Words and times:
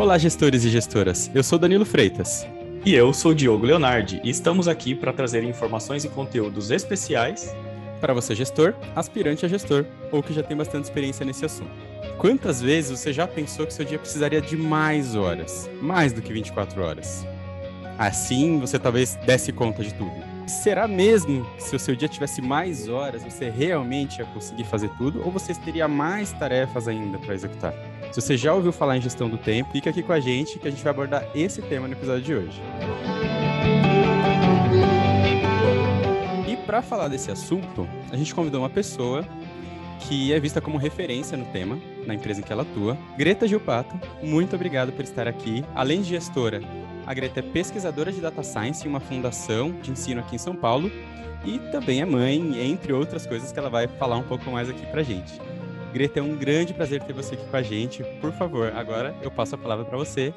Olá, 0.00 0.16
gestores 0.16 0.64
e 0.64 0.70
gestoras. 0.70 1.30
Eu 1.34 1.42
sou 1.42 1.58
Danilo 1.58 1.84
Freitas. 1.84 2.46
E 2.86 2.94
eu 2.94 3.12
sou 3.12 3.34
Diogo 3.34 3.66
Leonardi 3.66 4.18
e 4.24 4.30
estamos 4.30 4.66
aqui 4.66 4.94
para 4.94 5.12
trazer 5.12 5.44
informações 5.44 6.06
e 6.06 6.08
conteúdos 6.08 6.70
especiais 6.70 7.54
para 8.00 8.14
você, 8.14 8.34
gestor, 8.34 8.74
aspirante 8.96 9.44
a 9.44 9.48
gestor 9.48 9.84
ou 10.10 10.22
que 10.22 10.32
já 10.32 10.42
tem 10.42 10.56
bastante 10.56 10.84
experiência 10.84 11.22
nesse 11.22 11.44
assunto. 11.44 11.70
Quantas 12.16 12.62
vezes 12.62 12.98
você 12.98 13.12
já 13.12 13.28
pensou 13.28 13.66
que 13.66 13.74
seu 13.74 13.84
dia 13.84 13.98
precisaria 13.98 14.40
de 14.40 14.56
mais 14.56 15.14
horas? 15.14 15.68
Mais 15.82 16.14
do 16.14 16.22
que 16.22 16.32
24 16.32 16.82
horas? 16.82 17.26
Assim 17.98 18.58
você 18.58 18.78
talvez 18.78 19.16
desse 19.26 19.52
conta 19.52 19.84
de 19.84 19.92
tudo. 19.92 20.14
Será 20.46 20.88
mesmo 20.88 21.44
que 21.56 21.62
se 21.62 21.76
o 21.76 21.78
seu 21.78 21.94
dia 21.94 22.08
tivesse 22.08 22.40
mais 22.40 22.88
horas, 22.88 23.22
você 23.22 23.50
realmente 23.50 24.20
ia 24.20 24.24
conseguir 24.24 24.64
fazer 24.64 24.88
tudo 24.96 25.22
ou 25.22 25.30
você 25.30 25.52
teria 25.54 25.86
mais 25.86 26.32
tarefas 26.32 26.88
ainda 26.88 27.18
para 27.18 27.34
executar? 27.34 27.74
Se 28.10 28.20
você 28.20 28.36
já 28.36 28.52
ouviu 28.52 28.72
falar 28.72 28.96
em 28.96 29.00
gestão 29.00 29.28
do 29.28 29.38
tempo, 29.38 29.70
fica 29.70 29.90
aqui 29.90 30.02
com 30.02 30.12
a 30.12 30.18
gente 30.18 30.58
que 30.58 30.66
a 30.66 30.70
gente 30.70 30.82
vai 30.82 30.90
abordar 30.90 31.28
esse 31.32 31.62
tema 31.62 31.86
no 31.86 31.94
episódio 31.94 32.22
de 32.22 32.34
hoje. 32.34 32.60
E 36.48 36.56
para 36.66 36.82
falar 36.82 37.06
desse 37.06 37.30
assunto, 37.30 37.88
a 38.10 38.16
gente 38.16 38.34
convidou 38.34 38.62
uma 38.62 38.68
pessoa 38.70 39.24
que 40.00 40.32
é 40.32 40.40
vista 40.40 40.60
como 40.60 40.76
referência 40.76 41.36
no 41.36 41.44
tema, 41.46 41.78
na 42.04 42.12
empresa 42.12 42.40
em 42.40 42.42
que 42.42 42.52
ela 42.52 42.62
atua. 42.62 42.98
Greta 43.16 43.46
Gilpato, 43.46 43.94
muito 44.20 44.56
obrigado 44.56 44.90
por 44.90 45.04
estar 45.04 45.28
aqui. 45.28 45.64
Além 45.72 46.02
de 46.02 46.08
gestora, 46.08 46.60
a 47.06 47.14
Greta 47.14 47.38
é 47.38 47.42
pesquisadora 47.42 48.10
de 48.10 48.20
Data 48.20 48.42
Science 48.42 48.84
em 48.84 48.90
uma 48.90 48.98
fundação 48.98 49.70
de 49.80 49.92
ensino 49.92 50.20
aqui 50.20 50.34
em 50.34 50.38
São 50.38 50.56
Paulo 50.56 50.90
e 51.44 51.60
também 51.70 52.00
é 52.00 52.04
mãe, 52.04 52.60
entre 52.72 52.92
outras 52.92 53.24
coisas 53.24 53.52
que 53.52 53.58
ela 53.58 53.70
vai 53.70 53.86
falar 53.86 54.16
um 54.16 54.24
pouco 54.24 54.50
mais 54.50 54.68
aqui 54.68 54.84
pra 54.86 55.04
gente. 55.04 55.40
Greta, 55.92 56.20
é 56.20 56.22
um 56.22 56.36
grande 56.36 56.72
prazer 56.72 57.02
ter 57.02 57.12
você 57.12 57.34
aqui 57.34 57.44
com 57.46 57.56
a 57.56 57.62
gente. 57.62 58.04
Por 58.20 58.32
favor, 58.32 58.72
agora 58.76 59.12
eu 59.22 59.30
passo 59.30 59.56
a 59.56 59.58
palavra 59.58 59.84
para 59.84 59.98
você. 59.98 60.32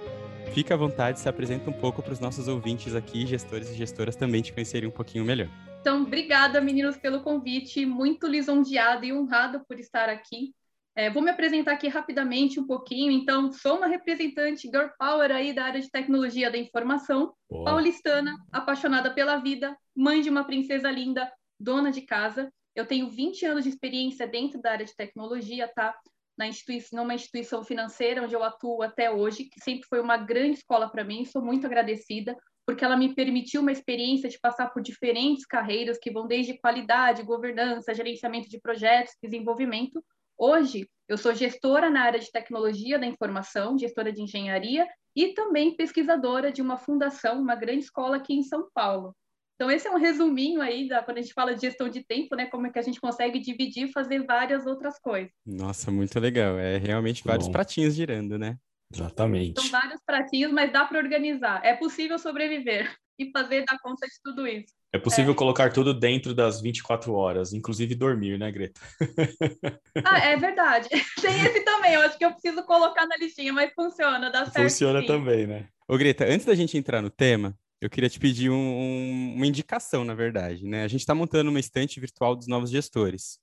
Fica 0.52 0.74
à 0.74 0.78
vontade, 0.78 1.20
se 1.20 1.30
apresenta 1.30 1.70
um 1.70 1.74
pouco 1.74 2.02
para 2.02 2.12
os 2.12 2.20
nossos 2.20 2.48
ouvintes 2.48 2.96
aqui, 2.96 3.26
gestores 3.26 3.70
e 3.70 3.76
gestoras, 3.76 4.16
também 4.16 4.42
te 4.42 4.52
conhecerem 4.52 4.90
um 4.90 4.92
pouquinho 4.92 5.24
melhor. 5.24 5.48
Então, 5.80 6.02
obrigada, 6.02 6.60
meninos, 6.60 6.98
pelo 6.98 7.22
convite. 7.22 7.86
Muito 7.86 8.26
lisonjeada 8.26 9.06
e 9.06 9.14
honrada 9.14 9.64
por 9.68 9.80
estar 9.80 10.10
aqui. 10.10 10.56
É, 10.96 11.10
vou 11.10 11.22
me 11.22 11.30
apresentar 11.30 11.74
aqui 11.74 11.88
rapidamente 11.88 12.60
um 12.60 12.66
pouquinho. 12.66 13.12
Então, 13.12 13.52
sou 13.52 13.78
uma 13.78 13.88
representante 13.88 14.68
Girl 14.68 14.88
Power 14.98 15.32
aí 15.32 15.54
da 15.54 15.66
área 15.66 15.82
de 15.82 15.90
tecnologia 15.90 16.50
da 16.50 16.58
informação, 16.58 17.34
Boa. 17.50 17.66
paulistana, 17.66 18.36
apaixonada 18.52 19.12
pela 19.12 19.38
vida, 19.38 19.78
mãe 19.96 20.22
de 20.22 20.30
uma 20.30 20.44
princesa 20.46 20.90
linda, 20.90 21.32
dona 21.60 21.92
de 21.92 22.02
casa. 22.02 22.52
Eu 22.76 22.86
tenho 22.86 23.10
20 23.10 23.46
anos 23.46 23.64
de 23.64 23.70
experiência 23.70 24.28
dentro 24.28 24.62
da 24.62 24.72
área 24.72 24.86
de 24.86 24.96
tecnologia, 24.96 25.68
tá? 25.68 25.96
Na 26.38 26.48
instituição, 26.48 27.00
numa 27.00 27.14
instituição 27.14 27.64
financeira 27.64 28.24
onde 28.24 28.34
eu 28.34 28.44
atuo 28.44 28.82
até 28.82 29.12
hoje, 29.12 29.46
que 29.46 29.60
sempre 29.62 29.88
foi 29.88 30.00
uma 30.00 30.18
grande 30.18 30.58
escola 30.58 30.90
para 30.90 31.04
mim, 31.04 31.26
sou 31.26 31.44
muito 31.44 31.68
agradecida, 31.68 32.36
porque 32.66 32.84
ela 32.84 32.98
me 32.98 33.14
permitiu 33.14 33.62
uma 33.62 33.72
experiência 33.72 34.28
de 34.28 34.40
passar 34.40 34.70
por 34.70 34.82
diferentes 34.82 35.46
carreiras 35.46 36.00
que 36.00 36.12
vão 36.12 36.26
desde 36.26 36.58
qualidade, 36.58 37.22
governança, 37.22 37.94
gerenciamento 37.94 38.50
de 38.50 38.60
projetos, 38.60 39.14
desenvolvimento. 39.22 40.04
Hoje, 40.38 40.90
eu 41.08 41.18
sou 41.18 41.36
gestora 41.36 41.90
na 41.90 42.02
área 42.02 42.20
de 42.20 42.32
tecnologia 42.32 42.98
da 42.98 43.06
informação, 43.06 43.78
gestora 43.78 44.12
de 44.12 44.22
engenharia 44.22 44.88
e 45.16 45.34
também 45.34 45.76
pesquisadora 45.76 46.52
de 46.52 46.62
uma 46.62 46.78
fundação, 46.78 47.40
uma 47.40 47.56
grande 47.56 47.84
escola 47.84 48.18
aqui 48.18 48.34
em 48.34 48.44
São 48.44 48.68
Paulo. 48.74 49.16
Então, 49.56 49.70
esse 49.70 49.88
é 49.88 49.92
um 49.92 50.00
resuminho 50.00 50.62
aí, 50.62 50.88
da, 50.88 51.04
quando 51.04 51.20
a 51.20 51.22
gente 51.22 51.34
fala 51.34 51.54
de 51.54 51.62
gestão 51.62 51.88
de 51.88 52.04
tempo, 52.04 52.36
né? 52.36 52.48
Como 52.48 52.68
é 52.68 52.72
que 52.72 52.80
a 52.80 52.82
gente 52.82 53.00
consegue 53.00 53.40
dividir 53.40 53.88
e 53.88 53.92
fazer 53.92 54.26
várias 54.26 54.66
outras 54.66 55.00
coisas. 55.00 55.32
Nossa, 55.46 55.92
muito 55.92 56.20
legal. 56.20 56.58
É 56.58 56.78
realmente 56.78 57.24
vários 57.24 57.48
Bom. 57.48 57.54
pratinhos 57.54 57.94
girando, 57.94 58.38
né? 58.38 58.58
Exatamente. 58.94 59.62
São 59.62 59.70
vários 59.72 60.00
pratinhos, 60.06 60.52
mas 60.52 60.72
dá 60.72 60.86
para 60.86 61.00
organizar. 61.00 61.64
É 61.64 61.76
possível 61.76 62.18
sobreviver 62.20 62.94
e 63.18 63.32
fazer 63.32 63.64
dar 63.66 63.78
conta 63.80 64.08
de 64.08 64.14
tudo 64.24 64.48
isso. 64.48 64.74
É 64.92 65.00
possível 65.00 65.34
é. 65.34 65.36
colocar 65.36 65.74
tudo 65.74 65.92
dentro 65.92 66.36
das 66.36 66.62
24 66.62 67.14
horas, 67.14 67.52
inclusive 67.52 67.96
dormir, 67.96 68.38
né, 68.38 68.52
Greta? 68.52 68.80
ah, 70.06 70.20
é 70.20 70.38
verdade. 70.38 70.88
Tem 71.20 71.42
esse 71.42 71.62
também. 71.62 71.94
Eu 71.94 72.02
acho 72.02 72.18
que 72.18 72.24
eu 72.24 72.32
preciso 72.32 72.64
colocar 72.64 73.08
na 73.08 73.18
listinha, 73.18 73.52
mas 73.52 73.74
funciona, 73.74 74.30
dá 74.30 74.46
certo. 74.46 74.70
Funciona 74.70 75.02
sim. 75.02 75.08
também, 75.08 75.48
né? 75.48 75.68
Ô, 75.88 75.98
Greta, 75.98 76.26
antes 76.26 76.46
da 76.46 76.54
gente 76.54 76.78
entrar 76.78 77.02
no 77.02 77.10
tema, 77.10 77.56
eu 77.84 77.90
queria 77.90 78.10
te 78.10 78.18
pedir 78.18 78.50
um, 78.50 78.56
um, 78.56 79.34
uma 79.36 79.46
indicação, 79.46 80.06
na 80.06 80.14
verdade. 80.14 80.66
Né? 80.66 80.86
A 80.86 80.88
gente 80.88 81.02
está 81.02 81.14
montando 81.14 81.50
uma 81.50 81.60
estante 81.60 82.00
virtual 82.00 82.34
dos 82.34 82.48
novos 82.48 82.70
gestores. 82.70 83.38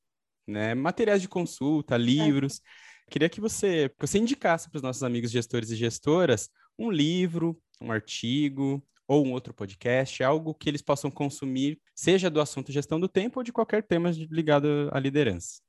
Né? 0.46 0.74
Materiais 0.74 1.20
de 1.20 1.28
consulta, 1.28 1.94
livros. 1.94 2.58
É. 3.06 3.10
Queria 3.10 3.28
que 3.28 3.38
você, 3.38 3.90
que 3.90 4.06
você 4.06 4.16
indicasse 4.16 4.70
para 4.70 4.78
os 4.78 4.82
nossos 4.82 5.02
amigos 5.02 5.30
gestores 5.30 5.70
e 5.70 5.76
gestoras 5.76 6.48
um 6.78 6.90
livro, 6.90 7.60
um 7.82 7.92
artigo 7.92 8.82
ou 9.06 9.26
um 9.26 9.32
outro 9.32 9.52
podcast, 9.52 10.24
algo 10.24 10.54
que 10.54 10.70
eles 10.70 10.80
possam 10.80 11.10
consumir, 11.10 11.78
seja 11.94 12.30
do 12.30 12.40
assunto 12.40 12.72
gestão 12.72 12.98
do 12.98 13.08
tempo 13.10 13.40
ou 13.40 13.44
de 13.44 13.52
qualquer 13.52 13.82
tema 13.82 14.10
ligado 14.30 14.88
à 14.90 14.98
liderança. 14.98 15.60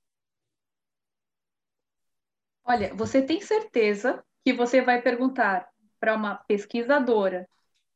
Olha, 2.64 2.96
você 2.96 3.22
tem 3.22 3.42
certeza 3.42 4.24
que 4.46 4.54
você 4.54 4.82
vai 4.82 5.02
perguntar 5.02 5.68
para 6.00 6.16
uma 6.16 6.36
pesquisadora 6.36 7.50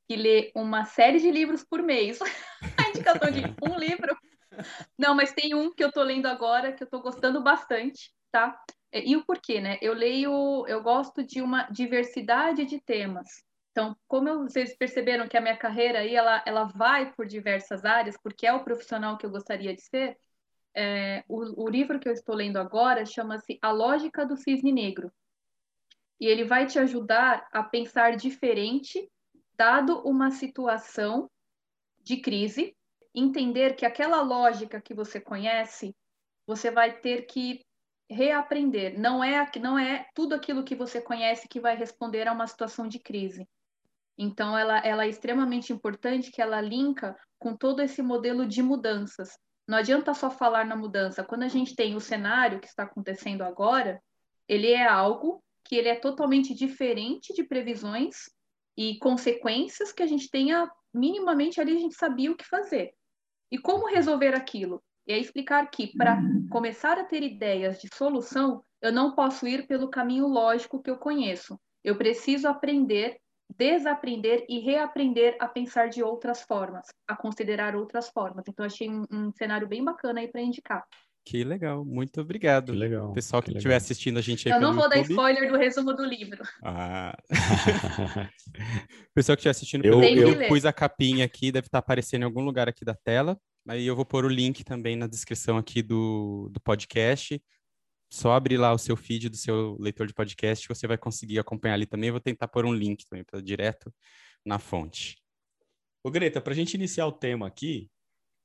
que 0.07 0.15
lê 0.15 0.51
uma 0.55 0.85
série 0.85 1.19
de 1.19 1.31
livros 1.31 1.63
por 1.63 1.81
mês. 1.81 2.19
a 2.77 2.89
indicação 2.89 3.31
de 3.31 3.41
um 3.61 3.77
livro. 3.77 4.17
Não, 4.97 5.15
mas 5.15 5.33
tem 5.33 5.53
um 5.53 5.73
que 5.73 5.83
eu 5.83 5.89
estou 5.89 6.03
lendo 6.03 6.27
agora 6.27 6.71
que 6.71 6.83
eu 6.83 6.85
estou 6.85 7.01
gostando 7.01 7.41
bastante, 7.41 8.13
tá? 8.31 8.57
E 8.93 9.15
o 9.15 9.25
porquê, 9.25 9.59
né? 9.59 9.77
Eu 9.81 9.93
leio, 9.93 10.65
eu 10.67 10.81
gosto 10.81 11.23
de 11.23 11.41
uma 11.41 11.63
diversidade 11.63 12.65
de 12.65 12.79
temas. 12.79 13.27
Então, 13.71 13.93
como 14.07 14.43
vocês 14.43 14.77
perceberam 14.77 15.27
que 15.27 15.35
a 15.35 15.41
minha 15.41 15.57
carreira 15.57 15.99
aí, 15.99 16.15
ela, 16.15 16.41
ela 16.45 16.63
vai 16.63 17.11
por 17.13 17.25
diversas 17.25 17.83
áreas, 17.83 18.15
porque 18.23 18.47
é 18.47 18.53
o 18.53 18.63
profissional 18.63 19.17
que 19.17 19.25
eu 19.25 19.29
gostaria 19.29 19.75
de 19.75 19.81
ser, 19.81 20.17
é, 20.73 21.25
o, 21.27 21.65
o 21.65 21.69
livro 21.69 21.99
que 21.99 22.07
eu 22.07 22.13
estou 22.13 22.35
lendo 22.35 22.57
agora 22.57 23.05
chama-se 23.05 23.57
A 23.61 23.71
Lógica 23.71 24.25
do 24.25 24.37
Cisne 24.37 24.71
Negro. 24.71 25.11
E 26.19 26.25
ele 26.25 26.45
vai 26.45 26.65
te 26.65 26.79
ajudar 26.79 27.45
a 27.51 27.63
pensar 27.63 28.15
diferente 28.15 29.09
dado 29.57 30.01
uma 30.01 30.31
situação 30.31 31.29
de 32.01 32.17
crise, 32.17 32.75
entender 33.13 33.75
que 33.75 33.85
aquela 33.85 34.21
lógica 34.21 34.81
que 34.81 34.93
você 34.93 35.19
conhece, 35.19 35.95
você 36.45 36.69
vai 36.69 36.99
ter 36.99 37.25
que 37.25 37.61
reaprender. 38.09 38.99
Não 38.99 39.23
é, 39.23 39.49
não 39.59 39.79
é 39.79 40.07
tudo 40.13 40.35
aquilo 40.35 40.63
que 40.63 40.75
você 40.75 41.01
conhece 41.01 41.47
que 41.47 41.59
vai 41.59 41.75
responder 41.75 42.27
a 42.27 42.33
uma 42.33 42.47
situação 42.47 42.87
de 42.87 42.99
crise. 42.99 43.47
Então, 44.17 44.57
ela, 44.57 44.77
ela 44.79 45.05
é 45.05 45.09
extremamente 45.09 45.73
importante 45.73 46.31
que 46.31 46.41
ela 46.41 46.61
linka 46.61 47.15
com 47.39 47.55
todo 47.55 47.81
esse 47.81 48.01
modelo 48.01 48.45
de 48.45 48.61
mudanças. 48.61 49.37
Não 49.67 49.77
adianta 49.77 50.13
só 50.13 50.29
falar 50.29 50.65
na 50.65 50.75
mudança. 50.75 51.23
Quando 51.23 51.43
a 51.43 51.47
gente 51.47 51.75
tem 51.75 51.95
o 51.95 51.99
cenário 51.99 52.59
que 52.59 52.67
está 52.67 52.83
acontecendo 52.83 53.41
agora, 53.41 54.01
ele 54.47 54.71
é 54.71 54.87
algo 54.87 55.43
que 55.63 55.75
ele 55.75 55.89
é 55.89 55.95
totalmente 55.95 56.53
diferente 56.53 57.33
de 57.33 57.43
previsões 57.43 58.29
e 58.77 58.97
consequências 58.99 59.91
que 59.91 60.03
a 60.03 60.07
gente 60.07 60.29
tenha 60.29 60.69
minimamente 60.93 61.59
ali 61.59 61.75
a 61.75 61.79
gente 61.79 61.95
sabia 61.95 62.31
o 62.31 62.35
que 62.35 62.45
fazer. 62.45 62.93
E 63.51 63.57
como 63.57 63.87
resolver 63.87 64.33
aquilo? 64.33 64.81
E 65.07 65.13
é 65.13 65.19
explicar 65.19 65.69
que 65.69 65.95
para 65.95 66.17
começar 66.49 66.97
a 66.97 67.03
ter 67.03 67.21
ideias 67.21 67.79
de 67.79 67.87
solução, 67.93 68.63
eu 68.81 68.91
não 68.91 69.13
posso 69.13 69.47
ir 69.47 69.67
pelo 69.67 69.89
caminho 69.89 70.27
lógico 70.27 70.81
que 70.81 70.89
eu 70.89 70.97
conheço. 70.97 71.59
Eu 71.83 71.95
preciso 71.95 72.47
aprender, 72.47 73.19
desaprender 73.55 74.45
e 74.49 74.59
reaprender 74.59 75.37
a 75.39 75.47
pensar 75.47 75.89
de 75.89 76.01
outras 76.01 76.41
formas, 76.41 76.87
a 77.07 77.15
considerar 77.15 77.75
outras 77.75 78.09
formas. 78.09 78.45
Então, 78.47 78.65
achei 78.65 78.89
um, 78.89 79.05
um 79.11 79.31
cenário 79.31 79.67
bem 79.67 79.83
bacana 79.83 80.21
aí 80.21 80.27
para 80.27 80.41
indicar. 80.41 80.83
Que 81.25 81.43
legal, 81.43 81.83
muito 81.83 82.21
obrigado. 82.21 82.71
Que 82.71 82.77
legal. 82.77 83.11
Pessoal 83.11 83.41
que 83.41 83.51
estiver 83.51 83.75
assistindo 83.75 84.19
a 84.19 84.21
gente 84.21 84.47
aí 84.47 84.53
Eu 84.53 84.61
não 84.61 84.75
vou 84.75 84.83
YouTube. 84.83 85.01
dar 85.01 85.09
spoiler 85.09 85.51
do 85.51 85.57
resumo 85.57 85.91
do 85.91 86.05
livro. 86.05 86.43
Ah. 86.63 87.17
Pessoal 89.11 89.35
que 89.35 89.39
estiver 89.39 89.49
assistindo 89.49 89.85
eu, 89.85 90.03
eu 90.03 90.47
pus 90.47 90.65
a 90.65 90.71
capinha 90.71 91.25
aqui, 91.25 91.51
deve 91.51 91.65
estar 91.65 91.79
aparecendo 91.79 92.21
em 92.21 92.25
algum 92.25 92.41
lugar 92.41 92.69
aqui 92.69 92.85
da 92.85 92.93
tela. 92.93 93.39
Aí 93.67 93.87
eu 93.87 93.95
vou 93.95 94.05
pôr 94.05 94.23
o 94.23 94.29
link 94.29 94.63
também 94.63 94.95
na 94.95 95.07
descrição 95.07 95.57
aqui 95.57 95.81
do, 95.81 96.47
do 96.51 96.61
podcast. 96.61 97.41
Só 98.13 98.33
abrir 98.33 98.57
lá 98.57 98.71
o 98.71 98.77
seu 98.77 98.95
feed 98.95 99.27
do 99.27 99.35
seu 99.35 99.75
leitor 99.79 100.05
de 100.05 100.13
podcast, 100.13 100.67
você 100.67 100.85
vai 100.85 100.97
conseguir 100.97 101.39
acompanhar 101.39 101.73
ali 101.73 101.87
também. 101.87 102.09
Eu 102.09 102.13
vou 102.13 102.21
tentar 102.21 102.47
pôr 102.47 102.65
um 102.65 102.73
link 102.73 103.03
também 103.09 103.25
para 103.25 103.41
direto 103.41 103.91
na 104.45 104.59
fonte. 104.59 105.17
Ô, 106.03 106.11
Greta, 106.11 106.39
para 106.39 106.53
a 106.53 106.55
gente 106.55 106.75
iniciar 106.75 107.07
o 107.07 107.11
tema 107.11 107.47
aqui, 107.47 107.89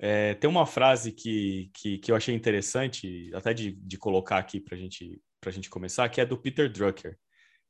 é, 0.03 0.33
tem 0.33 0.49
uma 0.49 0.65
frase 0.65 1.13
que, 1.13 1.71
que, 1.75 1.99
que, 1.99 2.11
eu 2.11 2.17
achei 2.17 2.35
interessante, 2.35 3.31
até 3.35 3.53
de, 3.53 3.73
de 3.73 3.99
colocar 3.99 4.39
aqui 4.39 4.59
para 4.59 4.75
gente, 4.75 5.21
a 5.45 5.51
gente 5.51 5.69
começar, 5.69 6.09
que 6.09 6.23
é 6.23 6.25
do 6.25 6.39
Peter 6.39 6.73
Drucker. 6.73 7.19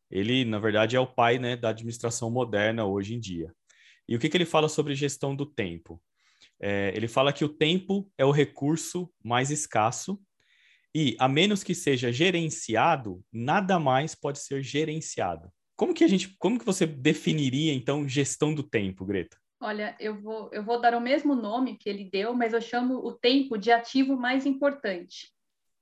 Ele, 0.08 0.44
na 0.44 0.60
verdade, 0.60 0.94
é 0.94 1.00
o 1.00 1.12
pai 1.12 1.40
né, 1.40 1.56
da 1.56 1.70
administração 1.70 2.30
moderna 2.30 2.84
hoje 2.84 3.14
em 3.14 3.20
dia. 3.20 3.52
E 4.08 4.14
o 4.14 4.18
que, 4.18 4.28
que 4.28 4.36
ele 4.36 4.44
fala 4.44 4.68
sobre 4.68 4.94
gestão 4.94 5.34
do 5.34 5.44
tempo? 5.44 6.00
É, 6.60 6.92
ele 6.94 7.08
fala 7.08 7.32
que 7.32 7.44
o 7.44 7.48
tempo 7.48 8.08
é 8.16 8.24
o 8.24 8.30
recurso 8.30 9.12
mais 9.24 9.50
escasso 9.50 10.20
e, 10.94 11.16
a 11.18 11.26
menos 11.26 11.64
que 11.64 11.74
seja 11.74 12.12
gerenciado, 12.12 13.24
nada 13.32 13.76
mais 13.80 14.14
pode 14.14 14.38
ser 14.38 14.62
gerenciado. 14.62 15.50
Como 15.76 15.92
que 15.92 16.04
a 16.04 16.08
gente, 16.08 16.36
como 16.38 16.60
que 16.60 16.64
você 16.64 16.86
definiria 16.86 17.74
então 17.74 18.08
gestão 18.08 18.54
do 18.54 18.62
tempo, 18.62 19.04
Greta? 19.04 19.36
Olha, 19.62 19.94
eu 20.00 20.18
vou, 20.18 20.48
eu 20.52 20.64
vou 20.64 20.80
dar 20.80 20.94
o 20.94 21.00
mesmo 21.00 21.34
nome 21.34 21.76
que 21.76 21.88
ele 21.88 22.08
deu, 22.10 22.32
mas 22.34 22.54
eu 22.54 22.60
chamo 22.62 22.94
o 22.94 23.12
tempo 23.12 23.58
de 23.58 23.70
ativo 23.70 24.16
mais 24.16 24.46
importante. 24.46 25.30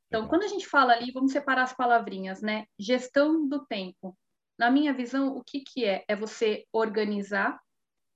Então, 0.08 0.26
quando 0.26 0.42
a 0.42 0.48
gente 0.48 0.66
fala 0.66 0.94
ali, 0.94 1.12
vamos 1.12 1.32
separar 1.32 1.62
as 1.62 1.72
palavrinhas, 1.72 2.42
né? 2.42 2.66
Gestão 2.78 3.46
do 3.46 3.64
tempo. 3.66 4.18
Na 4.58 4.68
minha 4.70 4.92
visão, 4.92 5.36
o 5.36 5.44
que, 5.44 5.60
que 5.60 5.84
é? 5.84 6.04
É 6.08 6.16
você 6.16 6.66
organizar 6.72 7.60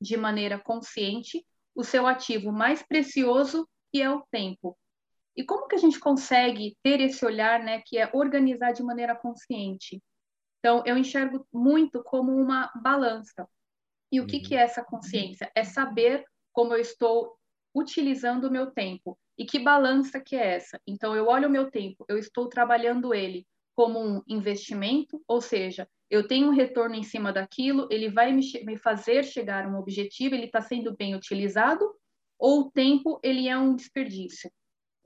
de 0.00 0.16
maneira 0.16 0.58
consciente 0.58 1.46
o 1.74 1.84
seu 1.84 2.08
ativo 2.08 2.50
mais 2.50 2.82
precioso, 2.82 3.68
que 3.92 4.02
é 4.02 4.10
o 4.10 4.26
tempo. 4.32 4.76
E 5.36 5.44
como 5.44 5.68
que 5.68 5.76
a 5.76 5.78
gente 5.78 6.00
consegue 6.00 6.76
ter 6.82 7.00
esse 7.00 7.24
olhar, 7.24 7.60
né, 7.62 7.82
que 7.86 7.98
é 7.98 8.10
organizar 8.12 8.72
de 8.72 8.82
maneira 8.82 9.14
consciente? 9.14 10.02
Então, 10.58 10.82
eu 10.84 10.96
enxergo 10.96 11.46
muito 11.52 12.02
como 12.02 12.32
uma 12.32 12.70
balança. 12.82 13.48
E 14.12 14.20
o 14.20 14.26
que, 14.26 14.40
que 14.40 14.54
é 14.54 14.58
uhum. 14.58 14.64
essa 14.64 14.84
consciência? 14.84 15.50
É 15.54 15.64
saber 15.64 16.24
como 16.52 16.74
eu 16.74 16.80
estou 16.80 17.34
utilizando 17.74 18.44
o 18.44 18.50
meu 18.50 18.70
tempo. 18.70 19.18
E 19.38 19.46
que 19.46 19.58
balança 19.58 20.20
que 20.20 20.36
é 20.36 20.54
essa? 20.54 20.78
Então, 20.86 21.16
eu 21.16 21.26
olho 21.26 21.48
o 21.48 21.50
meu 21.50 21.70
tempo, 21.70 22.04
eu 22.06 22.18
estou 22.18 22.48
trabalhando 22.48 23.14
ele 23.14 23.46
como 23.74 23.98
um 23.98 24.22
investimento, 24.28 25.22
ou 25.26 25.40
seja, 25.40 25.88
eu 26.10 26.28
tenho 26.28 26.48
um 26.48 26.54
retorno 26.54 26.94
em 26.94 27.02
cima 27.02 27.32
daquilo, 27.32 27.88
ele 27.90 28.10
vai 28.10 28.30
me, 28.32 28.42
me 28.64 28.76
fazer 28.76 29.24
chegar 29.24 29.64
a 29.64 29.68
um 29.68 29.78
objetivo, 29.78 30.34
ele 30.34 30.44
está 30.44 30.60
sendo 30.60 30.94
bem 30.94 31.14
utilizado, 31.14 31.90
ou 32.38 32.60
o 32.60 32.70
tempo 32.70 33.18
ele 33.22 33.48
é 33.48 33.56
um 33.56 33.74
desperdício. 33.74 34.52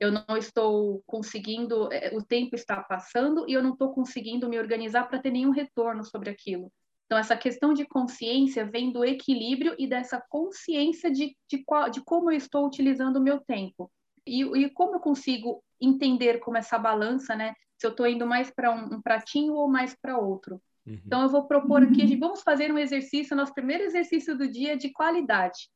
Eu 0.01 0.11
não 0.11 0.37
estou 0.37 1.03
conseguindo, 1.07 1.91
é, 1.93 2.11
o 2.13 2.23
tempo 2.23 2.57
está 2.57 2.83
passando 2.83 3.49
e 3.49 3.53
eu 3.53 3.63
não 3.63 3.73
estou 3.73 3.95
conseguindo 3.95 4.49
me 4.49 4.59
organizar 4.59 5.09
para 5.09 5.21
ter 5.21 5.31
nenhum 5.31 5.51
retorno 5.51 6.05
sobre 6.05 6.29
aquilo. 6.29 6.73
Então, 7.07 7.19
essa 7.19 7.37
questão 7.37 7.73
de 7.73 7.87
consciência 7.87 8.65
vem 8.65 8.91
do 8.91 9.05
equilíbrio 9.05 9.75
e 9.79 9.87
dessa 9.87 10.21
consciência 10.29 11.11
de, 11.11 11.37
de, 11.49 11.63
qual, 11.65 11.89
de 11.89 12.01
como 12.03 12.33
eu 12.33 12.37
estou 12.37 12.67
utilizando 12.67 13.17
o 13.17 13.23
meu 13.23 13.41
tempo. 13.41 13.91
E, 14.27 14.43
e, 14.43 14.71
como 14.71 14.97
eu 14.97 15.01
consigo 15.01 15.63
entender 15.81 16.41
como 16.41 16.57
essa 16.57 16.77
balança, 16.77 17.37
né? 17.37 17.55
Se 17.79 17.87
eu 17.87 17.91
estou 17.91 18.09
indo 18.09 18.27
mais 18.27 18.51
para 18.51 18.73
um, 18.73 18.97
um, 18.97 19.03
pratinho 19.03 19.55
ou 19.55 19.69
mais 19.69 19.95
para 19.95 20.19
outro. 20.19 20.61
Uhum. 20.85 21.01
Então, 21.07 21.23
eu 21.23 21.29
vou 21.29 21.47
propor 21.47 21.85
aqui, 21.85 22.17
vamos 22.17 22.43
fazer 22.43 22.73
um 22.73 22.79
exercício, 22.79 23.37
nosso 23.37 23.55
primeiro 23.55 23.85
exercício 23.85 24.37
do 24.37 24.49
dia 24.49 24.77
de 24.77 24.91
qualidade. 24.93 25.69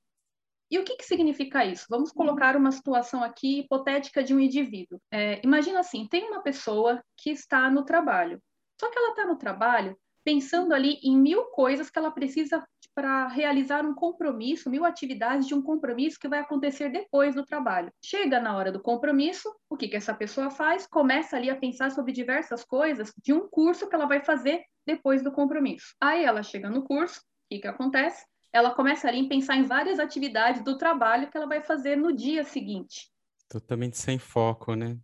E 0.69 0.79
o 0.79 0.85
que, 0.85 0.97
que 0.97 1.05
significa 1.05 1.65
isso? 1.65 1.87
Vamos 1.89 2.13
colocar 2.13 2.57
uma 2.57 2.71
situação 2.73 3.23
aqui 3.23 3.61
hipotética 3.61 4.23
de 4.23 4.35
um 4.35 4.41
indivíduo. 4.41 5.01
É, 5.13 5.41
imagina 5.45 5.81
assim, 5.81 6.07
tem 6.09 6.29
uma 6.29 6.43
pessoa 6.43 7.03
que 7.17 7.31
está 7.31 7.69
no 7.71 7.85
trabalho. 7.85 8.41
Só 8.81 8.89
que 8.89 8.97
ela 8.97 9.11
está 9.11 9.27
no 9.27 9.37
trabalho 9.37 9.97
pensando 10.25 10.73
ali 10.73 10.99
em 11.03 11.17
mil 11.17 11.45
coisas 11.47 11.91
que 11.91 11.99
ela 11.99 12.11
precisa 12.11 12.65
para 12.95 13.29
realizar 13.29 13.85
um 13.85 13.95
compromisso, 13.95 14.69
mil 14.69 14.85
atividades 14.85 15.47
de 15.47 15.55
um 15.55 15.63
compromisso 15.63 16.19
que 16.19 16.29
vai 16.29 16.41
acontecer 16.41 16.91
depois 16.91 17.35
do 17.35 17.45
trabalho. 17.45 17.93
Chega 18.05 18.41
na 18.41 18.57
hora 18.57 18.73
do 18.73 18.83
compromisso, 18.83 19.49
o 19.69 19.77
que, 19.77 19.89
que 19.89 19.97
essa 19.97 20.15
pessoa 20.15 20.51
faz? 20.51 20.87
Começa 20.87 21.37
ali 21.37 21.49
a 21.49 21.57
pensar 21.57 21.91
sobre 21.91 22.13
diversas 22.13 22.65
coisas 22.65 23.13
de 23.23 23.33
um 23.33 23.49
curso 23.49 23.89
que 23.89 23.95
ela 23.95 24.07
vai 24.07 24.23
fazer 24.23 24.65
depois 24.87 25.23
do 25.23 25.33
compromisso. 25.33 25.95
Aí 26.01 26.25
ela 26.25 26.43
chega 26.43 26.69
no 26.69 26.85
curso, 26.85 27.21
o 27.21 27.23
que, 27.49 27.61
que 27.61 27.69
acontece? 27.69 28.25
Ela 28.53 28.75
começa 28.75 29.07
ali 29.07 29.25
a 29.25 29.29
pensar 29.29 29.57
em 29.57 29.63
várias 29.63 30.01
atividades 30.01 30.63
do 30.63 30.77
trabalho 30.77 31.31
que 31.31 31.37
ela 31.37 31.47
vai 31.47 31.63
fazer 31.63 31.97
no 31.97 32.13
dia 32.13 32.43
seguinte. 32.43 33.09
Totalmente 33.49 33.97
sem 33.97 34.19
foco, 34.19 34.75
né? 34.75 34.99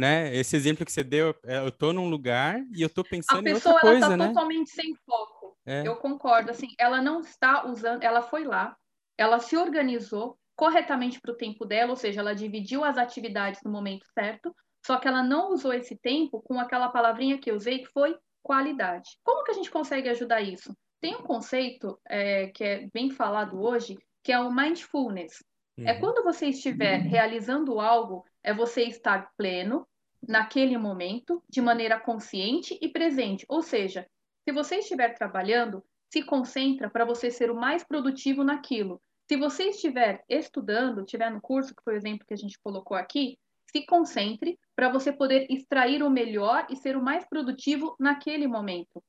Né? 0.00 0.34
Esse 0.34 0.56
exemplo 0.56 0.86
que 0.86 0.90
você 0.90 1.04
deu, 1.04 1.34
é, 1.44 1.58
eu 1.58 1.70
tô 1.70 1.92
num 1.92 2.08
lugar 2.08 2.58
e 2.74 2.80
eu 2.80 2.88
tô 2.88 3.04
pensando 3.04 3.46
em 3.46 3.52
outra 3.52 3.78
coisa, 3.78 3.84
né? 3.84 3.96
A 3.96 4.00
pessoa 4.00 4.14
ela 4.14 4.18
tá 4.18 4.28
totalmente 4.28 4.70
sem 4.70 4.94
foco. 5.04 5.58
É. 5.66 5.86
Eu 5.86 5.96
concordo, 5.96 6.50
assim, 6.50 6.68
ela 6.78 7.02
não 7.02 7.20
está 7.20 7.66
usando, 7.66 8.02
ela 8.02 8.22
foi 8.22 8.44
lá, 8.44 8.74
ela 9.18 9.38
se 9.38 9.58
organizou 9.58 10.38
corretamente 10.56 11.20
para 11.20 11.32
o 11.32 11.36
tempo 11.36 11.66
dela, 11.66 11.90
ou 11.90 11.96
seja, 11.96 12.20
ela 12.20 12.34
dividiu 12.34 12.82
as 12.82 12.96
atividades 12.96 13.60
no 13.62 13.70
momento 13.70 14.06
certo, 14.14 14.56
só 14.86 14.96
que 14.96 15.06
ela 15.06 15.22
não 15.22 15.52
usou 15.52 15.74
esse 15.74 15.94
tempo 15.98 16.40
com 16.40 16.58
aquela 16.58 16.88
palavrinha 16.88 17.38
que 17.38 17.50
eu 17.50 17.56
usei, 17.56 17.80
que 17.80 17.92
foi 17.92 18.16
qualidade. 18.42 19.10
Como 19.22 19.44
que 19.44 19.50
a 19.50 19.54
gente 19.54 19.70
consegue 19.70 20.08
ajudar 20.08 20.40
isso? 20.40 20.74
Tem 20.98 21.14
um 21.14 21.22
conceito 21.22 22.00
é, 22.08 22.46
que 22.46 22.64
é 22.64 22.88
bem 22.92 23.10
falado 23.10 23.60
hoje, 23.60 23.98
que 24.24 24.32
é 24.32 24.40
o 24.40 24.50
mindfulness. 24.50 25.44
É 25.78 25.82
uhum. 25.82 25.88
É 25.88 26.00
quando 26.00 26.24
você 26.24 26.46
estiver 26.46 27.00
realizando 27.00 27.78
algo, 27.78 28.24
é 28.42 28.54
você 28.54 28.84
estar 28.84 29.30
pleno 29.36 29.86
naquele 30.26 30.76
momento, 30.76 31.42
de 31.48 31.60
maneira 31.60 31.98
consciente 31.98 32.78
e 32.80 32.88
presente. 32.88 33.44
Ou 33.48 33.62
seja, 33.62 34.06
se 34.44 34.52
você 34.52 34.76
estiver 34.76 35.14
trabalhando, 35.14 35.84
se 36.12 36.22
concentra 36.22 36.90
para 36.90 37.04
você 37.04 37.30
ser 37.30 37.50
o 37.50 37.54
mais 37.54 37.84
produtivo 37.84 38.42
naquilo. 38.42 39.00
Se 39.28 39.36
você 39.36 39.64
estiver 39.70 40.24
estudando, 40.28 41.02
estiver 41.02 41.30
no 41.30 41.40
curso, 41.40 41.74
que 41.74 41.82
foi 41.84 41.94
o 41.94 41.96
exemplo 41.96 42.26
que 42.26 42.34
a 42.34 42.36
gente 42.36 42.58
colocou 42.62 42.96
aqui, 42.96 43.38
se 43.70 43.86
concentre 43.86 44.58
para 44.74 44.88
você 44.88 45.12
poder 45.12 45.46
extrair 45.48 46.02
o 46.02 46.10
melhor 46.10 46.66
e 46.68 46.76
ser 46.76 46.96
o 46.96 47.02
mais 47.02 47.24
produtivo 47.28 47.94
naquele 47.98 48.48
momento. 48.48 49.02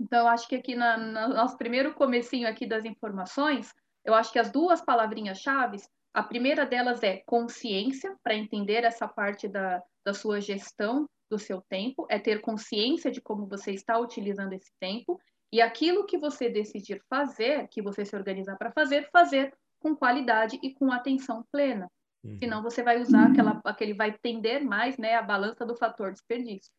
Então, 0.00 0.26
acho 0.26 0.48
que 0.48 0.56
aqui 0.56 0.74
no 0.74 1.28
nosso 1.28 1.56
primeiro 1.56 1.94
comecinho 1.94 2.48
aqui 2.48 2.66
das 2.66 2.84
informações, 2.84 3.72
eu 4.04 4.12
acho 4.12 4.32
que 4.32 4.38
as 4.40 4.50
duas 4.50 4.80
palavrinhas-chave, 4.80 5.78
a 6.14 6.22
primeira 6.22 6.64
delas 6.64 7.02
é 7.02 7.22
consciência, 7.26 8.16
para 8.22 8.36
entender 8.36 8.84
essa 8.84 9.08
parte 9.08 9.48
da, 9.48 9.82
da 10.06 10.14
sua 10.14 10.40
gestão 10.40 11.08
do 11.28 11.38
seu 11.38 11.60
tempo, 11.68 12.06
é 12.08 12.20
ter 12.20 12.40
consciência 12.40 13.10
de 13.10 13.20
como 13.20 13.48
você 13.48 13.72
está 13.72 13.98
utilizando 13.98 14.52
esse 14.52 14.70
tempo, 14.80 15.20
e 15.52 15.60
aquilo 15.60 16.06
que 16.06 16.16
você 16.16 16.48
decidir 16.48 17.02
fazer, 17.10 17.66
que 17.68 17.82
você 17.82 18.04
se 18.04 18.14
organizar 18.14 18.56
para 18.56 18.70
fazer, 18.70 19.08
fazer 19.10 19.52
com 19.80 19.94
qualidade 19.94 20.58
e 20.62 20.72
com 20.72 20.92
atenção 20.92 21.44
plena. 21.50 21.90
Uhum. 22.24 22.38
Senão 22.38 22.62
você 22.62 22.82
vai 22.82 23.00
usar 23.00 23.30
aquela, 23.30 23.60
aquele 23.64 23.92
vai 23.92 24.16
tender 24.16 24.64
mais 24.64 24.96
né, 24.96 25.14
a 25.14 25.22
balança 25.22 25.66
do 25.66 25.76
fator 25.76 26.12
desperdício. 26.12 26.72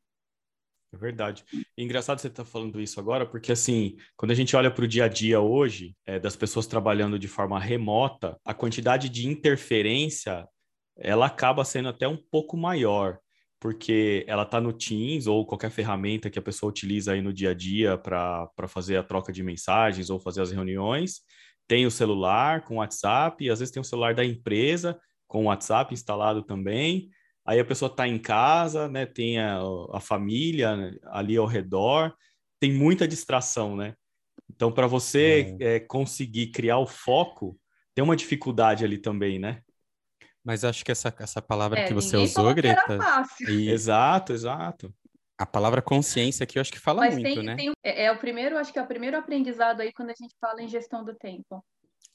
É 0.96 0.98
verdade. 0.98 1.44
E 1.52 1.84
engraçado 1.84 2.20
você 2.20 2.28
estar 2.28 2.44
tá 2.44 2.50
falando 2.50 2.80
isso 2.80 3.00
agora, 3.02 3.26
porque 3.26 3.52
assim, 3.52 3.98
quando 4.16 4.32
a 4.32 4.34
gente 4.34 4.56
olha 4.56 4.72
para 4.72 4.86
o 4.86 4.88
dia 4.88 5.06
a 5.06 5.08
dia 5.10 5.42
hoje, 5.42 5.94
é, 6.06 6.18
das 6.18 6.38
pessoas 6.38 6.66
trabalhando 6.66 7.20
de 7.20 7.28
forma 7.28 7.60
remota, 7.60 8.40
a 8.46 8.54
quantidade 8.54 9.10
de 9.10 9.28
interferência 9.28 10.48
ela 10.98 11.26
acaba 11.26 11.66
sendo 11.66 11.90
até 11.90 12.08
um 12.08 12.16
pouco 12.16 12.56
maior, 12.56 13.20
porque 13.60 14.24
ela 14.26 14.44
está 14.44 14.62
no 14.62 14.72
Teams 14.72 15.28
ou 15.28 15.46
qualquer 15.46 15.70
ferramenta 15.70 16.30
que 16.30 16.40
a 16.40 16.42
pessoa 16.42 16.70
utiliza 16.70 17.12
aí 17.12 17.22
no 17.22 17.34
dia 17.34 17.50
a 17.50 17.54
dia 17.54 17.98
para 17.98 18.50
fazer 18.70 18.96
a 18.96 19.04
troca 19.04 19.34
de 19.34 19.44
mensagens 19.44 20.10
ou 20.10 20.18
fazer 20.18 20.42
as 20.42 20.52
reuniões. 20.52 21.20
Tem 21.68 21.86
o 21.86 21.92
celular 21.92 22.64
com 22.64 22.76
o 22.76 22.78
WhatsApp, 22.78 23.44
e 23.44 23.50
às 23.50 23.60
vezes 23.60 23.74
tem 23.74 23.82
o 23.82 23.86
celular 23.86 24.16
da 24.16 24.24
empresa 24.24 24.98
com 25.28 25.44
o 25.44 25.48
WhatsApp 25.48 25.94
instalado 25.94 26.42
também 26.42 27.10
aí 27.46 27.60
a 27.60 27.66
pessoa 27.66 27.90
está 27.90 28.08
em 28.08 28.18
casa, 28.18 28.90
né? 28.90 29.06
Tem 29.06 29.40
a, 29.40 29.60
a 29.94 30.00
família 30.00 30.76
né, 30.76 30.96
ali 31.06 31.38
ao 31.38 31.46
redor, 31.46 32.16
tem 32.60 32.74
muita 32.74 33.08
distração, 33.08 33.76
né? 33.76 33.94
Então, 34.50 34.72
para 34.72 34.88
você 34.88 35.56
é. 35.60 35.76
É, 35.76 35.80
conseguir 35.80 36.48
criar 36.48 36.80
o 36.80 36.88
foco, 36.88 37.60
tem 37.94 38.04
uma 38.04 38.16
dificuldade 38.16 38.84
ali 38.84 38.98
também, 38.98 39.40
né? 39.40 39.62
Mas 40.44 40.64
acho 40.64 40.86
que 40.86 40.92
essa, 40.92 41.14
essa 41.20 41.42
palavra 41.42 41.80
é, 41.80 41.88
que 41.88 41.94
você 41.94 42.16
usou, 42.18 42.54
Greta. 42.54 43.00
E... 43.48 43.70
Exato, 43.70 44.32
exato. 44.32 44.94
A 45.38 45.46
palavra 45.46 45.82
consciência 45.82 46.44
aqui 46.44 46.58
eu 46.58 46.62
acho 46.62 46.72
que 46.72 46.80
fala 46.80 47.02
Mas 47.02 47.16
muito, 47.16 47.36
tem, 47.36 47.44
né? 47.44 47.56
Tem, 47.56 47.72
é, 47.84 48.06
é, 48.06 48.12
o 48.12 48.20
primeiro, 48.20 48.58
acho 48.58 48.72
que 48.72 48.80
é 48.80 48.82
o 48.82 48.88
primeiro 48.88 49.18
aprendizado 49.18 49.82
aí 49.82 49.92
quando 49.92 50.12
a 50.12 50.16
gente 50.16 50.36
fala 50.40 50.62
em 50.62 50.68
gestão 50.68 51.04
do 51.04 51.16
tempo. 51.16 51.66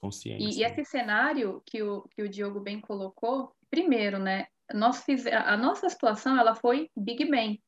Consciência. 0.00 0.48
E, 0.48 0.60
e 0.60 0.64
esse 0.64 0.84
cenário 0.84 1.60
que 1.66 1.82
o, 1.82 2.02
que 2.14 2.22
o 2.22 2.28
Diogo 2.28 2.60
bem 2.60 2.80
colocou, 2.80 3.52
primeiro, 3.68 4.18
né? 4.18 4.46
Nós 4.74 5.02
fiz, 5.02 5.26
a 5.26 5.56
nossa 5.56 5.88
situação 5.88 6.38
ela 6.38 6.54
foi 6.54 6.90
Big 6.96 7.24
Bang. 7.30 7.60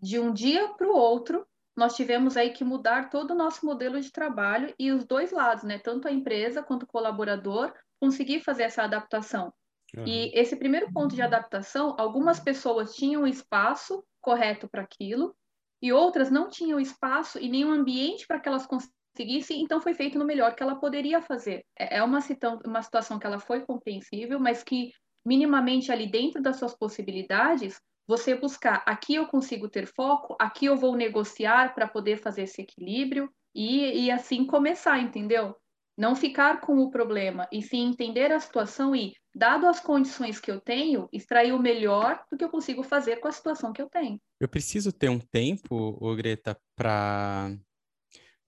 De 0.00 0.18
um 0.18 0.32
dia 0.32 0.68
para 0.74 0.86
o 0.86 0.94
outro, 0.94 1.46
nós 1.76 1.94
tivemos 1.94 2.36
aí 2.36 2.50
que 2.50 2.64
mudar 2.64 3.10
todo 3.10 3.32
o 3.32 3.36
nosso 3.36 3.64
modelo 3.64 4.00
de 4.00 4.10
trabalho 4.10 4.74
e 4.78 4.90
os 4.90 5.04
dois 5.04 5.30
lados, 5.30 5.64
né? 5.64 5.78
Tanto 5.78 6.08
a 6.08 6.12
empresa 6.12 6.62
quanto 6.62 6.84
o 6.84 6.86
colaborador 6.86 7.72
conseguir 8.00 8.40
fazer 8.40 8.64
essa 8.64 8.82
adaptação. 8.82 9.52
Uhum. 9.94 10.06
E 10.06 10.30
esse 10.38 10.56
primeiro 10.56 10.92
ponto 10.92 11.14
de 11.14 11.22
adaptação, 11.22 11.94
algumas 11.98 12.40
pessoas 12.40 12.94
tinham 12.94 13.26
espaço 13.26 14.04
correto 14.20 14.68
para 14.68 14.82
aquilo 14.82 15.36
e 15.80 15.92
outras 15.92 16.30
não 16.30 16.48
tinham 16.48 16.80
espaço 16.80 17.38
e 17.38 17.48
nenhum 17.48 17.70
ambiente 17.70 18.26
para 18.26 18.40
que 18.40 18.48
elas 18.48 18.66
conseguissem, 18.66 19.62
então 19.62 19.80
foi 19.80 19.94
feito 19.94 20.18
no 20.18 20.24
melhor 20.24 20.54
que 20.54 20.62
ela 20.62 20.76
poderia 20.76 21.22
fazer. 21.22 21.64
É, 21.78 21.98
é 21.98 22.02
uma, 22.02 22.18
uma 22.64 22.82
situação 22.82 23.18
que 23.18 23.26
ela 23.26 23.38
foi 23.38 23.60
compreensível, 23.60 24.40
mas 24.40 24.62
que 24.62 24.92
minimamente 25.26 25.90
ali 25.90 26.06
dentro 26.06 26.40
das 26.40 26.56
suas 26.56 26.72
possibilidades, 26.72 27.80
você 28.06 28.36
buscar 28.36 28.84
aqui 28.86 29.16
eu 29.16 29.26
consigo 29.26 29.68
ter 29.68 29.86
foco, 29.86 30.36
aqui 30.38 30.66
eu 30.66 30.76
vou 30.76 30.94
negociar 30.96 31.74
para 31.74 31.88
poder 31.88 32.18
fazer 32.18 32.42
esse 32.42 32.62
equilíbrio 32.62 33.28
e, 33.52 34.04
e 34.04 34.10
assim 34.10 34.46
começar, 34.46 35.00
entendeu? 35.00 35.56
Não 35.98 36.14
ficar 36.14 36.60
com 36.60 36.78
o 36.78 36.90
problema 36.90 37.48
e 37.50 37.60
sim 37.62 37.88
entender 37.88 38.30
a 38.30 38.38
situação 38.38 38.94
e, 38.94 39.14
dado 39.34 39.66
as 39.66 39.80
condições 39.80 40.38
que 40.38 40.50
eu 40.50 40.60
tenho, 40.60 41.08
extrair 41.12 41.52
o 41.52 41.58
melhor 41.58 42.22
do 42.30 42.36
que 42.36 42.44
eu 42.44 42.50
consigo 42.50 42.82
fazer 42.84 43.16
com 43.16 43.28
a 43.28 43.32
situação 43.32 43.72
que 43.72 43.82
eu 43.82 43.88
tenho. 43.88 44.20
Eu 44.38 44.48
preciso 44.48 44.92
ter 44.92 45.08
um 45.08 45.18
tempo, 45.18 46.14
Greta, 46.14 46.56
para 46.76 47.50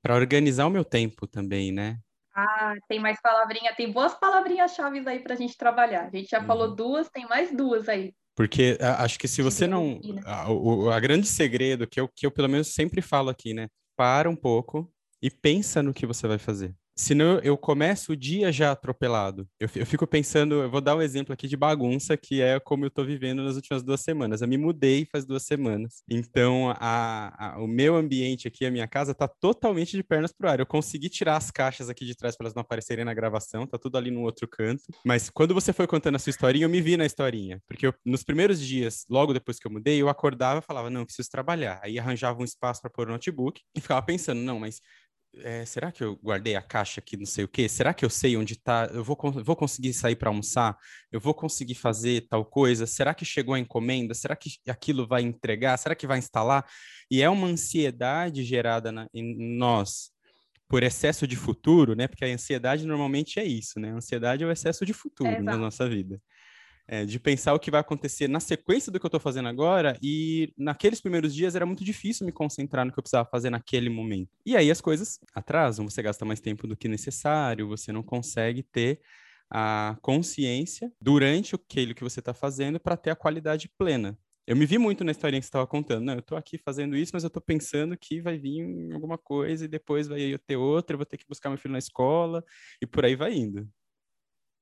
Para 0.01 0.15
organizar 0.15 0.67
o 0.67 0.71
meu 0.71 0.85
tempo 0.85 1.27
também, 1.27 1.73
né? 1.73 1.99
Ah, 2.40 2.75
tem 2.88 3.00
mais 3.00 3.21
palavrinha, 3.21 3.75
tem 3.75 3.90
boas 3.90 4.14
palavrinhas-chave 4.14 5.02
aí 5.09 5.18
para 5.18 5.35
a 5.35 5.37
gente 5.37 5.57
trabalhar. 5.57 6.07
A 6.07 6.16
gente 6.16 6.28
já 6.28 6.38
uhum. 6.38 6.47
falou 6.47 6.75
duas, 6.75 7.09
tem 7.09 7.26
mais 7.26 7.54
duas 7.54 7.88
aí. 7.88 8.14
Porque 8.37 8.78
acho 8.80 9.18
que 9.18 9.26
se 9.26 9.42
você 9.42 9.66
não. 9.66 10.00
A, 10.25 10.49
o 10.49 10.90
a 10.90 11.00
grande 11.00 11.26
segredo 11.26 11.88
que 11.88 12.00
eu, 12.00 12.09
que 12.09 12.25
eu, 12.25 12.30
pelo 12.30 12.49
menos, 12.49 12.68
sempre 12.73 13.02
falo 13.02 13.28
aqui, 13.28 13.52
né? 13.52 13.66
Para 13.97 14.30
um 14.30 14.37
pouco 14.37 14.88
e 15.21 15.28
pensa 15.28 15.83
no 15.83 15.92
que 15.92 16.07
você 16.07 16.28
vai 16.28 16.38
fazer 16.38 16.73
senão 16.99 17.38
eu 17.38 17.57
começo 17.57 18.12
o 18.12 18.17
dia 18.17 18.50
já 18.50 18.73
atropelado. 18.73 19.49
Eu, 19.59 19.69
eu 19.76 19.87
fico 19.87 20.07
pensando, 20.07 20.57
eu 20.57 20.71
vou 20.71 20.81
dar 20.81 20.97
um 20.97 21.02
exemplo 21.02 21.33
aqui 21.33 21.47
de 21.47 21.57
bagunça, 21.57 22.17
que 22.17 22.43
é 22.43 22.59
como 22.59 22.85
eu 22.85 22.90
tô 22.90 23.05
vivendo 23.05 23.43
nas 23.43 23.55
últimas 23.55 23.83
duas 23.83 24.00
semanas. 24.00 24.43
Eu 24.43 24.49
me 24.49 24.59
mudei 24.59 25.07
faz 25.11 25.25
duas 25.25 25.45
semanas. 25.45 26.02
Então, 26.11 26.75
a, 26.76 27.55
a, 27.55 27.59
o 27.61 27.69
meu 27.69 27.95
ambiente 27.95 28.49
aqui, 28.49 28.67
a 28.67 28.71
minha 28.71 28.88
casa, 28.88 29.14
tá 29.14 29.28
totalmente 29.28 29.97
de 29.97 30.02
pernas 30.02 30.33
pro 30.33 30.49
ar. 30.49 30.59
Eu 30.59 30.67
consegui 30.67 31.09
tirar 31.09 31.37
as 31.37 31.50
caixas 31.50 31.88
aqui 31.88 32.05
de 32.05 32.17
trás 32.17 32.37
para 32.37 32.47
elas 32.47 32.55
não 32.55 32.62
aparecerem 32.62 33.05
na 33.05 33.14
gravação, 33.14 33.67
tá 33.67 33.78
tudo 33.78 33.97
ali 33.97 34.11
no 34.11 34.23
outro 34.23 34.49
canto. 34.49 34.83
Mas 35.05 35.31
quando 35.31 35.55
você 35.55 35.73
foi 35.73 35.87
contando 35.87 36.17
a 36.17 36.19
sua 36.19 36.31
historinha, 36.31 36.64
eu 36.64 36.71
me 36.71 36.81
vi 36.81 36.97
na 36.97 37.07
historinha. 37.07 37.62
Porque 37.69 37.87
eu, 37.87 37.95
nos 38.05 38.25
primeiros 38.25 38.61
dias, 38.61 39.05
logo 39.09 39.33
depois 39.33 39.59
que 39.61 39.67
eu 39.67 39.71
mudei, 39.71 40.02
eu 40.02 40.09
acordava 40.09 40.59
e 40.59 40.62
falava, 40.62 40.90
não, 40.90 41.05
preciso 41.05 41.31
trabalhar. 41.31 41.81
Aí 41.83 41.99
arranjava 41.99 42.40
um 42.40 42.45
espaço 42.45 42.81
para 42.81 42.90
pôr 42.90 43.09
o 43.09 43.12
notebook 43.12 43.61
e 43.76 43.81
ficava 43.81 44.02
pensando, 44.02 44.40
não, 44.40 44.59
mas 44.59 44.81
é, 45.37 45.65
será 45.65 45.93
que 45.93 46.03
eu 46.03 46.17
guardei 46.17 46.57
a 46.57 46.63
caixa 46.63 47.01
aqui, 47.01 47.17
não 47.17 47.27
sei 47.27 47.45
o 47.45 47.49
quê? 47.49 47.69
Será 47.69 47.93
que 47.93 48.05
eu 48.05 48.11
sei 48.11 48.37
onde 48.37 48.55
está? 48.55 48.89
Eu 48.93 49.05
vou, 49.05 49.17
vou 49.45 49.57
conseguir 49.57 49.93
sair 49.93 50.17
para 50.17 50.31
almoçar? 50.31 50.77
Eu 51.13 51.21
vou 51.21 51.35
conseguir 51.35 51.75
fazer 51.75 52.27
tal 52.29 52.45
coisa? 52.45 52.87
Será 52.87 53.15
que 53.15 53.25
chegou 53.25 53.55
a 53.55 53.59
encomenda? 53.59 54.15
Será 54.15 54.35
que 54.35 54.51
aquilo 54.69 55.07
vai 55.07 55.23
entregar? 55.23 55.77
Será 55.77 55.95
que 55.95 56.07
vai 56.07 56.19
instalar? 56.19 56.65
E 57.11 57.23
é 57.23 57.29
uma 57.29 57.47
ansiedade 57.47 58.43
gerada 58.43 58.91
na, 58.91 59.09
em 59.13 59.57
nós 59.57 60.11
por 60.69 60.83
excesso 60.83 61.27
de 61.27 61.37
futuro, 61.37 61.95
né? 61.95 62.07
Porque 62.07 62.25
a 62.25 62.29
ansiedade 62.29 62.87
normalmente 62.87 63.41
é 63.41 63.45
isso, 63.45 63.81
né? 63.81 63.91
A 63.91 63.97
ansiedade 63.97 64.45
é 64.45 64.47
o 64.47 64.53
excesso 64.53 64.85
de 64.85 64.93
futuro 64.93 65.31
é, 65.31 65.41
na 65.41 65.57
nossa 65.57 65.89
vida 65.89 66.21
é, 66.88 67.04
de 67.04 67.21
pensar 67.21 67.52
o 67.52 67.59
que 67.59 67.71
vai 67.71 67.80
acontecer 67.80 68.26
na 68.28 68.40
sequência 68.40 68.90
do 68.90 68.99
que 68.99 69.04
eu 69.04 69.09
estou 69.09 69.21
fazendo 69.21 69.49
agora, 69.49 69.97
e 70.02 70.52
naqueles 70.57 71.00
primeiros 71.00 71.35
dias 71.35 71.54
era 71.54 71.66
muito 71.66 71.85
difícil 71.85 72.25
me 72.25 72.33
concentrar 72.33 72.87
no 72.87 72.92
que 72.92 72.99
eu 72.99 73.02
precisava 73.02 73.28
fazer 73.28 73.50
naquele 73.50 73.90
momento. 73.90 74.30
E 74.45 74.57
aí 74.57 74.71
as 74.71 74.80
coisas 74.80 75.21
atrasam, 75.35 75.88
você 75.88 76.02
gasta 76.02 76.25
mais 76.25 76.40
tempo 76.40 76.66
do 76.66 76.76
que 76.76 76.88
necessário, 76.88 77.68
você 77.68 77.92
não 77.92 78.02
consegue 78.02 78.62
ter 78.62 79.00
a 79.50 79.97
consciência 80.02 80.90
durante 81.00 81.54
aquilo 81.54 81.95
que 81.95 82.02
você 82.02 82.21
está 82.21 82.35
fazendo 82.35 82.80
para 82.80 82.97
ter 82.97 83.11
a 83.11 83.16
qualidade 83.16 83.68
plena. 83.78 84.18
Eu 84.47 84.57
me 84.57 84.64
vi 84.64 84.78
muito 84.78 85.04
na 85.04 85.11
historinha 85.11 85.40
que 85.40 85.45
você 85.45 85.50
estava 85.50 85.66
contando. 85.66 86.07
Não, 86.07 86.14
eu 86.14 86.21
estou 86.21 86.38
aqui 86.38 86.57
fazendo 86.57 86.97
isso, 86.97 87.11
mas 87.12 87.23
eu 87.23 87.28
estou 87.28 87.42
pensando 87.42 87.95
que 87.99 88.18
vai 88.18 88.38
vir 88.38 88.64
alguma 88.95 89.18
coisa 89.18 89.66
e 89.66 89.68
depois 89.68 90.09
vai 90.09 90.38
ter 90.38 90.57
outra, 90.57 90.95
eu 90.95 90.99
vou 90.99 91.04
ter 91.04 91.18
que 91.18 91.26
buscar 91.28 91.50
meu 91.50 91.59
filho 91.59 91.73
na 91.73 91.78
escola 91.78 92.42
e 92.80 92.87
por 92.87 93.04
aí 93.04 93.14
vai 93.14 93.35
indo. 93.35 93.68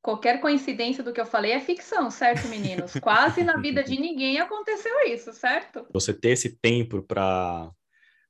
Qualquer 0.06 0.40
coincidência 0.40 1.02
do 1.02 1.12
que 1.12 1.20
eu 1.20 1.26
falei 1.26 1.50
é 1.50 1.58
ficção, 1.58 2.12
certo, 2.12 2.46
meninos? 2.46 2.92
Quase 3.02 3.42
na 3.42 3.56
vida 3.56 3.82
de 3.82 3.98
ninguém 4.00 4.38
aconteceu 4.38 5.00
isso, 5.08 5.32
certo? 5.32 5.84
Você 5.92 6.14
ter 6.14 6.28
esse 6.28 6.56
tempo 6.60 7.02
para 7.02 7.68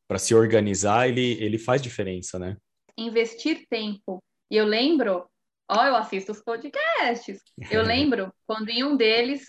para 0.09 0.18
se 0.18 0.35
organizar, 0.35 1.06
ele, 1.06 1.33
ele 1.33 1.59
faz 1.59 1.83
diferença, 1.83 2.38
né? 2.38 2.56
Investir 2.97 3.66
tempo. 3.68 4.25
E 4.50 4.56
eu 4.56 4.64
lembro, 4.64 5.28
ó, 5.68 5.85
eu 5.85 5.97
assisto 5.97 6.33
os 6.33 6.42
podcasts. 6.42 7.42
Eu 7.71 7.83
lembro 7.85 8.33
quando 8.47 8.71
em 8.71 8.83
um 8.83 8.97
deles, 8.97 9.45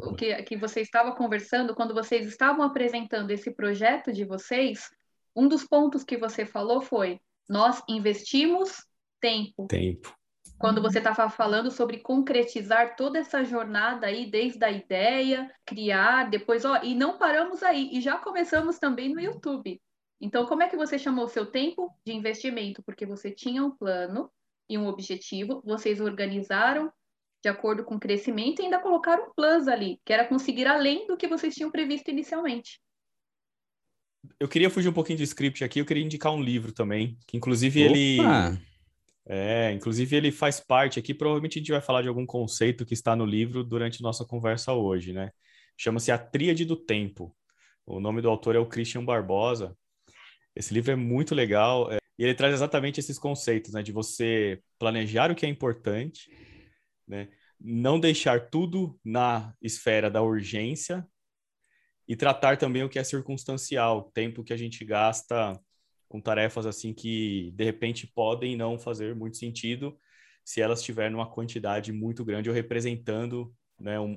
o 0.00 0.16
que, 0.16 0.34
que 0.42 0.56
você 0.56 0.80
estava 0.80 1.14
conversando, 1.14 1.76
quando 1.76 1.94
vocês 1.94 2.26
estavam 2.26 2.64
apresentando 2.64 3.30
esse 3.30 3.52
projeto 3.52 4.12
de 4.12 4.24
vocês, 4.24 4.80
um 5.36 5.46
dos 5.46 5.64
pontos 5.64 6.02
que 6.02 6.16
você 6.16 6.44
falou 6.44 6.80
foi: 6.80 7.20
nós 7.48 7.80
investimos 7.88 8.84
tempo. 9.20 9.68
Tempo 9.68 10.17
quando 10.58 10.82
você 10.82 10.98
estava 10.98 11.30
falando 11.30 11.70
sobre 11.70 11.98
concretizar 11.98 12.96
toda 12.96 13.18
essa 13.18 13.44
jornada 13.44 14.08
aí, 14.08 14.28
desde 14.28 14.62
a 14.64 14.70
ideia, 14.70 15.50
criar, 15.64 16.28
depois, 16.28 16.64
ó, 16.64 16.82
e 16.82 16.94
não 16.94 17.16
paramos 17.16 17.62
aí, 17.62 17.90
e 17.92 18.00
já 18.00 18.18
começamos 18.18 18.78
também 18.78 19.14
no 19.14 19.20
YouTube. 19.20 19.80
Então, 20.20 20.46
como 20.46 20.64
é 20.64 20.68
que 20.68 20.76
você 20.76 20.98
chamou 20.98 21.26
o 21.26 21.28
seu 21.28 21.46
tempo 21.46 21.94
de 22.04 22.12
investimento? 22.12 22.82
Porque 22.82 23.06
você 23.06 23.30
tinha 23.30 23.64
um 23.64 23.70
plano 23.70 24.28
e 24.68 24.76
um 24.76 24.88
objetivo, 24.88 25.62
vocês 25.64 26.00
organizaram 26.00 26.92
de 27.40 27.48
acordo 27.48 27.84
com 27.84 27.94
o 27.94 28.00
crescimento 28.00 28.60
e 28.60 28.64
ainda 28.64 28.80
colocaram 28.80 29.28
um 29.28 29.32
plus 29.32 29.68
ali, 29.68 30.00
que 30.04 30.12
era 30.12 30.26
conseguir 30.26 30.66
além 30.66 31.06
do 31.06 31.16
que 31.16 31.28
vocês 31.28 31.54
tinham 31.54 31.70
previsto 31.70 32.10
inicialmente. 32.10 32.80
Eu 34.40 34.48
queria 34.48 34.68
fugir 34.68 34.88
um 34.88 34.92
pouquinho 34.92 35.18
do 35.18 35.22
script 35.22 35.62
aqui, 35.62 35.78
eu 35.78 35.86
queria 35.86 36.02
indicar 36.02 36.32
um 36.32 36.42
livro 36.42 36.72
também, 36.72 37.16
que 37.28 37.36
inclusive 37.36 37.80
Opa! 37.84 37.94
ele 37.94 38.18
é, 39.30 39.72
inclusive 39.72 40.16
ele 40.16 40.32
faz 40.32 40.58
parte 40.58 40.98
aqui, 40.98 41.12
provavelmente 41.12 41.58
a 41.58 41.60
gente 41.60 41.70
vai 41.70 41.82
falar 41.82 42.00
de 42.00 42.08
algum 42.08 42.24
conceito 42.24 42.86
que 42.86 42.94
está 42.94 43.14
no 43.14 43.26
livro 43.26 43.62
durante 43.62 44.02
nossa 44.02 44.24
conversa 44.24 44.72
hoje, 44.72 45.12
né? 45.12 45.30
Chama-se 45.76 46.10
A 46.10 46.16
Tríade 46.16 46.64
do 46.64 46.74
Tempo. 46.74 47.36
O 47.84 48.00
nome 48.00 48.22
do 48.22 48.30
autor 48.30 48.56
é 48.56 48.58
o 48.58 48.66
Christian 48.66 49.04
Barbosa. 49.04 49.76
Esse 50.56 50.72
livro 50.72 50.92
é 50.92 50.96
muito 50.96 51.34
legal 51.34 51.92
é, 51.92 51.98
e 52.18 52.24
ele 52.24 52.34
traz 52.34 52.54
exatamente 52.54 53.00
esses 53.00 53.18
conceitos, 53.18 53.74
né? 53.74 53.82
De 53.82 53.92
você 53.92 54.62
planejar 54.78 55.30
o 55.30 55.34
que 55.34 55.44
é 55.44 55.48
importante, 55.48 56.30
né? 57.06 57.28
Não 57.60 58.00
deixar 58.00 58.48
tudo 58.48 58.98
na 59.04 59.54
esfera 59.60 60.10
da 60.10 60.22
urgência 60.22 61.06
e 62.08 62.16
tratar 62.16 62.56
também 62.56 62.82
o 62.82 62.88
que 62.88 62.98
é 62.98 63.04
circunstancial, 63.04 63.98
o 63.98 64.10
tempo 64.10 64.42
que 64.42 64.54
a 64.54 64.56
gente 64.56 64.82
gasta 64.86 65.60
com 66.08 66.20
tarefas 66.20 66.66
assim 66.66 66.94
que 66.94 67.52
de 67.54 67.64
repente 67.64 68.06
podem 68.06 68.56
não 68.56 68.78
fazer 68.78 69.14
muito 69.14 69.36
sentido 69.36 69.98
se 70.44 70.60
elas 70.60 70.80
estiverem 70.80 71.12
numa 71.12 71.30
quantidade 71.30 71.92
muito 71.92 72.24
grande 72.24 72.48
ou 72.48 72.54
representando 72.54 73.54
né, 73.78 74.00
um, 74.00 74.12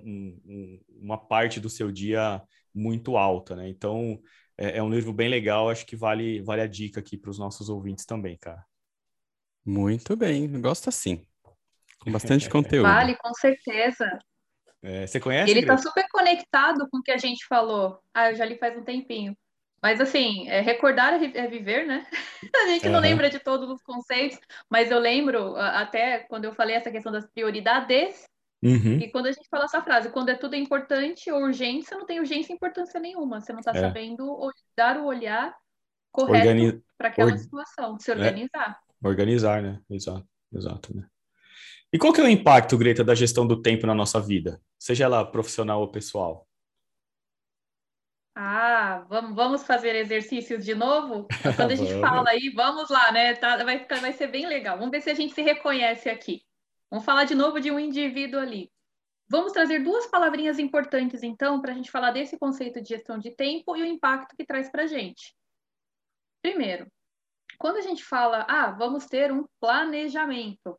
um, 0.46 0.82
uma 1.02 1.18
parte 1.18 1.60
do 1.60 1.70
seu 1.70 1.92
dia 1.92 2.42
muito 2.74 3.18
alta, 3.18 3.56
né? 3.56 3.68
Então 3.68 4.20
é, 4.58 4.78
é 4.78 4.84
um 4.84 4.90
livro 4.90 5.12
bem 5.12 5.30
legal, 5.30 5.70
acho 5.70 5.86
que 5.86 5.96
vale 5.96 6.42
vale 6.42 6.62
a 6.62 6.68
dica 6.68 7.00
aqui 7.00 7.18
para 7.18 7.30
os 7.30 7.38
nossos 7.38 7.70
ouvintes 7.70 8.06
também, 8.06 8.38
cara. 8.38 8.66
Muito 9.66 10.16
bem, 10.16 10.60
gosto 10.62 10.90
assim, 10.90 11.26
com 12.00 12.12
bastante 12.12 12.48
conteúdo. 12.50 12.88
Vale, 12.88 13.16
com 13.18 13.34
certeza. 13.34 14.18
É, 14.82 15.06
você 15.06 15.20
conhece? 15.20 15.52
Ele 15.52 15.60
está 15.60 15.78
super 15.78 16.06
conectado 16.12 16.88
com 16.90 16.98
o 16.98 17.04
que 17.04 17.12
a 17.12 17.18
gente 17.18 17.46
falou. 17.46 18.00
Ah, 18.14 18.32
eu 18.32 18.36
já 18.36 18.46
li 18.46 18.58
faz 18.58 18.76
um 18.76 18.84
tempinho. 18.84 19.38
Mas 19.82 20.00
assim, 20.00 20.48
é, 20.48 20.62
recordar 20.62 21.14
é, 21.14 21.32
é 21.38 21.48
viver, 21.48 21.88
né? 21.88 22.06
A 22.56 22.68
gente 22.68 22.86
uhum. 22.86 22.94
não 22.94 23.00
lembra 23.00 23.30
de 23.30 23.40
todos 23.40 23.70
os 23.70 23.82
conceitos, 23.82 24.40
mas 24.70 24.92
eu 24.92 25.00
lembro 25.00 25.56
até 25.56 26.20
quando 26.20 26.46
eu 26.46 26.54
falei 26.54 26.76
essa 26.76 26.92
questão 26.92 27.12
das 27.12 27.26
prioridades, 27.26 28.26
uhum. 28.64 29.00
e 29.00 29.10
quando 29.10 29.28
a 29.28 29.32
gente 29.32 29.48
fala 29.50 29.66
essa 29.66 29.82
frase, 29.82 30.12
quando 30.12 30.30
é 30.30 30.36
tudo 30.36 30.56
importante 30.56 31.32
ou 31.32 31.42
urgente, 31.42 31.88
você 31.88 31.96
não 31.96 32.06
tem 32.06 32.20
urgência 32.20 32.54
e 32.54 32.56
importância 32.56 33.00
nenhuma, 33.00 33.42
você 33.42 33.52
não 33.52 33.60
está 33.60 33.72
é. 33.72 33.80
sabendo 33.80 34.52
dar 34.76 34.98
o 34.98 35.06
olhar 35.06 35.56
correto 36.12 36.48
Organi... 36.48 36.84
para 36.98 37.08
aquela 37.08 37.32
Or... 37.32 37.38
situação, 37.38 37.98
se 38.00 38.12
é. 38.12 38.14
organizar. 38.14 38.80
Organizar, 39.04 39.62
né? 39.64 39.80
Exato, 39.90 40.28
exato, 40.54 40.96
né? 40.96 41.08
E 41.94 41.98
qual 41.98 42.14
que 42.14 42.22
é 42.22 42.24
o 42.24 42.30
impacto, 42.30 42.78
Greta, 42.78 43.04
da 43.04 43.16
gestão 43.16 43.46
do 43.46 43.62
tempo 43.62 43.86
na 43.86 43.94
nossa 43.96 44.22
vida? 44.22 44.62
Seja 44.80 45.06
ela 45.06 45.26
profissional 45.26 45.82
ou 45.82 45.90
pessoal? 45.90 46.48
Ah, 48.34 49.06
vamos, 49.10 49.36
vamos 49.36 49.64
fazer 49.64 49.94
exercícios 49.96 50.64
de 50.64 50.74
novo? 50.74 51.28
Quando 51.58 51.72
a 51.72 51.76
gente 51.76 52.00
fala 52.00 52.30
aí, 52.30 52.50
vamos 52.56 52.90
lá, 52.90 53.12
né? 53.12 53.36
Tá, 53.36 53.62
vai, 53.64 53.80
ficar, 53.80 54.00
vai 54.00 54.14
ser 54.14 54.28
bem 54.28 54.48
legal. 54.48 54.78
Vamos 54.78 54.92
ver 54.92 55.02
se 55.02 55.10
a 55.10 55.14
gente 55.14 55.34
se 55.34 55.42
reconhece 55.42 56.10
aqui. 56.10 56.42
Vamos 56.90 57.06
falar 57.06 57.26
de 57.26 57.36
novo 57.36 57.60
de 57.60 57.72
um 57.72 57.80
indivíduo 57.80 58.40
ali. 58.40 58.72
Vamos 59.30 59.54
trazer 59.54 59.80
duas 59.80 60.08
palavrinhas 60.08 60.60
importantes, 60.60 61.24
então, 61.24 61.62
para 61.62 61.72
a 61.72 61.76
gente 61.76 61.92
falar 61.92 62.12
desse 62.12 62.38
conceito 62.38 62.82
de 62.82 62.90
gestão 62.90 63.18
de 63.18 63.32
tempo 63.32 63.76
e 63.78 63.82
o 63.82 63.86
impacto 63.86 64.36
que 64.36 64.46
traz 64.46 64.70
para 64.70 64.84
a 64.84 64.88
gente. 64.88 65.34
Primeiro, 66.42 66.92
quando 67.58 67.78
a 67.78 67.82
gente 67.82 68.04
fala, 68.04 68.46
ah, 68.50 68.72
vamos 68.72 69.06
ter 69.06 69.32
um 69.32 69.46
planejamento. 69.60 70.78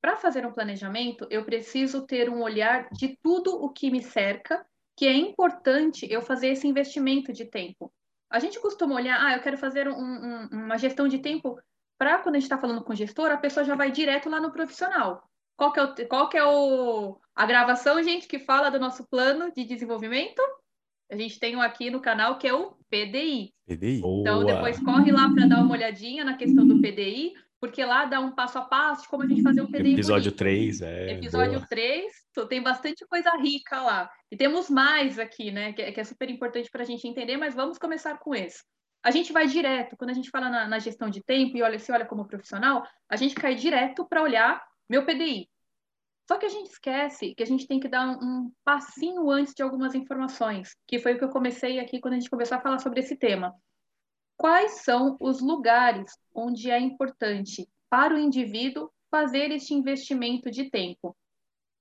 Para 0.00 0.16
fazer 0.16 0.46
um 0.46 0.52
planejamento, 0.52 1.26
eu 1.30 1.44
preciso 1.44 2.06
ter 2.06 2.30
um 2.30 2.40
olhar 2.40 2.88
de 2.92 3.18
tudo 3.22 3.62
o 3.62 3.68
que 3.70 3.90
me 3.90 4.02
cerca 4.02 4.64
que 4.98 5.06
é 5.06 5.16
importante 5.16 6.10
eu 6.10 6.20
fazer 6.20 6.48
esse 6.48 6.66
investimento 6.66 7.32
de 7.32 7.44
tempo. 7.44 7.92
A 8.28 8.40
gente 8.40 8.58
costuma 8.58 8.96
olhar, 8.96 9.24
ah, 9.24 9.36
eu 9.36 9.40
quero 9.40 9.56
fazer 9.56 9.88
um, 9.88 9.94
um, 9.94 10.48
uma 10.50 10.76
gestão 10.76 11.06
de 11.06 11.20
tempo 11.20 11.56
para 11.96 12.18
quando 12.18 12.34
a 12.34 12.38
gente 12.40 12.46
está 12.46 12.58
falando 12.58 12.82
com 12.82 12.92
o 12.92 12.96
gestor, 12.96 13.30
a 13.30 13.36
pessoa 13.36 13.64
já 13.64 13.76
vai 13.76 13.92
direto 13.92 14.28
lá 14.28 14.40
no 14.40 14.50
profissional. 14.50 15.22
Qual 15.56 15.72
que 15.72 15.78
é, 15.78 15.84
o, 15.84 16.08
qual 16.08 16.28
que 16.28 16.36
é 16.36 16.44
o, 16.44 17.16
a 17.32 17.46
gravação, 17.46 18.02
gente, 18.02 18.26
que 18.26 18.40
fala 18.40 18.70
do 18.70 18.80
nosso 18.80 19.06
plano 19.08 19.52
de 19.52 19.64
desenvolvimento? 19.64 20.42
A 21.08 21.16
gente 21.16 21.38
tem 21.38 21.54
um 21.54 21.62
aqui 21.62 21.90
no 21.90 22.00
canal 22.00 22.36
que 22.36 22.48
é 22.48 22.52
o 22.52 22.72
PDI. 22.90 23.54
PDI. 23.68 24.02
Então, 24.04 24.44
depois 24.44 24.80
corre 24.80 25.12
lá 25.12 25.32
para 25.32 25.46
dar 25.46 25.60
uma 25.60 25.74
olhadinha 25.74 26.24
na 26.24 26.36
questão 26.36 26.66
do 26.66 26.80
PDI 26.80 27.34
porque 27.60 27.84
lá 27.84 28.04
dá 28.04 28.20
um 28.20 28.32
passo 28.32 28.58
a 28.58 28.62
passo 28.62 29.02
de 29.02 29.08
como 29.08 29.24
a 29.24 29.26
gente 29.26 29.42
fazer 29.42 29.60
um 29.60 29.66
PDI. 29.66 29.94
Episódio 29.94 30.30
bonito. 30.30 30.38
3, 30.38 30.82
é. 30.82 31.12
Episódio 31.12 31.58
boa. 31.58 31.66
3, 31.68 32.12
então 32.30 32.46
tem 32.46 32.62
bastante 32.62 33.06
coisa 33.06 33.30
rica 33.36 33.80
lá. 33.82 34.10
E 34.30 34.36
temos 34.36 34.70
mais 34.70 35.18
aqui, 35.18 35.50
né, 35.50 35.72
que, 35.72 35.82
é, 35.82 35.92
que 35.92 36.00
é 36.00 36.04
super 36.04 36.30
importante 36.30 36.70
para 36.70 36.82
a 36.82 36.86
gente 36.86 37.06
entender, 37.06 37.36
mas 37.36 37.54
vamos 37.54 37.78
começar 37.78 38.18
com 38.18 38.34
esse. 38.34 38.62
A 39.02 39.10
gente 39.10 39.32
vai 39.32 39.46
direto, 39.46 39.96
quando 39.96 40.10
a 40.10 40.14
gente 40.14 40.30
fala 40.30 40.48
na, 40.48 40.68
na 40.68 40.78
gestão 40.78 41.08
de 41.08 41.22
tempo 41.22 41.56
e 41.56 41.62
olha, 41.62 41.78
se 41.78 41.90
olha 41.90 42.06
como 42.06 42.26
profissional, 42.26 42.86
a 43.08 43.16
gente 43.16 43.34
cai 43.34 43.54
direto 43.54 44.06
para 44.06 44.22
olhar 44.22 44.62
meu 44.88 45.04
PDI. 45.04 45.48
Só 46.28 46.36
que 46.36 46.44
a 46.44 46.50
gente 46.50 46.70
esquece 46.70 47.34
que 47.34 47.42
a 47.42 47.46
gente 47.46 47.66
tem 47.66 47.80
que 47.80 47.88
dar 47.88 48.06
um, 48.06 48.18
um 48.22 48.52
passinho 48.62 49.30
antes 49.30 49.54
de 49.54 49.62
algumas 49.62 49.94
informações, 49.94 50.76
que 50.86 50.98
foi 50.98 51.14
o 51.14 51.18
que 51.18 51.24
eu 51.24 51.30
comecei 51.30 51.80
aqui 51.80 52.00
quando 52.00 52.14
a 52.14 52.18
gente 52.18 52.28
começou 52.28 52.58
a 52.58 52.60
falar 52.60 52.78
sobre 52.80 53.00
esse 53.00 53.16
tema. 53.16 53.54
Quais 54.38 54.84
são 54.84 55.16
os 55.18 55.40
lugares 55.40 56.16
onde 56.32 56.70
é 56.70 56.78
importante 56.78 57.68
para 57.90 58.14
o 58.14 58.18
indivíduo 58.18 58.88
fazer 59.10 59.50
este 59.50 59.74
investimento 59.74 60.48
de 60.48 60.70
tempo? 60.70 61.16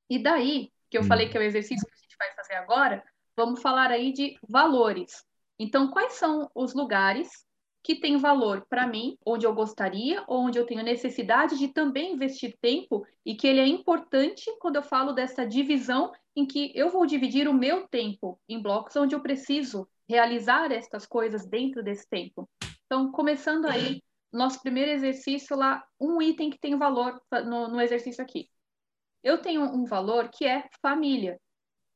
E 0.09 0.17
daí, 0.17 0.71
que 0.89 0.97
eu 0.97 1.03
hum. 1.03 1.07
falei 1.07 1.29
que 1.29 1.37
é 1.37 1.39
o 1.39 1.43
exercício 1.43 1.85
que 1.85 1.93
a 1.93 2.01
gente 2.01 2.17
vai 2.17 2.33
fazer 2.33 2.55
agora, 2.55 3.03
vamos 3.35 3.61
falar 3.61 3.91
aí 3.91 4.11
de 4.11 4.35
valores. 4.49 5.23
Então, 5.59 5.91
quais 5.91 6.13
são 6.13 6.49
os 6.55 6.73
lugares 6.73 7.29
que 7.83 7.93
têm 7.93 8.17
valor 8.17 8.65
para 8.67 8.87
mim, 8.87 9.17
onde 9.23 9.45
eu 9.45 9.53
gostaria, 9.53 10.23
ou 10.27 10.39
onde 10.39 10.57
eu 10.57 10.65
tenho 10.65 10.83
necessidade 10.83 11.59
de 11.59 11.67
também 11.67 12.13
investir 12.13 12.57
tempo 12.59 13.05
e 13.23 13.35
que 13.35 13.45
ele 13.45 13.59
é 13.59 13.67
importante 13.67 14.51
quando 14.59 14.77
eu 14.77 14.83
falo 14.83 15.13
dessa 15.13 15.45
divisão 15.45 16.11
em 16.35 16.45
que 16.45 16.71
eu 16.75 16.89
vou 16.89 17.05
dividir 17.05 17.47
o 17.47 17.53
meu 17.53 17.87
tempo 17.87 18.39
em 18.49 18.59
blocos 18.59 18.95
onde 18.95 19.13
eu 19.13 19.21
preciso 19.21 19.87
realizar 20.07 20.71
estas 20.71 21.05
coisas 21.05 21.45
dentro 21.45 21.83
desse 21.83 22.07
tempo. 22.07 22.49
Então, 22.85 23.11
começando 23.11 23.65
aí, 23.65 24.01
nosso 24.31 24.61
primeiro 24.61 24.91
exercício 24.91 25.55
lá, 25.55 25.83
um 25.99 26.21
item 26.21 26.49
que 26.49 26.59
tem 26.59 26.77
valor 26.77 27.21
no, 27.45 27.67
no 27.67 27.81
exercício 27.81 28.23
aqui. 28.23 28.49
Eu 29.23 29.41
tenho 29.41 29.61
um 29.63 29.85
valor 29.85 30.29
que 30.29 30.45
é 30.45 30.67
família. 30.81 31.39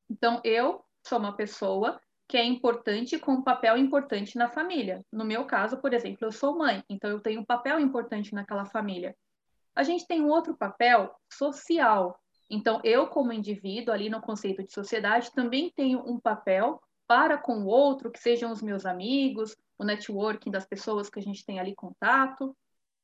Então, 0.10 0.42
eu 0.44 0.84
sou 1.06 1.20
uma 1.20 1.36
pessoa 1.36 2.00
que 2.28 2.38
é 2.38 2.44
importante 2.44 3.20
com 3.20 3.34
um 3.34 3.44
papel 3.44 3.78
importante 3.78 4.38
na 4.38 4.50
família. 4.50 5.06
No 5.12 5.26
meu 5.26 5.46
caso, 5.46 5.78
por 5.78 5.94
exemplo, 5.94 6.26
eu 6.26 6.32
sou 6.32 6.58
mãe, 6.58 6.84
então 6.90 7.10
eu 7.10 7.20
tenho 7.20 7.42
um 7.42 7.46
papel 7.46 7.80
importante 7.80 8.34
naquela 8.34 8.66
família. 8.66 9.16
A 9.76 9.84
gente 9.84 10.08
tem 10.08 10.22
um 10.22 10.30
outro 10.30 10.56
papel 10.56 11.14
social. 11.32 12.18
Então, 12.50 12.82
eu, 12.84 13.08
como 13.08 13.34
indivíduo, 13.34 13.94
ali 13.94 14.10
no 14.10 14.22
conceito 14.22 14.64
de 14.64 14.74
sociedade, 14.74 15.32
também 15.34 15.72
tenho 15.76 16.00
um 16.10 16.20
papel 16.20 16.82
para 17.12 17.38
com 17.38 17.64
o 17.64 17.66
outro, 17.66 18.10
que 18.10 18.22
sejam 18.22 18.54
os 18.54 18.62
meus 18.62 18.86
amigos, 18.86 19.54
o 19.78 19.84
networking 19.84 20.50
das 20.50 20.66
pessoas 20.66 21.10
que 21.10 21.20
a 21.20 21.22
gente 21.22 21.46
tem 21.46 21.60
ali 21.60 21.76
contato. 21.76 22.56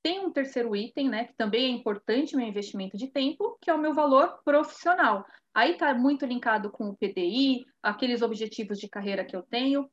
Tem 0.02 0.26
um 0.26 0.32
terceiro 0.32 0.74
item, 0.74 1.10
né, 1.10 1.26
que 1.26 1.34
também 1.36 1.66
é 1.66 1.68
importante 1.68 2.34
no 2.34 2.42
investimento 2.42 2.96
de 2.96 3.12
tempo, 3.12 3.58
que 3.62 3.70
é 3.70 3.74
o 3.74 3.78
meu 3.78 3.94
valor 3.94 4.40
profissional. 4.46 5.26
Aí 5.54 5.74
está 5.74 5.94
muito 5.94 6.26
linkado 6.26 6.72
com 6.72 6.86
o 6.86 6.96
PDI, 6.96 7.66
aqueles 7.84 8.22
objetivos 8.22 8.80
de 8.80 8.88
carreira 8.88 9.26
que 9.26 9.36
eu 9.36 9.44
tenho. 9.44 9.92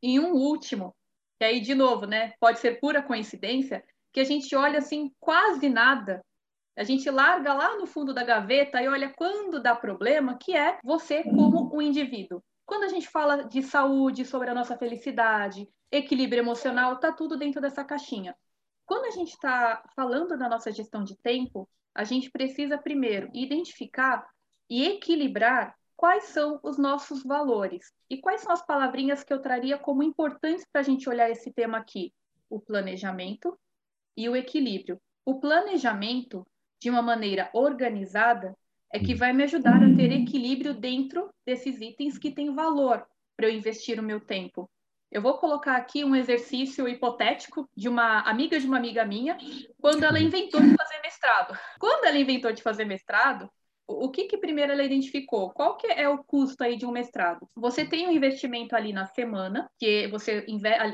E 0.00 0.20
um 0.20 0.32
último, 0.32 0.94
que 1.36 1.44
aí, 1.44 1.60
de 1.60 1.74
novo, 1.74 2.06
né, 2.06 2.34
pode 2.38 2.60
ser 2.60 2.78
pura 2.78 3.02
coincidência, 3.02 3.82
que 4.12 4.20
a 4.20 4.24
gente 4.24 4.54
olha 4.54 4.78
assim, 4.78 5.12
quase 5.18 5.68
nada. 5.68 6.24
A 6.76 6.84
gente 6.84 7.10
larga 7.10 7.52
lá 7.52 7.76
no 7.76 7.86
fundo 7.88 8.14
da 8.14 8.22
gaveta 8.22 8.80
e 8.80 8.86
olha 8.86 9.12
quando 9.12 9.60
dá 9.60 9.74
problema, 9.74 10.38
que 10.38 10.56
é 10.56 10.78
você 10.84 11.24
como 11.24 11.74
um 11.74 11.82
indivíduo. 11.82 12.40
Quando 12.70 12.84
a 12.84 12.88
gente 12.88 13.08
fala 13.08 13.42
de 13.42 13.64
saúde, 13.64 14.24
sobre 14.24 14.48
a 14.48 14.54
nossa 14.54 14.78
felicidade, 14.78 15.68
equilíbrio 15.90 16.38
emocional, 16.38 17.00
tá 17.00 17.10
tudo 17.10 17.36
dentro 17.36 17.60
dessa 17.60 17.82
caixinha. 17.82 18.32
Quando 18.86 19.06
a 19.06 19.10
gente 19.10 19.30
está 19.30 19.82
falando 19.96 20.38
da 20.38 20.48
nossa 20.48 20.70
gestão 20.70 21.02
de 21.02 21.16
tempo, 21.16 21.68
a 21.92 22.04
gente 22.04 22.30
precisa 22.30 22.78
primeiro 22.78 23.28
identificar 23.34 24.24
e 24.68 24.86
equilibrar 24.86 25.74
quais 25.96 26.26
são 26.26 26.60
os 26.62 26.78
nossos 26.78 27.24
valores 27.24 27.92
e 28.08 28.18
quais 28.18 28.42
são 28.42 28.52
as 28.52 28.64
palavrinhas 28.64 29.24
que 29.24 29.32
eu 29.32 29.42
traria 29.42 29.76
como 29.76 30.04
importantes 30.04 30.64
para 30.70 30.80
a 30.80 30.84
gente 30.84 31.08
olhar 31.08 31.28
esse 31.28 31.52
tema 31.52 31.76
aqui: 31.76 32.14
o 32.48 32.60
planejamento 32.60 33.58
e 34.16 34.28
o 34.28 34.36
equilíbrio. 34.36 35.02
O 35.24 35.40
planejamento, 35.40 36.46
de 36.80 36.88
uma 36.88 37.02
maneira 37.02 37.50
organizada, 37.52 38.56
é 38.92 38.98
que 38.98 39.14
vai 39.14 39.32
me 39.32 39.44
ajudar 39.44 39.82
a 39.82 39.94
ter 39.94 40.12
equilíbrio 40.12 40.74
dentro 40.74 41.30
desses 41.46 41.80
itens 41.80 42.18
que 42.18 42.30
têm 42.30 42.54
valor 42.54 43.06
para 43.36 43.46
eu 43.46 43.54
investir 43.54 43.98
o 43.98 44.02
meu 44.02 44.20
tempo. 44.20 44.70
Eu 45.10 45.22
vou 45.22 45.38
colocar 45.38 45.76
aqui 45.76 46.04
um 46.04 46.14
exercício 46.14 46.88
hipotético 46.88 47.68
de 47.76 47.88
uma 47.88 48.20
amiga 48.20 48.60
de 48.60 48.66
uma 48.66 48.76
amiga 48.76 49.04
minha, 49.04 49.36
quando 49.80 50.04
ela 50.04 50.20
inventou 50.20 50.60
de 50.60 50.74
fazer 50.76 51.00
mestrado. 51.02 51.58
Quando 51.80 52.04
ela 52.04 52.18
inventou 52.18 52.52
de 52.52 52.62
fazer 52.62 52.84
mestrado, 52.84 53.50
o 53.88 54.08
que 54.08 54.26
que 54.26 54.38
primeiro 54.38 54.70
ela 54.70 54.84
identificou? 54.84 55.50
Qual 55.50 55.76
que 55.76 55.88
é 55.88 56.08
o 56.08 56.22
custo 56.22 56.62
aí 56.62 56.76
de 56.76 56.86
um 56.86 56.92
mestrado? 56.92 57.48
Você 57.56 57.84
tem 57.84 58.06
um 58.06 58.12
investimento 58.12 58.76
ali 58.76 58.92
na 58.92 59.06
semana, 59.06 59.68
que 59.78 60.06
você 60.08 60.46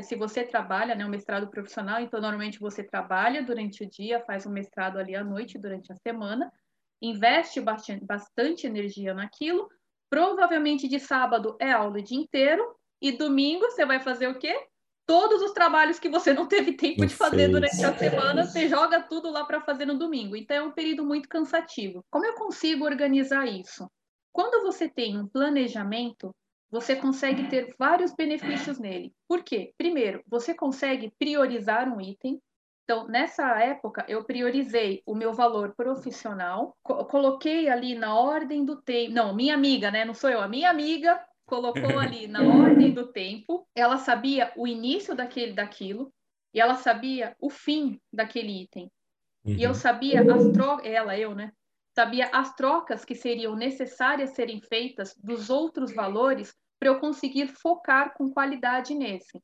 se 0.02 0.16
você 0.16 0.44
trabalha, 0.44 0.94
né, 0.94 1.04
um 1.04 1.10
mestrado 1.10 1.48
profissional, 1.48 2.00
então 2.00 2.20
normalmente 2.20 2.58
você 2.58 2.82
trabalha 2.82 3.42
durante 3.42 3.84
o 3.84 3.90
dia, 3.90 4.24
faz 4.24 4.46
um 4.46 4.50
mestrado 4.50 4.98
ali 4.98 5.14
à 5.14 5.22
noite 5.22 5.58
durante 5.58 5.92
a 5.92 5.96
semana, 5.96 6.50
investe 7.00 7.60
bastante, 7.60 8.66
energia 8.66 9.14
naquilo. 9.14 9.68
Provavelmente 10.08 10.88
de 10.88 10.98
sábado 10.98 11.56
é 11.60 11.72
aula 11.72 11.98
o 11.98 12.02
dia 12.02 12.18
inteiro 12.18 12.64
e 13.00 13.12
domingo 13.12 13.70
você 13.70 13.84
vai 13.84 14.00
fazer 14.00 14.28
o 14.28 14.38
quê? 14.38 14.56
todos 15.06 15.40
os 15.40 15.52
trabalhos 15.52 15.98
que 15.98 16.08
você 16.08 16.34
não 16.34 16.46
teve 16.46 16.72
tempo 16.72 17.00
não 17.00 17.06
de 17.06 17.14
fazer 17.14 17.48
durante 17.48 17.84
a 17.84 17.96
semana, 17.96 18.44
você 18.44 18.68
joga 18.68 19.00
tudo 19.00 19.30
lá 19.30 19.44
para 19.44 19.60
fazer 19.60 19.86
no 19.86 19.96
domingo. 19.96 20.36
Então 20.36 20.56
é 20.56 20.62
um 20.62 20.72
período 20.72 21.04
muito 21.04 21.28
cansativo. 21.28 22.04
Como 22.10 22.26
eu 22.26 22.34
consigo 22.34 22.84
organizar 22.84 23.46
isso? 23.46 23.88
Quando 24.32 24.62
você 24.64 24.88
tem 24.88 25.16
um 25.16 25.26
planejamento, 25.26 26.34
você 26.70 26.96
consegue 26.96 27.48
ter 27.48 27.74
vários 27.78 28.12
benefícios 28.12 28.78
nele. 28.78 29.14
Por 29.28 29.42
quê? 29.44 29.72
Primeiro, 29.78 30.22
você 30.26 30.52
consegue 30.52 31.12
priorizar 31.18 31.88
um 31.88 32.00
item. 32.00 32.40
Então, 32.88 33.08
nessa 33.08 33.42
época, 33.60 34.04
eu 34.06 34.22
priorizei 34.22 35.02
o 35.04 35.12
meu 35.12 35.34
valor 35.34 35.74
profissional, 35.74 36.76
co 36.84 37.04
coloquei 37.06 37.68
ali 37.68 37.96
na 37.96 38.16
ordem 38.16 38.64
do 38.64 38.80
tempo. 38.80 39.12
Não, 39.12 39.34
minha 39.34 39.54
amiga, 39.54 39.90
né? 39.90 40.04
Não 40.04 40.14
sou 40.14 40.30
eu, 40.30 40.40
a 40.40 40.46
minha 40.46 40.70
amiga 40.70 41.20
colocou 41.44 41.74
ali 41.98 42.28
na 42.28 42.44
ordem 42.44 42.92
do 42.92 43.10
tempo, 43.10 43.66
ela 43.74 43.98
sabia 43.98 44.52
o 44.56 44.68
início 44.68 45.16
daquele 45.16 45.52
daquilo 45.52 46.12
e 46.54 46.60
ela 46.60 46.76
sabia 46.76 47.34
o 47.40 47.50
fim 47.50 48.00
daquele 48.12 48.62
item. 48.62 48.88
Uhum. 49.44 49.54
E 49.54 49.64
eu 49.64 49.70
uhum. 49.70 49.74
sabia 49.74 50.20
as 50.20 50.52
trocas, 50.52 50.86
ela, 50.86 51.18
eu, 51.18 51.34
né? 51.34 51.50
Sabia 51.92 52.30
as 52.32 52.54
trocas 52.54 53.04
que 53.04 53.16
seriam 53.16 53.56
necessárias 53.56 54.30
serem 54.30 54.60
feitas 54.60 55.12
dos 55.16 55.50
outros 55.50 55.92
valores 55.92 56.54
para 56.78 56.90
eu 56.90 57.00
conseguir 57.00 57.48
focar 57.48 58.14
com 58.14 58.30
qualidade 58.30 58.94
nesse. 58.94 59.42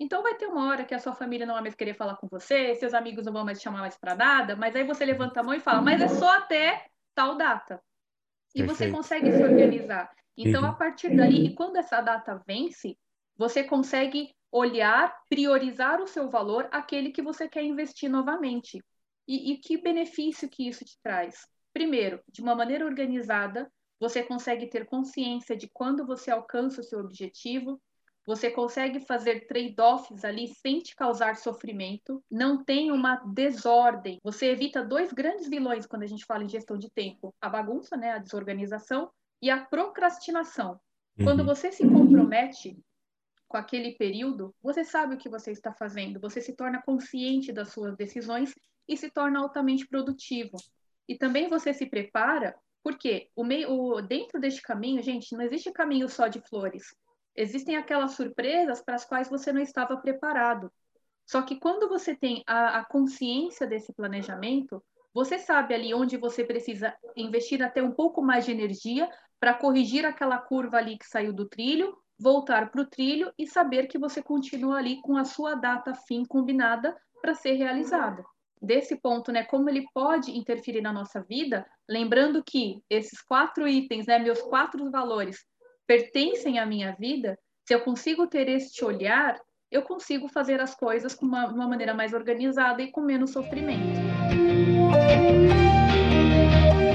Então 0.00 0.22
vai 0.22 0.36
ter 0.36 0.46
uma 0.46 0.68
hora 0.68 0.84
que 0.84 0.94
a 0.94 0.98
sua 0.98 1.14
família 1.14 1.46
não 1.46 1.54
vai 1.54 1.62
mais 1.62 1.74
querer 1.74 1.94
falar 1.94 2.16
com 2.16 2.28
você, 2.28 2.74
seus 2.76 2.94
amigos 2.94 3.26
não 3.26 3.32
vão 3.32 3.44
mais 3.44 3.58
te 3.58 3.64
chamar 3.64 3.80
mais 3.80 3.96
para 3.98 4.14
nada, 4.14 4.54
mas 4.54 4.76
aí 4.76 4.84
você 4.84 5.04
levanta 5.04 5.40
a 5.40 5.42
mão 5.42 5.54
e 5.54 5.60
fala, 5.60 5.80
mas 5.80 6.00
é 6.00 6.08
só 6.08 6.36
até 6.36 6.86
tal 7.14 7.36
data. 7.36 7.82
E 8.54 8.62
Perfeito. 8.62 8.76
você 8.76 8.90
consegue 8.90 9.32
se 9.32 9.42
organizar. 9.42 10.10
Então, 10.36 10.64
a 10.64 10.72
partir 10.72 11.10
daí, 11.16 11.46
e 11.46 11.54
quando 11.54 11.76
essa 11.76 12.00
data 12.00 12.40
vence, 12.46 12.96
você 13.36 13.64
consegue 13.64 14.32
olhar, 14.50 15.14
priorizar 15.28 16.00
o 16.00 16.06
seu 16.06 16.30
valor, 16.30 16.68
aquele 16.70 17.10
que 17.10 17.20
você 17.20 17.48
quer 17.48 17.64
investir 17.64 18.08
novamente. 18.08 18.82
E, 19.26 19.52
e 19.52 19.58
que 19.58 19.76
benefício 19.76 20.48
que 20.48 20.66
isso 20.68 20.84
te 20.84 20.96
traz? 21.02 21.46
Primeiro, 21.72 22.22
de 22.28 22.40
uma 22.40 22.54
maneira 22.54 22.86
organizada, 22.86 23.70
você 24.00 24.22
consegue 24.22 24.68
ter 24.68 24.86
consciência 24.86 25.56
de 25.56 25.68
quando 25.72 26.06
você 26.06 26.30
alcança 26.30 26.80
o 26.80 26.84
seu 26.84 27.00
objetivo, 27.00 27.80
você 28.28 28.50
consegue 28.50 29.00
fazer 29.00 29.46
trade-offs 29.46 30.22
ali 30.22 30.48
sem 30.48 30.80
te 30.80 30.94
causar 30.94 31.36
sofrimento, 31.36 32.22
não 32.30 32.62
tem 32.62 32.92
uma 32.92 33.16
desordem. 33.24 34.20
Você 34.22 34.50
evita 34.50 34.84
dois 34.84 35.14
grandes 35.14 35.48
vilões 35.48 35.86
quando 35.86 36.02
a 36.02 36.06
gente 36.06 36.26
fala 36.26 36.44
em 36.44 36.48
gestão 36.48 36.76
de 36.76 36.90
tempo: 36.90 37.34
a 37.40 37.48
bagunça, 37.48 37.96
né, 37.96 38.12
a 38.12 38.18
desorganização, 38.18 39.10
e 39.40 39.48
a 39.48 39.64
procrastinação. 39.64 40.78
Uhum. 41.18 41.24
Quando 41.24 41.42
você 41.42 41.72
se 41.72 41.82
compromete 41.88 42.78
com 43.48 43.56
aquele 43.56 43.92
período, 43.92 44.54
você 44.62 44.84
sabe 44.84 45.14
o 45.14 45.18
que 45.18 45.30
você 45.30 45.50
está 45.50 45.72
fazendo, 45.72 46.20
você 46.20 46.42
se 46.42 46.54
torna 46.54 46.82
consciente 46.82 47.50
das 47.50 47.72
suas 47.72 47.96
decisões 47.96 48.54
e 48.86 48.94
se 48.94 49.10
torna 49.10 49.40
altamente 49.40 49.88
produtivo. 49.88 50.58
E 51.08 51.16
também 51.16 51.48
você 51.48 51.72
se 51.72 51.86
prepara, 51.86 52.54
porque 52.82 53.30
o 53.34 53.42
meio, 53.42 53.70
o, 53.72 54.02
dentro 54.02 54.38
deste 54.38 54.60
caminho, 54.60 55.02
gente, 55.02 55.34
não 55.34 55.44
existe 55.44 55.72
caminho 55.72 56.10
só 56.10 56.28
de 56.28 56.42
flores. 56.42 56.94
Existem 57.36 57.76
aquelas 57.76 58.12
surpresas 58.12 58.82
para 58.82 58.94
as 58.94 59.04
quais 59.04 59.28
você 59.28 59.52
não 59.52 59.60
estava 59.60 59.96
preparado. 59.96 60.72
Só 61.26 61.42
que 61.42 61.60
quando 61.60 61.88
você 61.88 62.16
tem 62.16 62.42
a, 62.46 62.78
a 62.78 62.84
consciência 62.84 63.66
desse 63.66 63.92
planejamento, 63.92 64.82
você 65.12 65.38
sabe 65.38 65.74
ali 65.74 65.92
onde 65.92 66.16
você 66.16 66.44
precisa 66.44 66.94
investir 67.16 67.62
até 67.62 67.82
um 67.82 67.92
pouco 67.92 68.22
mais 68.22 68.44
de 68.44 68.52
energia 68.52 69.08
para 69.40 69.54
corrigir 69.54 70.04
aquela 70.04 70.38
curva 70.38 70.78
ali 70.78 70.98
que 70.98 71.06
saiu 71.06 71.32
do 71.32 71.48
trilho, 71.48 71.96
voltar 72.18 72.70
para 72.70 72.80
o 72.80 72.86
trilho 72.86 73.32
e 73.38 73.46
saber 73.46 73.86
que 73.86 73.98
você 73.98 74.22
continua 74.22 74.78
ali 74.78 75.00
com 75.02 75.16
a 75.16 75.24
sua 75.24 75.54
data 75.54 75.94
fim 75.94 76.24
combinada 76.24 76.96
para 77.20 77.34
ser 77.34 77.52
realizada. 77.52 78.24
Desse 78.60 78.96
ponto, 78.96 79.30
né, 79.30 79.44
como 79.44 79.68
ele 79.68 79.86
pode 79.94 80.36
interferir 80.36 80.80
na 80.80 80.92
nossa 80.92 81.22
vida, 81.22 81.64
lembrando 81.88 82.42
que 82.42 82.82
esses 82.90 83.22
quatro 83.22 83.68
itens, 83.68 84.06
né, 84.06 84.18
meus 84.18 84.42
quatro 84.42 84.90
valores, 84.90 85.44
pertencem 85.88 86.58
à 86.58 86.66
minha 86.66 86.92
vida, 86.92 87.38
se 87.66 87.74
eu 87.74 87.80
consigo 87.80 88.26
ter 88.26 88.46
este 88.46 88.84
olhar, 88.84 89.40
eu 89.72 89.80
consigo 89.82 90.28
fazer 90.28 90.60
as 90.60 90.74
coisas 90.74 91.14
com 91.14 91.24
uma, 91.24 91.46
uma 91.48 91.66
maneira 91.66 91.94
mais 91.94 92.12
organizada 92.12 92.82
e 92.82 92.92
com 92.92 93.00
menos 93.00 93.30
sofrimento. 93.30 93.98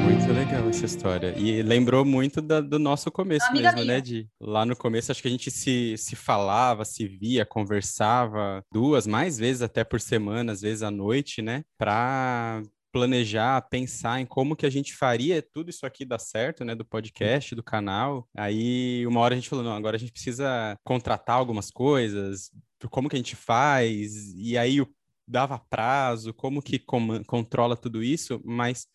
Muito 0.03 0.31
legal 0.31 0.69
essa 0.69 0.85
história. 0.85 1.33
E 1.35 1.63
lembrou 1.63 2.05
muito 2.05 2.39
da, 2.39 2.61
do 2.61 2.77
nosso 2.77 3.11
começo 3.11 3.47
Amiga 3.47 3.71
mesmo, 3.71 3.81
minha. 3.81 3.95
né? 3.95 4.01
De, 4.01 4.29
lá 4.39 4.63
no 4.63 4.75
começo, 4.75 5.11
acho 5.11 5.23
que 5.23 5.27
a 5.27 5.31
gente 5.31 5.49
se, 5.49 5.95
se 5.97 6.15
falava, 6.15 6.85
se 6.85 7.07
via, 7.07 7.43
conversava 7.45 8.63
duas, 8.71 9.07
mais 9.07 9.39
vezes 9.39 9.63
até 9.63 9.83
por 9.83 9.99
semana, 9.99 10.51
às 10.51 10.61
vezes 10.61 10.83
à 10.83 10.91
noite, 10.91 11.41
né? 11.41 11.63
Pra 11.79 12.61
planejar, 12.93 13.59
pensar 13.69 14.21
em 14.21 14.25
como 14.25 14.55
que 14.55 14.65
a 14.67 14.69
gente 14.69 14.93
faria 14.95 15.41
tudo 15.41 15.71
isso 15.71 15.85
aqui 15.85 16.05
dar 16.05 16.19
certo, 16.19 16.63
né? 16.63 16.75
Do 16.75 16.85
podcast, 16.85 17.55
do 17.55 17.63
canal. 17.63 18.29
Aí, 18.37 19.05
uma 19.07 19.19
hora 19.19 19.33
a 19.33 19.37
gente 19.37 19.49
falou, 19.49 19.65
não, 19.65 19.73
agora 19.75 19.97
a 19.97 19.99
gente 19.99 20.11
precisa 20.11 20.77
contratar 20.83 21.35
algumas 21.37 21.71
coisas, 21.71 22.51
como 22.91 23.09
que 23.09 23.15
a 23.15 23.19
gente 23.19 23.35
faz? 23.35 24.33
E 24.35 24.55
aí, 24.57 24.79
o- 24.79 24.87
dava 25.27 25.57
prazo, 25.57 26.33
como 26.33 26.61
que 26.61 26.77
com- 26.77 27.23
controla 27.23 27.75
tudo 27.75 28.03
isso, 28.03 28.39
mas 28.45 28.85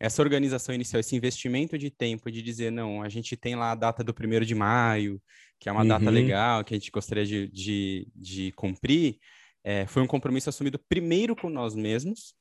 essa 0.00 0.22
organização 0.22 0.74
inicial, 0.74 1.00
esse 1.00 1.16
investimento 1.16 1.78
de 1.78 1.90
tempo 1.90 2.30
de 2.30 2.42
dizer, 2.42 2.70
não, 2.70 3.02
a 3.02 3.08
gente 3.08 3.36
tem 3.36 3.56
lá 3.56 3.72
a 3.72 3.74
data 3.74 4.04
do 4.04 4.12
primeiro 4.14 4.44
de 4.44 4.54
maio, 4.54 5.20
que 5.58 5.68
é 5.68 5.72
uma 5.72 5.84
data 5.84 6.04
Uhum. 6.04 6.10
legal, 6.10 6.64
que 6.64 6.74
a 6.74 6.76
gente 6.76 6.90
gostaria 6.90 7.24
de, 7.26 7.48
de, 7.48 8.08
de 8.14 8.52
cumprir, 8.52 9.18
é, 9.64 9.86
foi 9.86 10.02
um 10.02 10.06
compromisso 10.06 10.48
assumido 10.50 10.78
primeiro 10.88 11.34
com 11.34 11.48
nós 11.48 11.74
mesmos, 11.74 12.34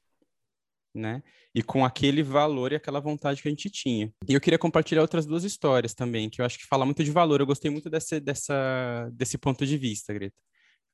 né? 0.97 1.21
E 1.53 1.63
com 1.63 1.85
aquele 1.85 2.23
valor 2.23 2.71
e 2.71 2.75
aquela 2.75 2.99
vontade 2.99 3.41
que 3.41 3.47
a 3.47 3.51
gente 3.51 3.69
tinha. 3.69 4.11
E 4.27 4.33
eu 4.33 4.41
queria 4.41 4.59
compartilhar 4.59 5.01
outras 5.01 5.25
duas 5.25 5.43
histórias 5.43 5.93
também, 5.93 6.29
que 6.29 6.41
eu 6.41 6.45
acho 6.45 6.57
que 6.57 6.65
fala 6.65 6.85
muito 6.85 7.03
de 7.03 7.11
valor. 7.11 7.39
Eu 7.39 7.45
gostei 7.47 7.71
muito 7.71 7.89
desse, 7.89 8.19
dessa, 8.19 9.09
desse 9.13 9.37
ponto 9.37 9.65
de 9.65 9.77
vista, 9.77 10.13
Greta. 10.13 10.41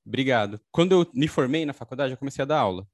Obrigado. 0.06 0.60
Quando 0.72 0.92
eu 0.92 1.12
me 1.14 1.28
formei 1.28 1.66
na 1.66 1.74
faculdade, 1.74 2.14
eu 2.14 2.18
comecei 2.18 2.42
a 2.44 2.46
dar 2.46 2.60
aula. 2.60 2.86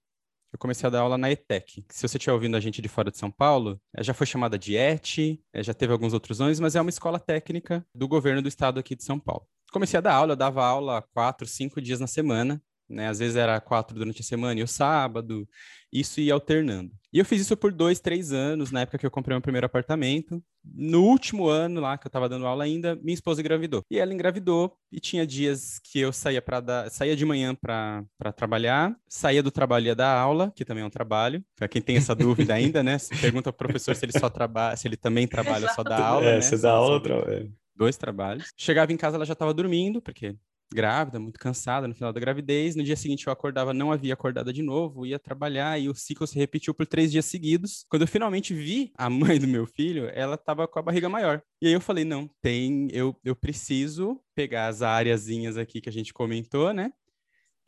Eu 0.52 0.58
comecei 0.58 0.88
a 0.88 0.90
dar 0.90 1.02
aula 1.02 1.18
na 1.18 1.32
ETEC. 1.32 1.86
Se 1.90 2.08
você 2.08 2.18
estiver 2.18 2.34
ouvindo 2.34 2.58
a 2.58 2.60
gente 2.60 2.82
de 2.82 2.90
fora 2.90 3.12
de 3.12 3.18
São 3.18 3.30
Paulo, 3.30 3.80
eh, 3.96 4.04
já 4.04 4.14
foi 4.14 4.26
chamada 4.26 4.58
de 4.58 4.76
ET, 4.76 5.40
eh, 5.54 5.64
já 5.64 5.74
teve 5.74 5.94
alguns 5.94 6.14
outros 6.14 6.40
nomes, 6.40 6.60
mas 6.60 6.76
é 6.76 6.82
uma 6.82 6.90
escola 6.90 7.20
técnica 7.20 7.86
do 7.94 8.08
governo 8.08 8.42
do 8.42 8.48
estado 8.48 8.80
aqui 8.80 8.96
de 8.96 9.04
São 9.04 9.20
Paulo. 9.20 9.48
Comecei 9.72 10.00
a 10.00 10.02
dar 10.02 10.14
aula, 10.14 10.32
eu 10.34 10.36
dava 10.36 10.66
aula 10.66 11.04
quatro, 11.14 11.48
cinco 11.48 11.80
dias 11.80 12.00
na 12.00 12.08
semana, 12.08 12.60
né? 12.90 13.08
Às 13.08 13.20
vezes 13.20 13.36
era 13.36 13.60
quatro 13.62 13.96
durante 13.98 14.22
a 14.22 14.26
semana 14.26 14.60
e 14.60 14.64
o 14.64 14.68
sábado, 14.68 15.48
isso 15.92 16.20
ia 16.20 16.34
alternando. 16.34 16.92
E 17.12 17.18
eu 17.18 17.26
fiz 17.26 17.42
isso 17.42 17.58
por 17.58 17.72
dois, 17.74 18.00
três 18.00 18.32
anos, 18.32 18.72
na 18.72 18.82
época 18.82 18.98
que 19.00 19.06
eu 19.06 19.10
comprei 19.12 19.36
meu 19.36 19.42
primeiro 19.42 19.66
apartamento. 19.66 20.42
No 20.64 21.04
último 21.04 21.48
ano 21.48 21.82
lá 21.82 21.98
que 21.98 22.06
eu 22.06 22.10
estava 22.10 22.30
dando 22.30 22.46
aula 22.46 22.64
ainda, 22.64 22.96
minha 22.98 23.14
esposa 23.14 23.42
engravidou. 23.42 23.84
E 23.90 23.98
ela 23.98 24.14
engravidou 24.14 24.76
e 24.92 25.00
tinha 25.00 25.26
dias 25.26 25.80
que 25.80 26.00
eu 26.00 26.14
saía 26.14 26.42
para 26.42 26.60
dar, 26.60 26.92
saía 26.92 27.16
de 27.16 27.26
manhã 27.26 27.56
para 27.56 28.06
trabalhar, 28.36 28.96
saía 29.08 29.42
do 29.42 29.50
trabalho 29.50 29.86
e 29.86 29.88
ia 29.88 29.96
dar 29.96 30.16
aula, 30.16 30.52
que 30.56 30.64
também 30.64 30.84
é 30.84 30.86
um 30.86 30.90
trabalho. 30.92 31.44
Para 31.56 31.68
quem 31.68 31.82
tem 31.82 31.98
essa 31.98 32.14
dúvida 32.14 32.54
ainda, 32.54 32.84
né? 32.84 33.00
Você 33.00 33.16
pergunta 33.16 33.50
ao 33.50 33.54
professor 33.54 33.96
se 33.96 34.06
ele 34.06 34.18
só 34.18 34.30
trabalha, 34.30 34.76
se 34.78 34.88
ele 34.88 34.98
também 34.98 35.28
trabalha 35.28 35.68
ou 35.68 35.74
só 35.74 35.84
dá 35.84 35.98
aula, 35.98 36.26
é, 36.26 36.36
né? 36.36 36.42
você 36.42 36.58
dá 36.58 36.72
aula, 36.72 36.96
são 36.96 37.02
tra- 37.02 37.34
é. 37.34 37.48
dois 37.76 37.98
trabalhos. 37.98 38.52
Chegava 38.56 38.94
em 38.94 38.98
casa, 38.98 39.18
ela 39.18 39.26
já 39.26 39.34
estava 39.34 39.54
dormindo, 39.54 40.00
porque 40.02 40.36
grávida, 40.74 41.20
muito 41.20 41.40
cansada 41.40 41.88
no 41.88 41.96
final 41.96 42.14
da 42.14 42.20
gravidez. 42.20 42.76
No 42.76 42.84
dia 42.84 42.96
seguinte 42.96 43.28
eu 43.28 43.34
acordava, 43.34 43.74
não 43.74 43.92
havia 43.92 44.14
acordado 44.14 44.54
de 44.54 44.62
novo, 44.62 45.06
ia 45.06 45.20
trabalhar 45.20 45.80
e 45.80 45.90
o 45.90 45.96
ciclo 45.96 46.28
se 46.28 46.38
repetiu 46.38 46.74
por 46.74 46.86
três 46.86 47.12
dias 47.12 47.26
seguidos. 47.26 47.86
Quando 47.90 48.04
eu 48.04 48.08
finalmente 48.08 48.54
vi 48.54 48.92
a 48.98 49.10
mãe 49.10 49.40
do 49.40 49.48
meu 49.48 49.66
filho, 49.66 50.10
ela 50.14 50.36
estava 50.36 50.68
com 50.68 50.80
a 50.80 50.82
barriga 50.82 51.10
maior. 51.10 51.42
E 51.62 51.68
aí 51.68 51.74
eu 51.74 51.82
falei, 51.82 52.06
não, 52.06 52.30
tem, 52.42 52.88
eu, 52.92 53.16
eu 53.24 53.36
preciso 53.36 54.22
pegar 54.36 54.68
as 54.68 54.82
áreazinhas 54.82 55.58
aqui 55.58 55.82
que 55.82 55.90
a 55.90 55.94
gente 55.94 56.14
comentou, 56.14 56.74
né? 56.74 56.92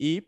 E 0.00 0.24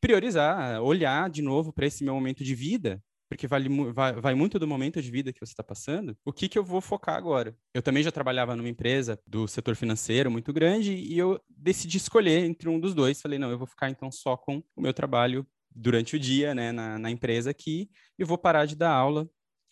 priorizar, 0.00 0.80
olhar 0.82 1.28
de 1.28 1.42
novo 1.42 1.72
para 1.72 1.86
esse 1.86 2.04
meu 2.04 2.14
momento 2.14 2.44
de 2.44 2.54
vida, 2.54 3.02
porque 3.28 3.46
vale, 3.46 3.68
vai, 3.92 4.14
vai 4.14 4.34
muito 4.34 4.58
do 4.58 4.66
momento 4.66 5.00
de 5.02 5.10
vida 5.10 5.32
que 5.32 5.40
você 5.40 5.52
está 5.52 5.62
passando. 5.62 6.16
O 6.24 6.32
que, 6.32 6.48
que 6.48 6.58
eu 6.58 6.64
vou 6.64 6.80
focar 6.80 7.16
agora? 7.16 7.56
Eu 7.74 7.82
também 7.82 8.02
já 8.02 8.10
trabalhava 8.10 8.56
numa 8.56 8.68
empresa 8.68 9.20
do 9.26 9.46
setor 9.46 9.76
financeiro 9.76 10.30
muito 10.30 10.52
grande 10.52 10.94
e 10.94 11.18
eu 11.18 11.40
decidi 11.48 11.98
escolher 11.98 12.44
entre 12.44 12.68
um 12.68 12.80
dos 12.80 12.94
dois. 12.94 13.20
Falei, 13.20 13.38
não, 13.38 13.50
eu 13.50 13.58
vou 13.58 13.66
ficar 13.66 13.90
então 13.90 14.10
só 14.10 14.36
com 14.36 14.62
o 14.74 14.80
meu 14.80 14.94
trabalho 14.94 15.46
durante 15.70 16.16
o 16.16 16.18
dia, 16.18 16.54
né, 16.54 16.72
na, 16.72 16.98
na 16.98 17.10
empresa 17.10 17.50
aqui, 17.50 17.90
e 18.18 18.24
vou 18.24 18.38
parar 18.38 18.66
de 18.66 18.74
dar 18.74 18.90
aula, 18.90 19.28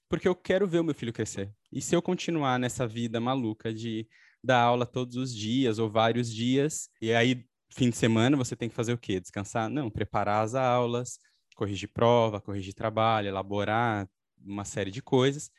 porque 0.08 0.28
eu 0.28 0.36
quero 0.36 0.66
ver 0.66 0.80
o 0.80 0.84
meu 0.84 0.94
filho 0.94 1.12
crescer. 1.12 1.52
E 1.72 1.80
se 1.80 1.96
eu 1.96 2.02
continuar 2.02 2.58
nessa 2.58 2.86
vida 2.86 3.20
maluca 3.20 3.72
de 3.72 4.06
dar 4.44 4.60
aula 4.60 4.86
todos 4.86 5.16
os 5.16 5.34
dias 5.34 5.78
ou 5.78 5.90
vários 5.90 6.32
dias, 6.32 6.88
e 7.00 7.12
aí 7.12 7.44
fim 7.72 7.90
de 7.90 7.96
semana 7.96 8.36
você 8.36 8.54
tem 8.54 8.68
que 8.68 8.74
fazer 8.74 8.92
o 8.92 8.98
quê? 8.98 9.20
Descansar? 9.20 9.68
Não, 9.68 9.90
preparar 9.90 10.44
as 10.44 10.54
aulas, 10.54 11.18
corrigir 11.56 11.88
prova, 11.92 12.40
corrigir 12.40 12.74
trabalho, 12.74 13.28
elaborar 13.28 14.08
uma 14.44 14.64
série 14.64 14.92
de 14.92 15.02
coisas. 15.02 15.50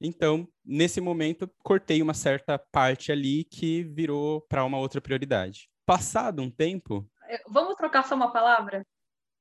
Então, 0.00 0.48
nesse 0.64 1.00
momento, 1.00 1.48
cortei 1.62 2.02
uma 2.02 2.14
certa 2.14 2.58
parte 2.58 3.12
ali 3.12 3.44
que 3.44 3.84
virou 3.84 4.40
para 4.40 4.64
uma 4.64 4.78
outra 4.78 5.00
prioridade. 5.00 5.68
Passado 5.86 6.42
um 6.42 6.50
tempo, 6.50 7.08
Vamos 7.48 7.74
trocar 7.76 8.04
só 8.04 8.14
uma 8.14 8.32
palavra? 8.32 8.86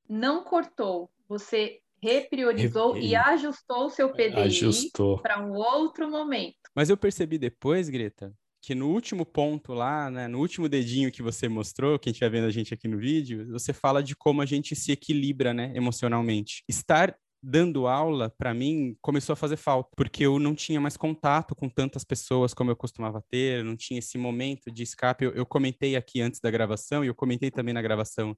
Não 0.07 0.43
cortou. 0.43 1.11
Você 1.27 1.79
repriorizou 2.01 2.97
e 2.97 3.15
ajustou 3.15 3.85
o 3.85 3.89
seu 3.89 4.11
PDI 4.11 4.35
Ajustou. 4.37 5.21
para 5.21 5.39
um 5.45 5.53
outro 5.53 6.09
momento. 6.09 6.55
mas 6.75 6.89
eu 6.89 6.97
percebi 6.97 7.37
depois, 7.37 7.89
Greta, 7.89 8.33
que 8.63 8.73
no 8.73 8.89
último 8.89 9.25
ponto 9.25 9.73
lá, 9.73 10.09
né, 10.09 10.25
no 10.25 10.39
último 10.39 10.69
dedinho 10.69 11.11
que 11.11 11.21
você 11.21 11.49
mostrou, 11.49 11.99
quem 11.99 12.11
estiver 12.11 12.29
vendo 12.29 12.47
a 12.47 12.49
gente 12.49 12.73
aqui 12.73 12.87
no 12.87 12.97
vídeo, 12.97 13.45
você 13.51 13.73
fala 13.73 14.01
de 14.01 14.15
como 14.15 14.41
a 14.41 14.45
gente 14.45 14.73
se 14.73 14.93
equilibra, 14.93 15.53
né, 15.53 15.73
emocionalmente. 15.75 16.63
Estar 16.67 17.13
dando 17.43 17.87
aula, 17.87 18.33
para 18.37 18.53
mim, 18.53 18.95
começou 19.01 19.33
a 19.33 19.35
fazer 19.35 19.57
falta, 19.57 19.89
porque 19.97 20.25
eu 20.25 20.39
não 20.39 20.55
tinha 20.55 20.79
mais 20.79 20.95
contato 20.95 21.53
com 21.53 21.67
tantas 21.67 22.05
pessoas 22.05 22.53
como 22.53 22.71
eu 22.71 22.75
costumava 22.77 23.21
ter, 23.29 23.65
não 23.65 23.75
tinha 23.75 23.99
esse 23.99 24.17
momento 24.17 24.71
de 24.71 24.81
escape. 24.81 25.25
Eu, 25.25 25.33
eu 25.33 25.45
comentei 25.45 25.97
aqui 25.97 26.21
antes 26.21 26.39
da 26.39 26.49
gravação, 26.49 27.03
e 27.03 27.07
eu 27.07 27.15
comentei 27.15 27.51
também 27.51 27.73
na 27.73 27.81
gravação 27.81 28.33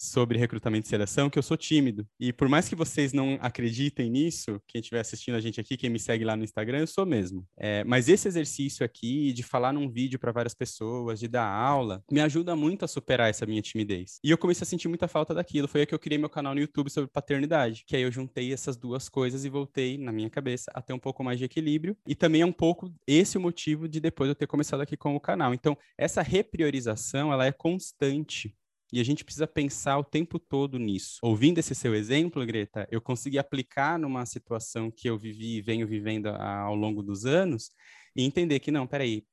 sobre 0.00 0.38
recrutamento 0.38 0.86
e 0.86 0.88
seleção, 0.88 1.28
que 1.28 1.38
eu 1.38 1.42
sou 1.42 1.58
tímido. 1.58 2.08
E 2.18 2.32
por 2.32 2.48
mais 2.48 2.66
que 2.66 2.74
vocês 2.74 3.12
não 3.12 3.38
acreditem 3.40 4.10
nisso, 4.10 4.60
quem 4.66 4.80
estiver 4.80 5.00
assistindo 5.00 5.34
a 5.34 5.40
gente 5.40 5.60
aqui, 5.60 5.76
quem 5.76 5.90
me 5.90 5.98
segue 5.98 6.24
lá 6.24 6.34
no 6.34 6.42
Instagram, 6.42 6.78
eu 6.78 6.86
sou 6.86 7.04
mesmo. 7.04 7.46
É, 7.58 7.84
mas 7.84 8.08
esse 8.08 8.26
exercício 8.26 8.84
aqui 8.84 9.30
de 9.34 9.42
falar 9.42 9.74
num 9.74 9.90
vídeo 9.90 10.18
para 10.18 10.32
várias 10.32 10.54
pessoas, 10.54 11.20
de 11.20 11.28
dar 11.28 11.46
aula, 11.46 12.02
me 12.10 12.20
ajuda 12.20 12.56
muito 12.56 12.84
a 12.84 12.88
superar 12.88 13.28
essa 13.28 13.44
minha 13.44 13.60
timidez. 13.60 14.18
E 14.24 14.30
eu 14.30 14.38
comecei 14.38 14.64
a 14.64 14.66
sentir 14.66 14.88
muita 14.88 15.06
falta 15.06 15.34
daquilo. 15.34 15.68
Foi 15.68 15.82
aí 15.82 15.86
que 15.86 15.94
eu 15.94 15.98
criei 15.98 16.18
meu 16.18 16.30
canal 16.30 16.54
no 16.54 16.60
YouTube 16.60 16.88
sobre 16.88 17.10
paternidade, 17.10 17.84
que 17.86 17.94
aí 17.94 18.02
eu 18.02 18.10
juntei 18.10 18.54
essas 18.54 18.78
duas 18.78 19.06
coisas 19.06 19.44
e 19.44 19.50
voltei 19.50 19.98
na 19.98 20.12
minha 20.12 20.30
cabeça 20.30 20.70
a 20.74 20.80
ter 20.80 20.94
um 20.94 20.98
pouco 20.98 21.22
mais 21.22 21.38
de 21.38 21.44
equilíbrio. 21.44 21.94
E 22.06 22.14
também 22.14 22.40
é 22.40 22.46
um 22.46 22.52
pouco 22.52 22.90
esse 23.06 23.36
o 23.36 23.40
motivo 23.40 23.86
de 23.86 24.00
depois 24.00 24.28
eu 24.28 24.34
ter 24.34 24.46
começado 24.46 24.80
aqui 24.80 24.96
com 24.96 25.14
o 25.14 25.20
canal. 25.20 25.52
Então, 25.52 25.76
essa 25.98 26.22
repriorização, 26.22 27.30
ela 27.30 27.44
é 27.44 27.52
constante. 27.52 28.54
E 28.92 29.00
a 29.00 29.04
gente 29.04 29.24
precisa 29.24 29.46
pensar 29.46 29.98
o 29.98 30.04
tempo 30.04 30.38
todo 30.38 30.78
nisso. 30.78 31.18
Ouvindo 31.22 31.58
esse 31.58 31.74
seu 31.74 31.94
exemplo, 31.94 32.44
Greta, 32.44 32.88
eu 32.90 33.00
consegui 33.00 33.38
aplicar 33.38 33.98
numa 33.98 34.26
situação 34.26 34.90
que 34.90 35.08
eu 35.08 35.18
vivi 35.18 35.56
e 35.56 35.62
venho 35.62 35.86
vivendo 35.86 36.26
ao 36.26 36.74
longo 36.74 37.02
dos 37.02 37.24
anos 37.24 37.70
e 38.16 38.24
entender 38.24 38.58
que, 38.60 38.70
não, 38.70 38.86
peraí, 38.86 39.24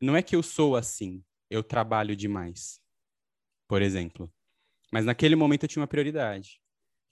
não 0.00 0.16
é 0.16 0.22
que 0.22 0.34
eu 0.34 0.42
sou 0.42 0.74
assim, 0.74 1.22
eu 1.50 1.62
trabalho 1.62 2.16
demais, 2.16 2.80
por 3.68 3.82
exemplo. 3.82 4.32
Mas 4.90 5.04
naquele 5.04 5.36
momento 5.36 5.64
eu 5.64 5.68
tinha 5.68 5.80
uma 5.80 5.86
prioridade, 5.86 6.60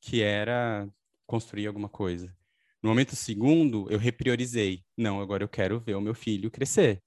que 0.00 0.22
era 0.22 0.88
construir 1.26 1.66
alguma 1.66 1.88
coisa. 1.88 2.34
No 2.82 2.88
momento 2.88 3.14
segundo, 3.14 3.86
eu 3.90 3.98
repriorizei. 3.98 4.82
Não, 4.96 5.20
agora 5.20 5.44
eu 5.44 5.48
quero 5.48 5.78
ver 5.78 5.94
o 5.94 6.00
meu 6.00 6.14
filho 6.14 6.50
crescer. 6.50 7.02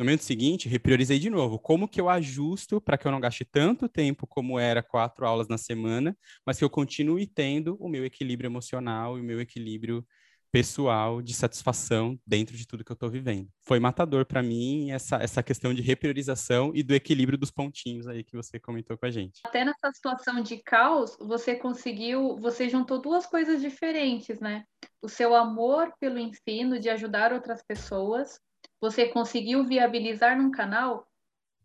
No 0.00 0.04
momento 0.06 0.24
seguinte, 0.24 0.66
repriorizei 0.66 1.18
de 1.18 1.28
novo. 1.28 1.58
Como 1.58 1.86
que 1.86 2.00
eu 2.00 2.08
ajusto 2.08 2.80
para 2.80 2.96
que 2.96 3.06
eu 3.06 3.12
não 3.12 3.20
gaste 3.20 3.44
tanto 3.44 3.86
tempo 3.86 4.26
como 4.26 4.58
era 4.58 4.82
quatro 4.82 5.26
aulas 5.26 5.46
na 5.46 5.58
semana, 5.58 6.16
mas 6.46 6.56
que 6.56 6.64
eu 6.64 6.70
continue 6.70 7.26
tendo 7.26 7.76
o 7.78 7.86
meu 7.86 8.02
equilíbrio 8.02 8.48
emocional 8.48 9.18
e 9.18 9.20
o 9.20 9.24
meu 9.24 9.42
equilíbrio 9.42 10.02
pessoal 10.50 11.20
de 11.20 11.34
satisfação 11.34 12.18
dentro 12.26 12.56
de 12.56 12.66
tudo 12.66 12.82
que 12.82 12.90
eu 12.90 12.94
estou 12.94 13.10
vivendo. 13.10 13.50
Foi 13.60 13.78
matador 13.78 14.24
para 14.24 14.42
mim 14.42 14.90
essa, 14.90 15.16
essa 15.16 15.42
questão 15.42 15.74
de 15.74 15.82
repriorização 15.82 16.72
e 16.74 16.82
do 16.82 16.94
equilíbrio 16.94 17.36
dos 17.36 17.50
pontinhos 17.50 18.06
aí 18.06 18.24
que 18.24 18.34
você 18.34 18.58
comentou 18.58 18.96
com 18.96 19.04
a 19.04 19.10
gente. 19.10 19.42
Até 19.44 19.66
nessa 19.66 19.92
situação 19.92 20.42
de 20.42 20.62
caos, 20.62 21.14
você 21.20 21.54
conseguiu, 21.54 22.38
você 22.38 22.70
juntou 22.70 23.02
duas 23.02 23.26
coisas 23.26 23.60
diferentes, 23.60 24.40
né? 24.40 24.64
O 25.02 25.10
seu 25.10 25.34
amor 25.34 25.92
pelo 26.00 26.18
ensino, 26.18 26.80
de 26.80 26.88
ajudar 26.88 27.34
outras 27.34 27.62
pessoas, 27.62 28.40
você 28.80 29.08
conseguiu 29.08 29.64
viabilizar 29.64 30.36
num 30.36 30.50
canal 30.50 31.06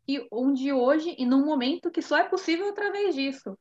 e 0.07 0.27
onde 0.31 0.71
hoje 0.71 1.15
e 1.17 1.25
num 1.25 1.45
momento 1.45 1.89
que 1.89 2.01
só 2.01 2.17
é 2.17 2.23
possível 2.23 2.69
através 2.69 3.15
disso. 3.15 3.57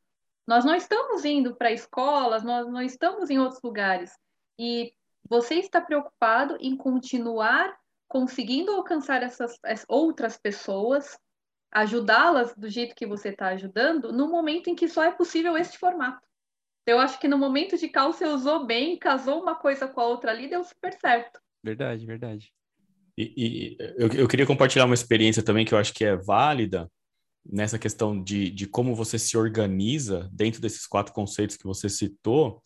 Nós 0.47 0.65
não 0.65 0.75
estamos 0.75 1.25
indo 1.25 1.55
para 1.55 1.73
escolas, 1.73 2.43
nós 2.43 2.67
não 2.67 2.83
estamos 2.83 3.31
em 3.31 3.39
outros 3.39 3.63
lugares. 3.63 4.13
E 4.59 4.93
você 5.29 5.55
está 5.55 5.81
preocupado 5.81 6.57
em 6.61 6.77
continuar 6.77 7.75
conseguindo 8.07 8.73
alcançar 8.73 9.23
essas, 9.23 9.59
essas 9.65 9.87
outras 9.89 10.37
pessoas 10.37 11.19
ajudá-las 11.73 12.55
do 12.55 12.69
jeito 12.69 12.95
que 12.95 13.07
você 13.07 13.31
está 13.31 13.49
ajudando 13.49 14.13
no 14.13 14.29
momento 14.29 14.69
em 14.71 14.77
que 14.77 14.87
só 14.87 15.03
é 15.03 15.11
possível 15.11 15.57
este 15.57 15.77
formato. 15.77 16.25
Eu 16.87 17.01
acho 17.01 17.19
que 17.19 17.27
no 17.27 17.39
momento 17.39 17.77
de 17.77 17.89
cal 17.89 18.13
você 18.13 18.27
usou 18.27 18.67
bem, 18.67 18.99
casou 18.99 19.43
uma 19.43 19.57
coisa 19.57 19.89
com 19.89 20.01
a 20.01 20.07
outra 20.07 20.31
ali, 20.31 20.49
deu 20.49 20.63
super 20.63 20.93
certo. 20.93 21.41
Verdade, 21.63 22.07
verdade. 22.07 22.53
E, 23.17 23.33
e 23.37 23.77
eu, 23.97 24.09
eu, 24.09 24.29
queria 24.29 24.47
compartilhar 24.47 24.87
uma 24.87 24.95
experiência 24.95 25.43
também 25.43 25.65
que 25.65 25.73
eu 25.73 25.79
acho 25.79 25.93
que 25.95 26.05
é 26.05 26.17
válida 26.17 26.91
nessa 27.45 27.79
questão 27.79 28.23
de, 28.23 28.51
de 28.51 28.67
como 28.67 28.95
você 28.95 29.19
se 29.19 29.37
organiza 29.37 30.29
dentro 30.33 30.61
desses 30.61 30.87
quatro 30.87 31.13
conceitos 31.13 31.57
que 31.57 31.65
você 31.65 31.89
citou, 31.89 32.63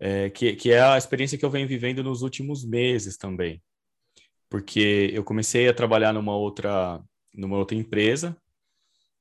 é, 0.00 0.30
que, 0.30 0.54
que 0.56 0.72
é 0.72 0.80
a 0.80 0.98
experiência 0.98 1.38
que 1.38 1.44
eu 1.44 1.50
venho 1.50 1.68
vivendo 1.68 2.02
nos 2.02 2.22
últimos 2.22 2.64
meses 2.64 3.16
também. 3.16 3.62
Porque 4.48 5.10
eu 5.12 5.22
comecei 5.22 5.68
a 5.68 5.74
trabalhar 5.74 6.12
numa 6.12 6.34
outra, 6.34 7.02
numa 7.34 7.56
outra 7.56 7.76
empresa, 7.76 8.36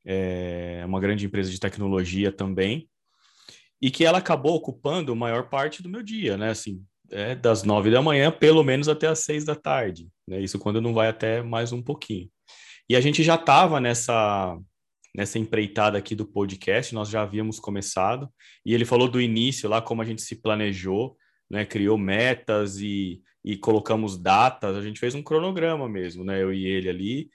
é, 0.05 0.83
uma 0.85 0.99
grande 0.99 1.25
empresa 1.25 1.49
de 1.49 1.59
tecnologia 1.59 2.31
também, 2.31 2.89
e 3.81 3.91
que 3.91 4.05
ela 4.05 4.19
acabou 4.19 4.55
ocupando 4.55 5.11
a 5.11 5.15
maior 5.15 5.49
parte 5.49 5.83
do 5.83 5.89
meu 5.89 6.01
dia, 6.01 6.37
né? 6.37 6.49
Assim, 6.49 6.83
é, 7.11 7.35
das 7.35 7.63
nove 7.63 7.91
da 7.91 8.01
manhã, 8.01 8.31
pelo 8.31 8.63
menos 8.63 8.87
até 8.87 9.07
as 9.07 9.19
seis 9.19 9.45
da 9.45 9.55
tarde, 9.55 10.07
né? 10.27 10.39
Isso 10.41 10.59
quando 10.59 10.81
não 10.81 10.93
vai 10.93 11.07
até 11.07 11.41
mais 11.41 11.71
um 11.71 11.81
pouquinho. 11.81 12.29
E 12.89 12.95
a 12.95 13.01
gente 13.01 13.23
já 13.23 13.35
estava 13.35 13.79
nessa 13.79 14.57
nessa 15.15 15.39
empreitada 15.39 15.97
aqui 15.97 16.13
do 16.13 16.25
podcast, 16.25 16.93
nós 16.93 17.07
já 17.07 17.21
havíamos 17.21 17.57
começado, 17.57 18.29
e 18.65 18.73
ele 18.73 18.83
falou 18.83 19.07
do 19.07 19.21
início 19.21 19.69
lá, 19.69 19.81
como 19.81 20.01
a 20.01 20.05
gente 20.05 20.21
se 20.21 20.41
planejou, 20.41 21.15
né? 21.49 21.63
Criou 21.65 21.97
metas 21.97 22.79
e, 22.79 23.21
e 23.43 23.55
colocamos 23.55 24.21
datas, 24.21 24.75
a 24.75 24.81
gente 24.81 24.99
fez 24.99 25.15
um 25.15 25.23
cronograma 25.23 25.87
mesmo, 25.87 26.25
né? 26.25 26.43
Eu 26.43 26.53
e 26.53 26.65
ele 26.65 26.89
ali, 26.89 27.29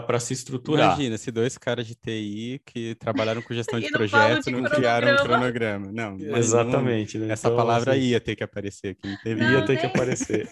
para 0.00 0.20
se 0.20 0.32
estruturar. 0.32 0.94
Imagina, 0.94 1.18
se 1.18 1.30
dois 1.30 1.56
caras 1.56 1.86
de 1.86 1.94
TI 1.94 2.60
que 2.64 2.94
trabalharam 2.96 3.42
com 3.42 3.54
gestão 3.54 3.78
de 3.80 3.90
projetos 3.90 4.46
não, 4.46 4.60
não 4.60 4.70
criaram 4.70 5.12
um 5.12 5.16
cronograma. 5.16 5.92
Não, 5.92 6.16
exatamente. 6.36 7.18
Não, 7.18 7.26
né? 7.26 7.32
Essa 7.32 7.48
então, 7.48 7.56
palavra 7.56 7.92
assim, 7.92 8.00
ia 8.00 8.20
ter 8.20 8.36
que 8.36 8.44
aparecer 8.44 8.88
aqui, 8.88 9.08
não 9.08 9.16
teve. 9.22 9.40
Não, 9.40 9.52
ia 9.52 9.62
ter 9.62 9.72
nem... 9.72 9.80
que 9.80 9.86
aparecer. 9.86 10.48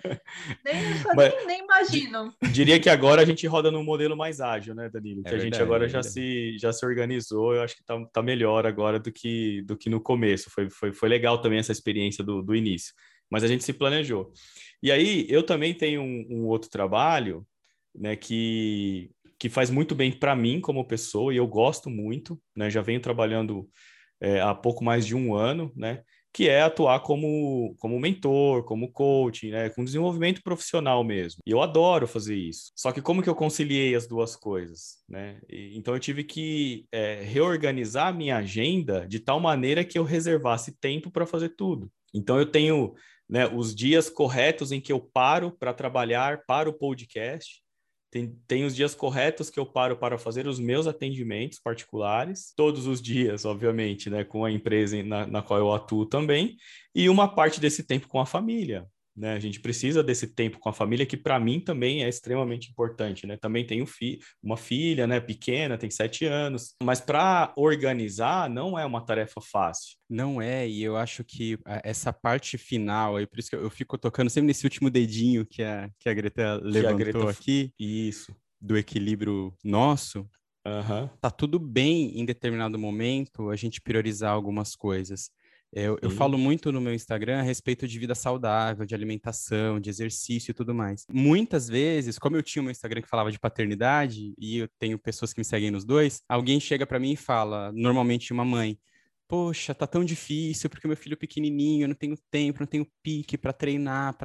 nem, 0.64 0.74
Mas, 1.14 1.46
nem, 1.46 1.60
imagino. 1.62 2.34
Diria 2.50 2.78
que 2.80 2.88
agora 2.88 3.22
a 3.22 3.24
gente 3.24 3.46
roda 3.46 3.70
num 3.70 3.84
modelo 3.84 4.16
mais 4.16 4.40
ágil, 4.40 4.74
né, 4.74 4.88
Danilo? 4.88 5.20
É 5.20 5.24
que 5.24 5.30
verdade, 5.30 5.42
a 5.42 5.44
gente 5.44 5.62
agora 5.62 5.86
é 5.86 5.88
já, 5.88 6.02
se, 6.02 6.56
já 6.58 6.72
se 6.72 6.84
organizou, 6.84 7.54
eu 7.54 7.62
acho 7.62 7.76
que 7.76 7.84
tá, 7.84 7.94
tá 8.12 8.22
melhor 8.22 8.66
agora 8.66 8.98
do 8.98 9.12
que, 9.12 9.62
do 9.62 9.76
que 9.76 9.88
no 9.88 10.00
começo. 10.00 10.50
Foi, 10.50 10.68
foi, 10.70 10.92
foi 10.92 11.08
legal 11.08 11.40
também 11.40 11.58
essa 11.58 11.72
experiência 11.72 12.24
do, 12.24 12.42
do 12.42 12.54
início. 12.54 12.94
Mas 13.30 13.42
a 13.42 13.48
gente 13.48 13.64
se 13.64 13.72
planejou. 13.72 14.32
E 14.82 14.92
aí, 14.92 15.26
eu 15.28 15.42
também 15.42 15.74
tenho 15.74 16.02
um, 16.02 16.26
um 16.30 16.46
outro 16.46 16.68
trabalho 16.68 17.46
né, 17.94 18.16
que, 18.16 19.10
que 19.38 19.48
faz 19.48 19.70
muito 19.70 19.94
bem 19.94 20.12
para 20.12 20.34
mim 20.34 20.60
como 20.60 20.86
pessoa 20.86 21.32
e 21.32 21.36
eu 21.36 21.46
gosto 21.46 21.88
muito, 21.88 22.40
né, 22.56 22.70
já 22.70 22.82
venho 22.82 23.00
trabalhando 23.00 23.68
é, 24.20 24.40
há 24.40 24.54
pouco 24.54 24.84
mais 24.84 25.06
de 25.06 25.14
um 25.14 25.34
ano, 25.34 25.72
né, 25.76 26.02
que 26.34 26.48
é 26.48 26.62
atuar 26.62 26.98
como, 26.98 27.76
como 27.78 28.00
mentor, 28.00 28.64
como 28.64 28.90
coaching, 28.90 29.50
né, 29.50 29.70
com 29.70 29.84
desenvolvimento 29.84 30.42
profissional 30.42 31.04
mesmo. 31.04 31.40
E 31.46 31.52
eu 31.52 31.62
adoro 31.62 32.08
fazer 32.08 32.34
isso. 32.34 32.72
Só 32.74 32.90
que 32.90 33.00
como 33.00 33.22
que 33.22 33.28
eu 33.28 33.36
conciliei 33.36 33.94
as 33.94 34.08
duas 34.08 34.34
coisas, 34.34 34.96
né? 35.08 35.38
E, 35.48 35.78
então 35.78 35.94
eu 35.94 36.00
tive 36.00 36.24
que 36.24 36.86
é, 36.90 37.22
reorganizar 37.22 38.08
a 38.08 38.12
minha 38.12 38.38
agenda 38.38 39.06
de 39.06 39.20
tal 39.20 39.38
maneira 39.38 39.84
que 39.84 39.96
eu 39.96 40.02
reservasse 40.02 40.76
tempo 40.80 41.08
para 41.08 41.24
fazer 41.24 41.50
tudo. 41.50 41.88
Então 42.12 42.36
eu 42.36 42.46
tenho 42.46 42.94
né, 43.28 43.46
os 43.46 43.72
dias 43.72 44.10
corretos 44.10 44.72
em 44.72 44.80
que 44.80 44.92
eu 44.92 45.00
paro 45.00 45.52
para 45.52 45.72
trabalhar 45.72 46.42
para 46.46 46.68
o 46.68 46.72
podcast, 46.72 47.62
tem, 48.14 48.32
tem 48.46 48.64
os 48.64 48.76
dias 48.76 48.94
corretos 48.94 49.50
que 49.50 49.58
eu 49.58 49.66
paro 49.66 49.96
para 49.96 50.16
fazer 50.16 50.46
os 50.46 50.60
meus 50.60 50.86
atendimentos 50.86 51.58
particulares, 51.58 52.52
todos 52.56 52.86
os 52.86 53.02
dias, 53.02 53.44
obviamente, 53.44 54.08
né, 54.08 54.22
com 54.22 54.44
a 54.44 54.52
empresa 54.52 55.02
na, 55.02 55.26
na 55.26 55.42
qual 55.42 55.58
eu 55.58 55.72
atuo 55.72 56.06
também, 56.06 56.56
e 56.94 57.08
uma 57.08 57.26
parte 57.26 57.60
desse 57.60 57.82
tempo 57.82 58.06
com 58.06 58.20
a 58.20 58.26
família. 58.26 58.86
Né? 59.16 59.34
A 59.34 59.40
gente 59.40 59.60
precisa 59.60 60.02
desse 60.02 60.26
tempo 60.26 60.58
com 60.58 60.68
a 60.68 60.72
família, 60.72 61.06
que 61.06 61.16
para 61.16 61.38
mim 61.38 61.60
também 61.60 62.04
é 62.04 62.08
extremamente 62.08 62.70
importante. 62.70 63.26
Né? 63.26 63.36
Também 63.36 63.66
tenho 63.66 63.86
fi 63.86 64.18
uma 64.42 64.56
filha 64.56 65.06
né, 65.06 65.20
pequena, 65.20 65.78
tem 65.78 65.90
sete 65.90 66.24
anos, 66.24 66.74
mas 66.82 67.00
para 67.00 67.52
organizar 67.56 68.50
não 68.50 68.78
é 68.78 68.84
uma 68.84 69.04
tarefa 69.04 69.40
fácil. 69.40 69.96
Não 70.08 70.42
é, 70.42 70.68
e 70.68 70.82
eu 70.82 70.96
acho 70.96 71.24
que 71.24 71.58
essa 71.82 72.12
parte 72.12 72.58
final, 72.58 73.16
aí 73.16 73.26
por 73.26 73.38
isso 73.38 73.50
que 73.50 73.56
eu 73.56 73.70
fico 73.70 73.96
tocando 73.96 74.30
sempre 74.30 74.48
nesse 74.48 74.66
último 74.66 74.90
dedinho 74.90 75.46
que 75.46 75.62
a, 75.62 75.88
que 75.98 76.08
a 76.08 76.14
Greta 76.14 76.60
levantou 76.62 76.94
a 76.94 76.98
Greta... 76.98 77.30
aqui. 77.30 77.72
Isso. 77.78 78.34
Do 78.60 78.76
equilíbrio 78.76 79.54
nosso. 79.62 80.28
Uhum. 80.66 81.08
Tá 81.20 81.30
tudo 81.30 81.58
bem 81.58 82.18
em 82.18 82.24
determinado 82.24 82.78
momento 82.78 83.50
a 83.50 83.56
gente 83.56 83.80
priorizar 83.82 84.32
algumas 84.32 84.74
coisas. 84.74 85.30
Eu, 85.76 85.98
eu, 86.00 86.08
falo 86.08 86.38
muito 86.38 86.70
no 86.70 86.80
meu 86.80 86.94
Instagram 86.94 87.40
a 87.40 87.42
respeito 87.42 87.88
de 87.88 87.98
vida 87.98 88.14
saudável, 88.14 88.86
de 88.86 88.94
alimentação, 88.94 89.80
de 89.80 89.90
exercício 89.90 90.52
e 90.52 90.54
tudo 90.54 90.72
mais. 90.72 91.04
Muitas 91.12 91.68
vezes, 91.68 92.16
como 92.16 92.36
eu 92.36 92.44
tinha 92.44 92.62
o 92.62 92.64
meu 92.64 92.70
Instagram 92.70 93.02
que 93.02 93.08
falava 93.08 93.32
de 93.32 93.40
paternidade, 93.40 94.34
e 94.38 94.58
eu 94.58 94.68
tenho 94.78 94.96
pessoas 94.96 95.32
que 95.32 95.40
me 95.40 95.44
seguem 95.44 95.72
nos 95.72 95.84
dois, 95.84 96.22
alguém 96.28 96.60
chega 96.60 96.86
para 96.86 97.00
mim 97.00 97.12
e 97.12 97.16
fala, 97.16 97.72
normalmente 97.72 98.32
uma 98.32 98.44
mãe, 98.44 98.78
poxa, 99.26 99.74
tá 99.74 99.84
tão 99.84 100.04
difícil 100.04 100.70
porque 100.70 100.86
meu 100.86 100.96
filho 100.96 101.14
é 101.14 101.16
pequenininho, 101.16 101.84
eu 101.84 101.88
não 101.88 101.94
tenho 101.96 102.16
tempo, 102.30 102.60
não 102.60 102.68
tenho 102.68 102.86
pique 103.02 103.36
para 103.36 103.52
treinar, 103.52 104.16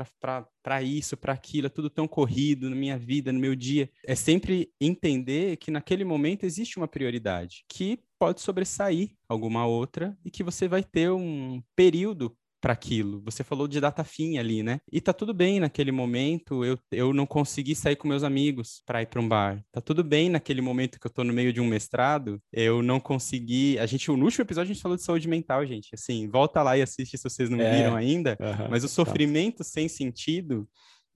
para 0.61 0.83
isso, 0.83 1.17
para 1.17 1.33
aquilo, 1.33 1.65
é 1.65 1.69
tudo 1.69 1.89
tão 1.89 2.07
corrido 2.07 2.69
na 2.69 2.75
minha 2.75 2.95
vida, 2.95 3.31
no 3.31 3.39
meu 3.39 3.55
dia. 3.55 3.89
É 4.05 4.13
sempre 4.13 4.71
entender 4.79 5.57
que 5.57 5.71
naquele 5.71 6.03
momento 6.03 6.43
existe 6.43 6.77
uma 6.77 6.87
prioridade 6.87 7.65
que 7.67 7.99
pode 8.19 8.41
sobressair 8.41 9.11
alguma 9.27 9.65
outra 9.65 10.15
e 10.23 10.29
que 10.29 10.43
você 10.43 10.67
vai 10.67 10.83
ter 10.83 11.09
um 11.09 11.63
período 11.75 12.35
para 12.61 12.73
aquilo. 12.73 13.21
Você 13.23 13.43
falou 13.43 13.67
de 13.67 13.79
data 13.79 14.03
fim 14.03 14.37
ali, 14.37 14.61
né? 14.61 14.81
E 14.91 14.99
tá 14.99 15.13
tudo 15.13 15.33
bem 15.33 15.59
naquele 15.59 15.91
momento, 15.91 16.65
eu, 16.65 16.77
eu 16.91 17.13
não 17.13 17.25
consegui 17.25 17.73
sair 17.73 17.95
com 17.95 18.07
meus 18.07 18.23
amigos 18.23 18.81
para 18.85 19.01
ir 19.01 19.05
para 19.05 19.21
um 19.21 19.27
bar. 19.27 19.63
Tá 19.71 19.79
tudo 19.79 20.03
bem 20.03 20.29
naquele 20.29 20.61
momento 20.61 20.99
que 20.99 21.07
eu 21.07 21.11
tô 21.11 21.23
no 21.23 21.33
meio 21.33 21.53
de 21.53 21.61
um 21.61 21.65
mestrado, 21.65 22.41
eu 22.51 22.81
não 22.83 22.99
consegui. 22.99 23.79
A 23.79 23.85
gente, 23.85 24.09
no 24.11 24.25
último 24.25 24.43
episódio, 24.43 24.71
a 24.71 24.73
gente 24.73 24.83
falou 24.83 24.97
de 24.97 25.03
saúde 25.03 25.27
mental, 25.27 25.65
gente. 25.65 25.89
Assim, 25.93 26.27
volta 26.27 26.61
lá 26.61 26.77
e 26.77 26.81
assiste 26.81 27.17
se 27.17 27.23
vocês 27.23 27.49
não 27.49 27.61
é. 27.61 27.77
viram 27.77 27.95
ainda. 27.95 28.37
Uhum, 28.39 28.69
mas 28.69 28.83
o 28.83 28.89
sofrimento 28.89 29.59
tá. 29.59 29.63
sem 29.63 29.87
sentido 29.87 30.67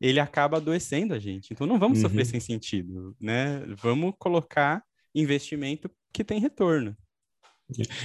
ele 0.02 0.20
acaba 0.20 0.58
adoecendo 0.58 1.13
a 1.13 1.20
gente. 1.20 1.54
Então 1.54 1.66
não 1.66 1.80
vamos 1.80 2.00
uhum. 2.00 2.10
sofrer 2.10 2.26
sem 2.26 2.39
sentido, 2.39 3.16
né? 3.22 3.63
Vamos 3.78 4.13
colocar 4.20 4.84
investimento 5.16 5.89
que 6.13 6.23
tem 6.23 6.39
retorno. 6.39 6.95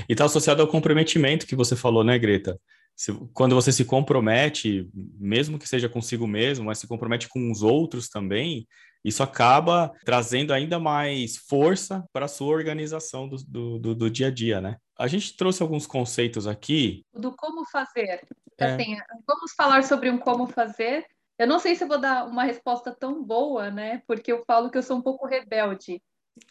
E 0.08 0.12
está 0.12 0.24
associado 0.24 0.62
ao 0.62 0.68
comprometimento 0.68 1.46
que 1.46 1.56
você 1.56 1.76
falou, 1.76 2.02
né, 2.02 2.18
Greta? 2.18 2.58
Se, 2.96 3.12
quando 3.32 3.54
você 3.54 3.70
se 3.70 3.84
compromete, 3.84 4.90
mesmo 4.92 5.58
que 5.58 5.68
seja 5.68 5.88
consigo 5.88 6.26
mesmo, 6.26 6.64
mas 6.64 6.78
se 6.78 6.88
compromete 6.88 7.28
com 7.28 7.50
os 7.50 7.62
outros 7.62 8.08
também, 8.08 8.66
isso 9.04 9.22
acaba 9.22 9.92
trazendo 10.04 10.52
ainda 10.52 10.78
mais 10.78 11.36
força 11.36 12.04
para 12.12 12.24
a 12.24 12.28
sua 12.28 12.48
organização 12.48 13.28
do, 13.28 13.78
do, 13.78 13.94
do, 13.94 14.10
dia 14.10 14.26
a 14.26 14.30
dia, 14.30 14.60
né? 14.60 14.76
A 14.98 15.06
gente 15.06 15.36
trouxe 15.36 15.62
alguns 15.62 15.86
conceitos 15.86 16.46
aqui. 16.46 17.04
Do 17.14 17.34
como 17.36 17.64
fazer. 17.66 18.26
É. 18.58 18.64
Assim, 18.64 18.96
vamos 19.26 19.52
falar 19.56 19.84
sobre 19.84 20.10
um 20.10 20.18
como 20.18 20.48
fazer. 20.48 21.06
Eu 21.38 21.46
não 21.46 21.60
sei 21.60 21.76
se 21.76 21.84
eu 21.84 21.88
vou 21.88 22.00
dar 22.00 22.26
uma 22.26 22.42
resposta 22.42 22.90
tão 22.92 23.22
boa, 23.22 23.70
né? 23.70 24.02
Porque 24.08 24.32
eu 24.32 24.42
falo 24.44 24.70
que 24.70 24.76
eu 24.76 24.82
sou 24.82 24.96
um 24.96 25.02
pouco 25.02 25.24
rebelde 25.24 26.02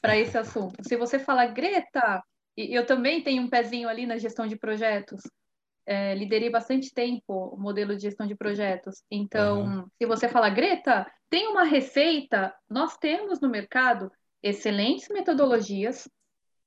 para 0.01 0.17
esse 0.17 0.37
assunto. 0.37 0.75
Se 0.87 0.95
você 0.95 1.19
falar, 1.19 1.47
Greta, 1.47 2.23
e 2.55 2.75
eu 2.75 2.85
também 2.85 3.21
tenho 3.21 3.43
um 3.43 3.49
pezinho 3.49 3.87
ali 3.87 4.05
na 4.05 4.17
gestão 4.17 4.47
de 4.47 4.55
projetos 4.55 5.21
é, 5.87 6.13
liderei 6.13 6.49
bastante 6.49 6.93
tempo 6.93 7.33
o 7.33 7.57
modelo 7.57 7.95
de 7.95 8.01
gestão 8.01 8.27
de 8.27 8.35
projetos. 8.35 9.01
Então, 9.09 9.61
uhum. 9.61 9.87
se 9.97 10.05
você 10.05 10.27
fala, 10.27 10.49
Greta, 10.49 11.09
tem 11.29 11.47
uma 11.47 11.63
receita, 11.63 12.53
nós 12.69 12.97
temos 12.97 13.39
no 13.39 13.49
mercado 13.49 14.11
excelentes 14.43 15.07
metodologias, 15.07 16.07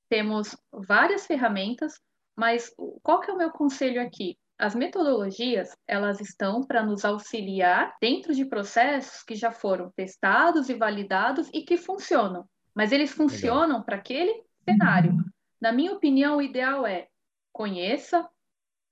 temos 0.09 0.57
várias 0.73 1.27
ferramentas, 1.27 1.93
mas 2.35 2.73
qual 3.03 3.19
que 3.21 3.29
é 3.29 3.33
o 3.33 3.37
meu 3.37 3.51
conselho 3.51 4.01
aqui? 4.01 4.37
As 4.57 4.73
metodologias, 4.75 5.75
elas 5.87 6.19
estão 6.19 6.63
para 6.63 6.83
nos 6.83 7.05
auxiliar 7.05 7.95
dentro 8.01 8.33
de 8.33 8.45
processos 8.45 9.23
que 9.23 9.35
já 9.35 9.51
foram 9.51 9.91
testados 9.95 10.67
e 10.67 10.73
validados 10.73 11.47
e 11.53 11.61
que 11.61 11.77
funcionam. 11.77 12.45
Mas 12.73 12.91
eles 12.91 13.11
funcionam 13.11 13.81
para 13.81 13.97
aquele 13.97 14.43
cenário. 14.63 15.17
Na 15.59 15.71
minha 15.71 15.93
opinião, 15.93 16.37
o 16.37 16.41
ideal 16.41 16.85
é 16.85 17.07
conheça, 17.51 18.27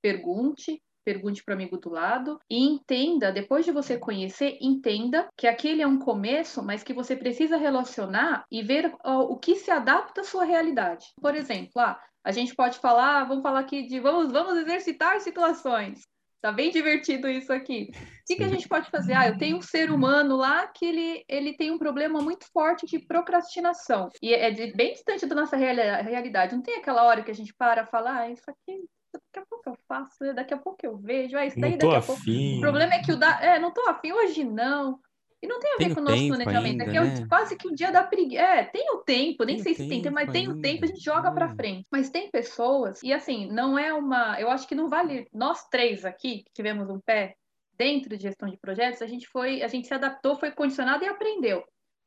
pergunte, 0.01 0.81
pergunte 1.03 1.43
para 1.43 1.53
o 1.53 1.55
amigo 1.55 1.77
do 1.77 1.89
lado 1.89 2.39
e 2.49 2.57
entenda, 2.59 3.31
depois 3.31 3.65
de 3.65 3.71
você 3.71 3.97
conhecer, 3.97 4.57
entenda 4.61 5.27
que 5.35 5.47
aquele 5.47 5.81
é 5.81 5.87
um 5.87 5.97
começo, 5.97 6.63
mas 6.63 6.83
que 6.83 6.93
você 6.93 7.15
precisa 7.15 7.57
relacionar 7.57 8.45
e 8.51 8.61
ver 8.61 8.93
o 9.03 9.35
que 9.37 9.55
se 9.55 9.71
adapta 9.71 10.21
à 10.21 10.23
sua 10.23 10.43
realidade. 10.43 11.07
Por 11.19 11.33
exemplo, 11.35 11.71
ah, 11.77 11.99
a 12.23 12.31
gente 12.31 12.53
pode 12.53 12.77
falar, 12.77 13.23
vamos 13.23 13.41
falar 13.41 13.61
aqui 13.61 13.87
de 13.87 13.99
vamos, 13.99 14.31
vamos 14.31 14.57
exercitar 14.57 15.19
situações. 15.21 16.01
Tá 16.41 16.53
bem 16.53 16.71
divertido 16.71 17.27
isso 17.27 17.51
aqui. 17.51 17.89
O 17.91 18.25
que, 18.25 18.37
que, 18.37 18.43
a 18.43 18.47
gente 18.47 18.67
pode 18.67 18.89
fazer? 18.89 19.13
Ah, 19.13 19.27
eu 19.27 19.37
tenho 19.37 19.57
um 19.57 19.61
ser 19.61 19.91
humano 19.91 20.37
lá 20.37 20.67
que 20.67 20.85
ele, 20.85 21.25
ele 21.27 21.53
tem 21.53 21.69
um 21.71 21.77
problema 21.77 22.21
muito 22.21 22.45
forte 22.53 22.85
de 22.85 22.97
procrastinação. 22.99 24.09
E 24.21 24.33
é 24.33 24.49
de, 24.49 24.73
bem 24.73 24.93
distante 24.93 25.25
da 25.25 25.35
nossa 25.35 25.57
real, 25.57 25.75
realidade. 26.03 26.55
Não 26.55 26.61
tem 26.61 26.77
aquela 26.77 27.03
hora 27.03 27.23
que 27.23 27.31
a 27.31 27.35
gente 27.35 27.53
para 27.53 27.81
e 27.81 27.87
fala, 27.87 28.19
ah, 28.19 28.29
isso 28.29 28.49
aqui 28.49 28.85
daqui 29.11 29.39
a 29.39 29.45
pouco 29.49 29.69
eu 29.69 29.77
faço, 29.87 30.23
né? 30.23 30.33
daqui 30.33 30.53
a 30.53 30.57
pouco 30.57 30.77
eu 30.83 30.97
vejo, 30.97 31.35
ah, 31.35 31.45
isso 31.45 31.59
daí 31.59 31.77
daqui 31.77 31.95
a 31.95 32.01
pouco. 32.01 32.21
O 32.21 32.59
problema 32.61 32.93
é 32.93 33.01
que 33.01 33.11
o 33.11 33.17
da... 33.17 33.41
é, 33.41 33.59
não 33.59 33.73
tô 33.73 33.81
afim 33.89 34.13
hoje 34.13 34.43
não. 34.43 34.99
E 35.41 35.47
não 35.47 35.59
tem 35.59 35.71
a 35.73 35.77
ver 35.77 35.85
tem 35.85 35.93
com 35.95 36.01
o 36.01 36.03
nosso 36.03 36.27
planejamento, 36.27 36.81
ainda, 36.81 36.83
é 36.83 37.03
né? 37.03 37.25
quase 37.29 37.55
que 37.55 37.67
o 37.67 37.75
dia 37.75 37.91
da 37.91 38.03
preguiça. 38.03 38.41
É, 38.41 38.63
tem 38.65 38.91
o 38.91 38.97
tempo, 38.97 39.45
nem 39.45 39.55
tem 39.55 39.63
sei 39.63 39.73
se 39.73 39.87
tem 39.87 40.01
tempo, 40.01 40.15
mas 40.15 40.31
tem 40.31 40.49
o 40.49 40.59
tempo, 40.59 40.83
a 40.83 40.87
gente 40.87 41.03
joga 41.03 41.31
para 41.31 41.55
frente. 41.55 41.87
Mas 41.89 42.09
tem 42.09 42.29
pessoas, 42.29 43.01
e 43.03 43.13
assim, 43.13 43.49
não 43.51 43.79
é 43.79 43.93
uma. 43.93 44.39
Eu 44.39 44.49
acho 44.49 44.67
que 44.67 44.75
não 44.75 44.89
vale. 44.89 45.27
Nós 45.33 45.65
três 45.69 46.03
aqui, 46.03 46.43
que 46.43 46.51
tivemos 46.53 46.89
um 46.89 46.99
pé 46.99 47.35
dentro 47.77 48.17
de 48.17 48.23
gestão 48.23 48.49
de 48.49 48.57
projetos, 48.57 49.01
a 49.01 49.07
gente 49.07 49.25
foi, 49.27 49.61
a 49.61 49.67
gente 49.69 49.87
se 49.87 49.93
adaptou, 49.93 50.35
foi 50.35 50.51
condicionado 50.51 51.03
e 51.05 51.07
aprendeu. 51.07 51.63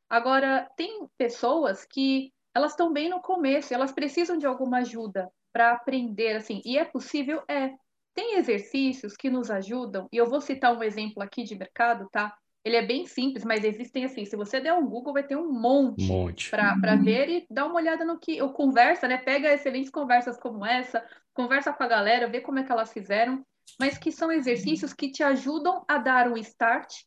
Agora, 0.07 0.69
tem 0.77 1.07
pessoas 1.17 1.83
que 1.83 2.31
elas 2.53 2.71
estão 2.71 2.93
bem 2.93 3.09
no 3.09 3.19
começo, 3.19 3.73
elas 3.73 3.91
precisam 3.91 4.37
de 4.37 4.45
alguma 4.45 4.77
ajuda 4.77 5.27
para 5.51 5.71
aprender, 5.71 6.35
assim, 6.35 6.61
e 6.63 6.77
é 6.77 6.85
possível, 6.85 7.41
é. 7.47 7.71
Tem 8.13 8.37
exercícios 8.37 9.15
que 9.15 9.27
nos 9.27 9.49
ajudam, 9.49 10.07
e 10.11 10.17
eu 10.17 10.27
vou 10.27 10.39
citar 10.39 10.77
um 10.77 10.83
exemplo 10.83 11.23
aqui 11.23 11.43
de 11.43 11.55
mercado, 11.55 12.07
tá? 12.11 12.31
Ele 12.63 12.77
é 12.77 12.81
bem 12.81 13.05
simples, 13.05 13.43
mas 13.43 13.63
existem 13.63 14.05
assim. 14.05 14.23
Se 14.25 14.35
você 14.35 14.59
der 14.59 14.73
um 14.73 14.87
Google, 14.87 15.13
vai 15.13 15.23
ter 15.23 15.35
um 15.35 15.51
monte, 15.51 16.07
monte. 16.07 16.49
para 16.49 16.95
ver 16.95 17.29
e 17.29 17.47
dar 17.49 17.65
uma 17.65 17.75
olhada 17.75 18.05
no 18.05 18.17
que. 18.17 18.41
Ou 18.41 18.53
conversa, 18.53 19.07
né? 19.07 19.17
Pega 19.17 19.53
excelentes 19.53 19.89
conversas 19.89 20.37
como 20.39 20.65
essa, 20.65 21.05
conversa 21.33 21.73
com 21.73 21.83
a 21.83 21.87
galera, 21.87 22.27
vê 22.27 22.39
como 22.39 22.59
é 22.59 22.63
que 22.63 22.71
elas 22.71 22.93
fizeram, 22.93 23.45
mas 23.79 23.97
que 23.97 24.11
são 24.11 24.31
exercícios 24.31 24.93
que 24.93 25.11
te 25.11 25.23
ajudam 25.23 25.83
a 25.87 25.97
dar 25.97 26.27
um 26.29 26.37
start 26.37 27.01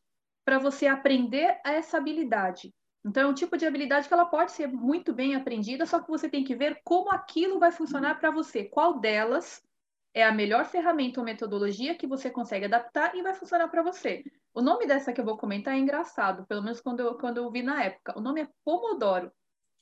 para 0.44 0.58
você 0.58 0.86
aprender 0.86 1.58
essa 1.64 1.96
habilidade. 1.96 2.72
Então, 3.04 3.22
é 3.22 3.26
um 3.26 3.34
tipo 3.34 3.56
de 3.56 3.64
habilidade 3.64 4.08
que 4.08 4.14
ela 4.14 4.26
pode 4.26 4.52
ser 4.52 4.66
muito 4.66 5.14
bem 5.14 5.34
aprendida, 5.34 5.86
só 5.86 6.00
que 6.00 6.08
você 6.08 6.28
tem 6.28 6.42
que 6.42 6.56
ver 6.56 6.80
como 6.84 7.10
aquilo 7.10 7.58
vai 7.58 7.70
funcionar 7.70 8.18
para 8.18 8.32
você. 8.32 8.64
Qual 8.64 8.98
delas 8.98 9.62
é 10.16 10.24
a 10.24 10.32
melhor 10.32 10.64
ferramenta 10.64 11.20
ou 11.20 11.26
metodologia 11.26 11.94
que 11.94 12.06
você 12.06 12.30
consegue 12.30 12.64
adaptar 12.64 13.14
e 13.14 13.22
vai 13.22 13.34
funcionar 13.34 13.68
para 13.68 13.82
você. 13.82 14.24
O 14.54 14.62
nome 14.62 14.86
dessa 14.86 15.12
que 15.12 15.20
eu 15.20 15.24
vou 15.26 15.36
comentar 15.36 15.74
é 15.74 15.78
engraçado, 15.78 16.46
pelo 16.46 16.62
menos 16.62 16.80
quando 16.80 17.00
eu, 17.00 17.14
quando 17.16 17.36
eu 17.36 17.50
vi 17.50 17.60
na 17.60 17.84
época. 17.84 18.18
O 18.18 18.22
nome 18.22 18.40
é 18.40 18.48
Pomodoro. 18.64 19.30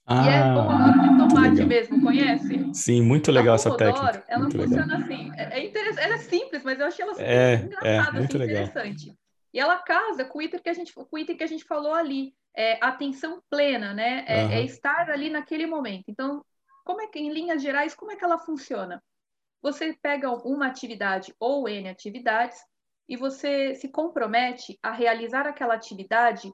Ah, 0.05 0.27
e 0.27 0.29
é 0.29 0.43
pomodoro 0.53 1.01
de 1.01 1.35
tomate 1.35 1.65
mesmo, 1.65 2.03
conhece? 2.03 2.75
Sim, 2.75 3.03
muito 3.03 3.31
legal 3.31 3.55
essa 3.55 3.77
técnica. 3.77 4.25
Ela 4.27 4.41
muito 4.41 4.59
funciona 4.59 4.99
legal. 4.99 5.03
assim. 5.03 5.31
É, 5.37 5.61
é 5.61 5.65
interessante, 5.65 6.05
ela 6.05 6.15
é 6.15 6.19
simples, 6.19 6.65
mas 6.65 6.81
eu 6.81 6.87
achei 6.87 7.05
ela 7.05 7.15
é, 7.23 7.53
é 7.53 7.55
engraçada, 7.55 7.89
é, 7.89 8.19
muito 8.19 8.37
assim, 8.37 8.39
legal. 8.39 8.63
interessante. 8.65 9.15
E 9.53 9.61
ela 9.61 9.79
casa 9.79 10.25
com 10.25 10.41
o 10.41 10.43
item 10.43 10.61
que 10.61 10.69
a 10.69 10.75
gente, 10.75 10.93
com 10.93 11.07
o 11.13 11.19
item 11.19 11.37
que 11.37 11.45
a 11.45 11.47
gente 11.47 11.65
falou 11.65 11.95
ali, 11.95 12.35
é 12.57 12.85
atenção 12.85 13.41
plena, 13.49 13.95
né? 13.95 14.25
É, 14.27 14.45
uhum. 14.45 14.51
é 14.51 14.65
estar 14.65 15.09
ali 15.11 15.31
naquele 15.31 15.65
momento. 15.65 16.07
Então, 16.09 16.45
como 16.85 17.01
é 17.01 17.07
que, 17.07 17.21
em 17.21 17.33
linhas 17.33 17.63
gerais, 17.63 17.95
como 17.95 18.11
é 18.11 18.17
que 18.17 18.25
ela 18.25 18.37
funciona? 18.37 19.01
Você 19.65 19.95
pega 19.95 20.31
uma 20.31 20.67
atividade 20.67 21.35
ou 21.41 21.67
N 21.67 21.89
atividades 21.89 22.63
e 23.09 23.17
você 23.17 23.75
se 23.75 23.89
compromete 23.89 24.79
a 24.83 24.93
realizar 24.93 25.47
aquela 25.47 25.73
atividade 25.73 26.53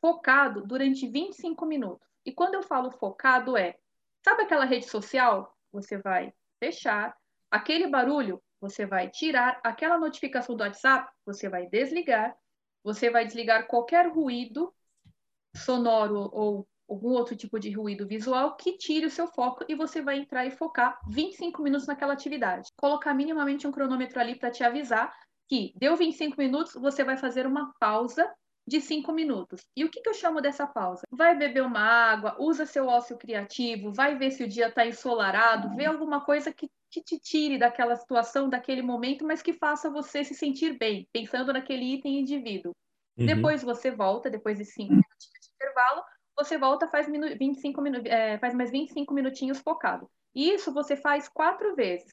focado 0.00 0.66
durante 0.66 1.06
25 1.06 1.64
minutos. 1.64 2.04
E 2.26 2.32
quando 2.32 2.54
eu 2.54 2.62
falo 2.64 2.90
focado 2.90 3.56
é, 3.56 3.78
sabe 4.24 4.42
aquela 4.42 4.64
rede 4.64 4.86
social? 4.86 5.56
Você 5.70 5.98
vai 5.98 6.34
fechar, 6.58 7.16
aquele 7.48 7.86
barulho 7.86 8.42
você 8.60 8.84
vai 8.84 9.08
tirar, 9.08 9.60
aquela 9.62 9.96
notificação 9.96 10.56
do 10.56 10.64
WhatsApp 10.64 11.08
você 11.24 11.48
vai 11.48 11.68
desligar, 11.68 12.36
você 12.82 13.10
vai 13.10 13.24
desligar 13.24 13.68
qualquer 13.68 14.08
ruído 14.08 14.74
sonoro 15.54 16.28
ou 16.32 16.66
algum 16.90 17.10
outro 17.10 17.36
tipo 17.36 17.58
de 17.58 17.70
ruído 17.70 18.06
visual 18.06 18.56
que 18.56 18.76
tire 18.76 19.06
o 19.06 19.10
seu 19.10 19.28
foco 19.28 19.64
e 19.68 19.74
você 19.74 20.02
vai 20.02 20.18
entrar 20.18 20.44
e 20.44 20.50
focar 20.50 20.98
25 21.08 21.62
minutos 21.62 21.86
naquela 21.86 22.12
atividade. 22.12 22.68
Colocar 22.76 23.14
minimamente 23.14 23.66
um 23.66 23.72
cronômetro 23.72 24.18
ali 24.20 24.34
para 24.34 24.50
te 24.50 24.64
avisar 24.64 25.14
que 25.48 25.72
deu 25.76 25.96
25 25.96 26.36
minutos, 26.38 26.74
você 26.74 27.02
vai 27.02 27.16
fazer 27.16 27.44
uma 27.46 27.72
pausa 27.80 28.32
de 28.66 28.80
5 28.80 29.12
minutos. 29.12 29.60
E 29.76 29.84
o 29.84 29.90
que, 29.90 30.00
que 30.00 30.08
eu 30.08 30.14
chamo 30.14 30.40
dessa 30.40 30.64
pausa? 30.64 31.02
Vai 31.10 31.36
beber 31.36 31.62
uma 31.62 31.80
água, 31.80 32.36
usa 32.38 32.64
seu 32.64 32.86
ócio 32.86 33.18
criativo, 33.18 33.92
vai 33.92 34.16
ver 34.16 34.30
se 34.30 34.44
o 34.44 34.48
dia 34.48 34.68
está 34.68 34.86
ensolarado, 34.86 35.74
vê 35.74 35.86
alguma 35.86 36.24
coisa 36.24 36.52
que, 36.52 36.68
que 36.88 37.02
te 37.02 37.18
tire 37.18 37.58
daquela 37.58 37.96
situação, 37.96 38.48
daquele 38.48 38.80
momento, 38.80 39.26
mas 39.26 39.42
que 39.42 39.54
faça 39.54 39.90
você 39.90 40.22
se 40.22 40.34
sentir 40.34 40.78
bem, 40.78 41.08
pensando 41.12 41.52
naquele 41.52 41.94
item 41.94 42.20
indivíduo. 42.20 42.72
Uhum. 43.18 43.26
Depois 43.26 43.60
você 43.60 43.90
volta, 43.90 44.30
depois 44.30 44.56
de 44.56 44.64
5 44.64 44.88
minutos 44.88 45.18
de 45.18 45.50
intervalo, 45.52 46.02
você 46.44 46.56
volta, 46.56 46.88
faz, 46.88 47.06
25 47.06 47.82
minu 47.82 47.98
é, 48.06 48.38
faz 48.38 48.54
mais 48.54 48.70
25 48.70 49.12
minutinhos 49.12 49.58
focado. 49.60 50.10
Isso 50.34 50.72
você 50.72 50.96
faz 50.96 51.28
quatro 51.28 51.74
vezes. 51.74 52.12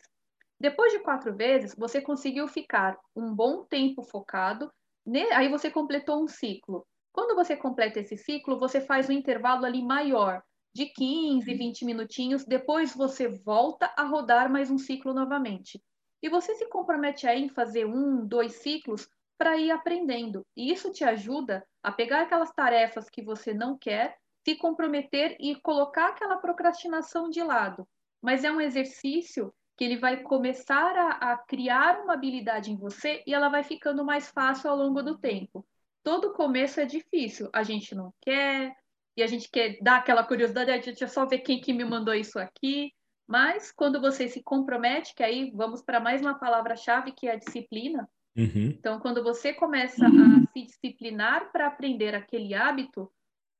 Depois 0.60 0.92
de 0.92 1.00
quatro 1.00 1.36
vezes, 1.36 1.76
você 1.76 2.02
conseguiu 2.02 2.48
ficar 2.48 2.98
um 3.16 3.34
bom 3.34 3.64
tempo 3.64 4.04
focado, 4.04 4.72
né? 5.06 5.24
aí 5.32 5.50
você 5.50 5.70
completou 5.70 6.22
um 6.22 6.28
ciclo. 6.28 6.86
Quando 7.14 7.36
você 7.36 7.56
completa 7.56 8.00
esse 8.00 8.18
ciclo, 8.18 8.60
você 8.60 8.82
faz 8.82 9.10
um 9.10 9.14
intervalo 9.14 9.66
ali 9.66 9.82
maior, 9.82 10.42
de 10.74 10.88
15, 10.88 11.54
20 11.54 11.86
minutinhos, 11.86 12.46
depois 12.46 12.94
você 12.94 13.28
volta 13.28 13.92
a 13.96 14.04
rodar 14.04 14.52
mais 14.52 14.70
um 14.70 14.78
ciclo 14.78 15.14
novamente. 15.14 15.82
E 16.22 16.30
você 16.30 16.56
se 16.56 16.68
compromete 16.68 17.28
aí 17.28 17.44
em 17.44 17.50
fazer 17.50 17.86
um, 17.86 18.26
dois 18.26 18.54
ciclos 18.56 19.08
para 19.38 19.58
ir 19.58 19.72
aprendendo. 19.72 20.46
E 20.56 20.72
isso 20.72 20.92
te 20.92 21.04
ajuda 21.04 21.66
a 21.84 21.92
pegar 21.92 22.22
aquelas 22.22 22.52
tarefas 22.52 23.10
que 23.10 23.22
você 23.22 23.54
não 23.54 23.78
quer, 23.78 24.18
se 24.44 24.56
comprometer 24.56 25.36
e 25.40 25.56
colocar 25.62 26.10
aquela 26.10 26.38
procrastinação 26.38 27.30
de 27.30 27.44
lado. 27.44 27.88
Mas 28.22 28.44
é 28.44 28.52
um 28.52 28.62
exercício 28.62 29.54
que 29.76 29.84
ele 29.84 29.98
vai 29.98 30.24
começar 30.24 30.96
a, 30.96 31.34
a 31.34 31.38
criar 31.38 32.02
uma 32.02 32.14
habilidade 32.14 32.72
em 32.72 32.78
você 32.78 33.24
e 33.28 33.34
ela 33.34 33.50
vai 33.50 33.64
ficando 33.64 34.04
mais 34.04 34.30
fácil 34.32 34.70
ao 34.70 34.78
longo 34.78 35.04
do 35.04 35.18
tempo. 35.18 35.66
Todo 36.02 36.34
começo 36.34 36.80
é 36.80 36.86
difícil, 36.86 37.50
a 37.54 37.62
gente 37.64 37.94
não 37.94 38.14
quer, 38.22 38.74
e 39.16 39.24
a 39.24 39.28
gente 39.28 39.50
quer 39.50 39.78
dar 39.82 39.98
aquela 39.98 40.24
curiosidade, 40.24 40.72
a 40.72 40.80
gente 40.80 41.08
só 41.08 41.26
ver 41.26 41.40
quem 41.40 41.60
que 41.60 41.74
me 41.74 41.84
mandou 41.84 42.14
isso 42.14 42.40
aqui, 42.40 42.94
mas 43.28 43.72
quando 43.72 44.00
você 44.00 44.28
se 44.28 44.42
compromete, 44.42 45.14
que 45.14 45.24
aí 45.24 45.52
vamos 45.54 45.82
para 45.82 46.00
mais 46.00 46.22
uma 46.22 46.40
palavra-chave 46.40 47.12
que 47.12 47.28
é 47.28 47.34
a 47.34 47.38
disciplina, 47.38 48.10
Uhum. 48.38 48.70
Então, 48.70 49.00
quando 49.00 49.24
você 49.24 49.52
começa 49.54 50.06
a 50.06 50.12
se 50.54 50.66
disciplinar 50.66 51.52
para 51.52 51.68
aprender 51.68 52.14
aquele 52.14 52.54
hábito, 52.54 53.12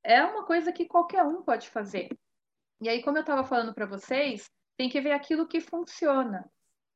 é 0.04 0.22
uma 0.22 0.44
coisa 0.44 0.72
que 0.72 0.86
qualquer 0.86 1.24
um 1.24 1.42
pode 1.42 1.68
fazer. 1.68 2.08
E 2.80 2.88
aí, 2.88 3.02
como 3.02 3.18
eu 3.18 3.22
estava 3.22 3.42
falando 3.42 3.74
para 3.74 3.86
vocês, 3.86 4.48
tem 4.76 4.88
que 4.88 5.00
ver 5.00 5.12
aquilo 5.12 5.48
que 5.48 5.60
funciona. 5.60 6.48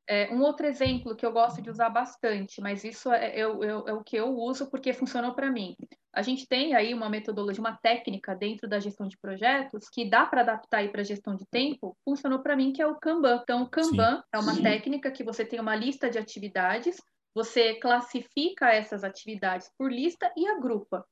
É, 0.09 0.33
um 0.33 0.40
outro 0.42 0.66
exemplo 0.66 1.16
que 1.16 1.25
eu 1.25 1.33
gosto 1.33 1.62
de 1.62 1.71
usar 1.71 1.88
bastante, 1.88 2.61
mas 2.61 2.85
isso 2.85 3.12
é, 3.12 3.38
é, 3.38 3.40
é, 3.40 3.45
é 3.45 3.92
o 3.92 4.03
que 4.03 4.16
eu 4.16 4.29
uso 4.35 4.68
porque 4.71 4.92
funcionou 4.92 5.35
para 5.35 5.51
mim. 5.51 5.77
A 6.12 6.23
gente 6.23 6.47
tem 6.47 6.75
aí 6.75 6.92
uma 6.92 7.09
metodologia, 7.09 7.61
uma 7.61 7.77
técnica 7.77 8.35
dentro 8.35 8.68
da 8.68 8.79
gestão 8.79 9.09
de 9.09 9.16
projetos 9.16 9.88
que 9.88 10.09
dá 10.09 10.27
para 10.27 10.42
adaptar 10.42 10.79
aí 10.79 10.88
para 10.88 11.01
a 11.01 11.05
gestão 11.05 11.35
de 11.35 11.47
tempo, 11.47 11.97
funcionou 12.05 12.40
para 12.40 12.57
mim, 12.57 12.73
que 12.73 12.83
é 12.83 12.87
o 12.87 12.97
Kanban. 12.97 13.40
Então, 13.42 13.62
o 13.62 13.68
Kanban 13.68 14.16
Sim. 14.16 14.23
é 14.33 14.38
uma 14.38 14.55
Sim. 14.55 14.62
técnica 14.62 15.11
que 15.11 15.25
você 15.25 15.45
tem 15.45 15.59
uma 15.59 15.75
lista 15.75 16.11
de 16.11 16.18
atividades 16.18 17.01
você 17.35 17.75
classifica 17.75 18.71
essas 18.71 19.05
atividades 19.05 19.71
por 19.77 19.90
lista 19.90 20.33
e 20.37 20.47
agrupa. 20.47 21.07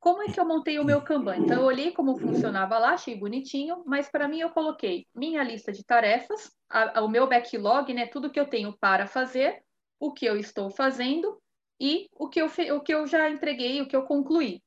Como 0.00 0.22
é 0.22 0.26
que 0.26 0.38
eu 0.38 0.46
montei 0.46 0.78
o 0.78 0.84
meu 0.84 1.02
Kanban? 1.02 1.38
Então, 1.38 1.60
eu 1.60 1.66
olhei 1.66 1.90
como 1.90 2.16
funcionava 2.16 2.78
lá, 2.78 2.90
achei 2.90 3.16
bonitinho, 3.16 3.82
mas 3.84 4.08
para 4.08 4.28
mim 4.28 4.40
eu 4.40 4.50
coloquei 4.50 5.06
minha 5.12 5.42
lista 5.42 5.72
de 5.72 5.84
tarefas, 5.84 6.52
a, 6.70 7.00
a, 7.00 7.02
o 7.02 7.08
meu 7.08 7.26
backlog, 7.26 7.92
né, 7.92 8.06
tudo 8.06 8.30
que 8.30 8.38
eu 8.38 8.46
tenho 8.46 8.76
para 8.78 9.08
fazer, 9.08 9.60
o 9.98 10.12
que 10.12 10.24
eu 10.24 10.36
estou 10.36 10.70
fazendo 10.70 11.40
e 11.80 12.08
o 12.12 12.28
que 12.28 12.40
eu, 12.40 12.46
o 12.76 12.80
que 12.80 12.94
eu 12.94 13.06
já 13.08 13.28
entreguei, 13.28 13.80
o 13.80 13.88
que 13.88 13.96
eu 13.96 14.04
concluí. 14.04 14.62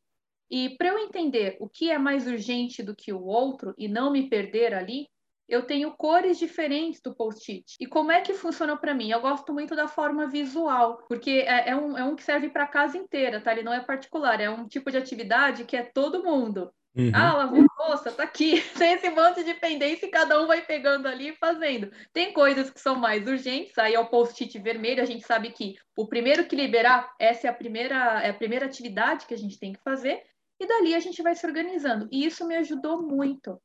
E 0.49 0.75
para 0.77 0.89
eu 0.89 0.99
entender 0.99 1.55
o 1.61 1.69
que 1.69 1.89
é 1.89 1.97
mais 1.97 2.27
urgente 2.27 2.83
do 2.83 2.93
que 2.93 3.13
o 3.13 3.23
outro 3.23 3.73
e 3.77 3.87
não 3.87 4.11
me 4.11 4.29
perder 4.29 4.73
ali, 4.73 5.07
eu 5.51 5.63
tenho 5.63 5.91
cores 5.91 6.39
diferentes 6.39 7.01
do 7.01 7.13
post-it. 7.13 7.75
E 7.77 7.85
como 7.85 8.09
é 8.09 8.21
que 8.21 8.33
funcionou 8.33 8.77
para 8.77 8.93
mim? 8.93 9.11
Eu 9.11 9.19
gosto 9.19 9.53
muito 9.53 9.75
da 9.75 9.85
forma 9.85 10.25
visual, 10.25 11.03
porque 11.09 11.43
é, 11.45 11.71
é 11.71 11.75
um, 11.75 11.97
é 11.97 12.03
um 12.05 12.15
que 12.15 12.23
serve 12.23 12.49
para 12.49 12.63
a 12.63 12.67
casa 12.67 12.97
inteira, 12.97 13.41
tá? 13.41 13.51
Ele 13.51 13.61
não 13.61 13.73
é 13.73 13.81
particular, 13.81 14.39
é 14.39 14.49
um 14.49 14.65
tipo 14.65 14.89
de 14.89 14.97
atividade 14.97 15.65
que 15.65 15.75
é 15.75 15.83
todo 15.83 16.23
mundo. 16.23 16.71
Uhum. 16.95 17.11
Ah, 17.13 17.33
lavou 17.33 17.65
louça, 17.77 18.11
tá 18.13 18.23
aqui. 18.23 18.61
Tem 18.77 18.93
esse 18.93 19.09
monte 19.09 19.43
de 19.43 19.53
pendência 19.53 20.05
e 20.05 20.09
cada 20.09 20.41
um 20.41 20.47
vai 20.47 20.61
pegando 20.61 21.05
ali 21.05 21.29
e 21.29 21.35
fazendo. 21.35 21.91
Tem 22.13 22.31
coisas 22.31 22.69
que 22.69 22.79
são 22.79 22.95
mais 22.95 23.27
urgentes, 23.27 23.77
aí 23.77 23.93
é 23.93 23.99
o 23.99 24.07
post-it 24.07 24.57
vermelho, 24.57 25.03
a 25.03 25.05
gente 25.05 25.25
sabe 25.25 25.51
que 25.51 25.75
o 25.97 26.07
primeiro 26.07 26.45
que 26.45 26.55
liberar, 26.55 27.13
essa 27.19 27.47
é 27.47 27.49
a 27.49 27.53
primeira, 27.53 28.21
é 28.21 28.29
a 28.29 28.33
primeira 28.33 28.65
atividade 28.65 29.25
que 29.25 29.33
a 29.33 29.37
gente 29.37 29.59
tem 29.59 29.73
que 29.73 29.83
fazer, 29.83 30.23
e 30.61 30.65
dali 30.65 30.95
a 30.95 30.99
gente 30.99 31.21
vai 31.21 31.35
se 31.35 31.45
organizando. 31.45 32.07
E 32.09 32.25
isso 32.25 32.47
me 32.47 32.55
ajudou 32.55 33.01
muito 33.01 33.59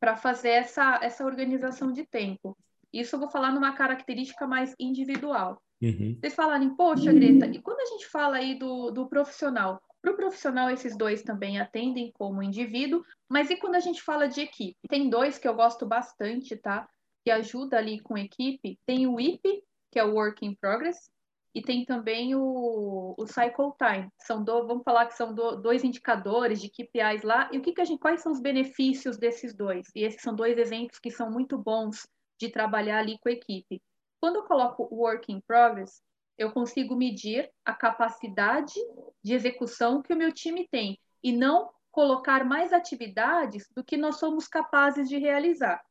para 0.00 0.16
fazer 0.16 0.50
essa, 0.50 0.98
essa 1.02 1.24
organização 1.24 1.92
de 1.92 2.06
tempo. 2.06 2.56
Isso 2.92 3.16
eu 3.16 3.20
vou 3.20 3.28
falar 3.28 3.52
numa 3.52 3.74
característica 3.74 4.46
mais 4.46 4.74
individual. 4.78 5.62
Uhum. 5.80 6.16
Vocês 6.18 6.34
falarem, 6.34 6.74
poxa, 6.74 7.12
Greta, 7.12 7.46
e 7.46 7.60
quando 7.60 7.80
a 7.80 7.86
gente 7.86 8.06
fala 8.06 8.36
aí 8.36 8.58
do, 8.58 8.90
do 8.90 9.08
profissional? 9.08 9.80
Para 10.00 10.12
o 10.12 10.16
profissional, 10.16 10.70
esses 10.70 10.96
dois 10.96 11.22
também 11.22 11.60
atendem 11.60 12.12
como 12.12 12.42
indivíduo, 12.42 13.04
mas 13.28 13.50
e 13.50 13.56
quando 13.56 13.74
a 13.74 13.80
gente 13.80 14.02
fala 14.02 14.28
de 14.28 14.40
equipe? 14.40 14.76
Tem 14.88 15.10
dois 15.10 15.38
que 15.38 15.46
eu 15.46 15.54
gosto 15.54 15.84
bastante, 15.86 16.56
tá? 16.56 16.88
Que 17.24 17.30
ajuda 17.30 17.76
ali 17.76 18.00
com 18.00 18.16
equipe. 18.16 18.78
Tem 18.86 19.06
o 19.06 19.20
IP, 19.20 19.62
que 19.90 19.98
é 19.98 20.04
o 20.04 20.14
Work 20.14 20.46
in 20.46 20.54
Progress, 20.54 21.10
e 21.54 21.62
tem 21.62 21.84
também 21.84 22.34
o, 22.34 23.14
o 23.16 23.26
Cycle 23.26 23.72
Time. 23.78 24.08
São 24.18 24.42
do, 24.42 24.66
vamos 24.66 24.84
falar 24.84 25.06
que 25.06 25.14
são 25.14 25.34
do, 25.34 25.56
dois 25.56 25.82
indicadores 25.82 26.60
de 26.60 26.68
KPIs 26.68 27.22
lá. 27.22 27.48
E 27.52 27.58
o 27.58 27.62
que, 27.62 27.72
que 27.72 27.80
a 27.80 27.84
gente, 27.84 28.00
quais 28.00 28.20
são 28.20 28.32
os 28.32 28.40
benefícios 28.40 29.16
desses 29.16 29.54
dois? 29.54 29.88
E 29.94 30.04
esses 30.04 30.22
são 30.22 30.34
dois 30.34 30.58
exemplos 30.58 30.98
que 30.98 31.10
são 31.10 31.30
muito 31.30 31.56
bons 31.56 32.06
de 32.38 32.48
trabalhar 32.48 32.98
ali 32.98 33.18
com 33.18 33.28
a 33.28 33.32
equipe. 33.32 33.82
Quando 34.20 34.36
eu 34.36 34.44
coloco 34.44 34.88
Work 34.92 35.32
in 35.32 35.40
Progress, 35.40 36.02
eu 36.36 36.52
consigo 36.52 36.94
medir 36.94 37.50
a 37.64 37.74
capacidade 37.74 38.74
de 39.22 39.34
execução 39.34 40.02
que 40.02 40.12
o 40.12 40.16
meu 40.16 40.32
time 40.32 40.68
tem 40.70 40.98
e 41.22 41.32
não 41.32 41.70
colocar 41.90 42.44
mais 42.44 42.72
atividades 42.72 43.68
do 43.74 43.82
que 43.82 43.96
nós 43.96 44.18
somos 44.18 44.46
capazes 44.46 45.08
de 45.08 45.18
realizar. 45.18 45.82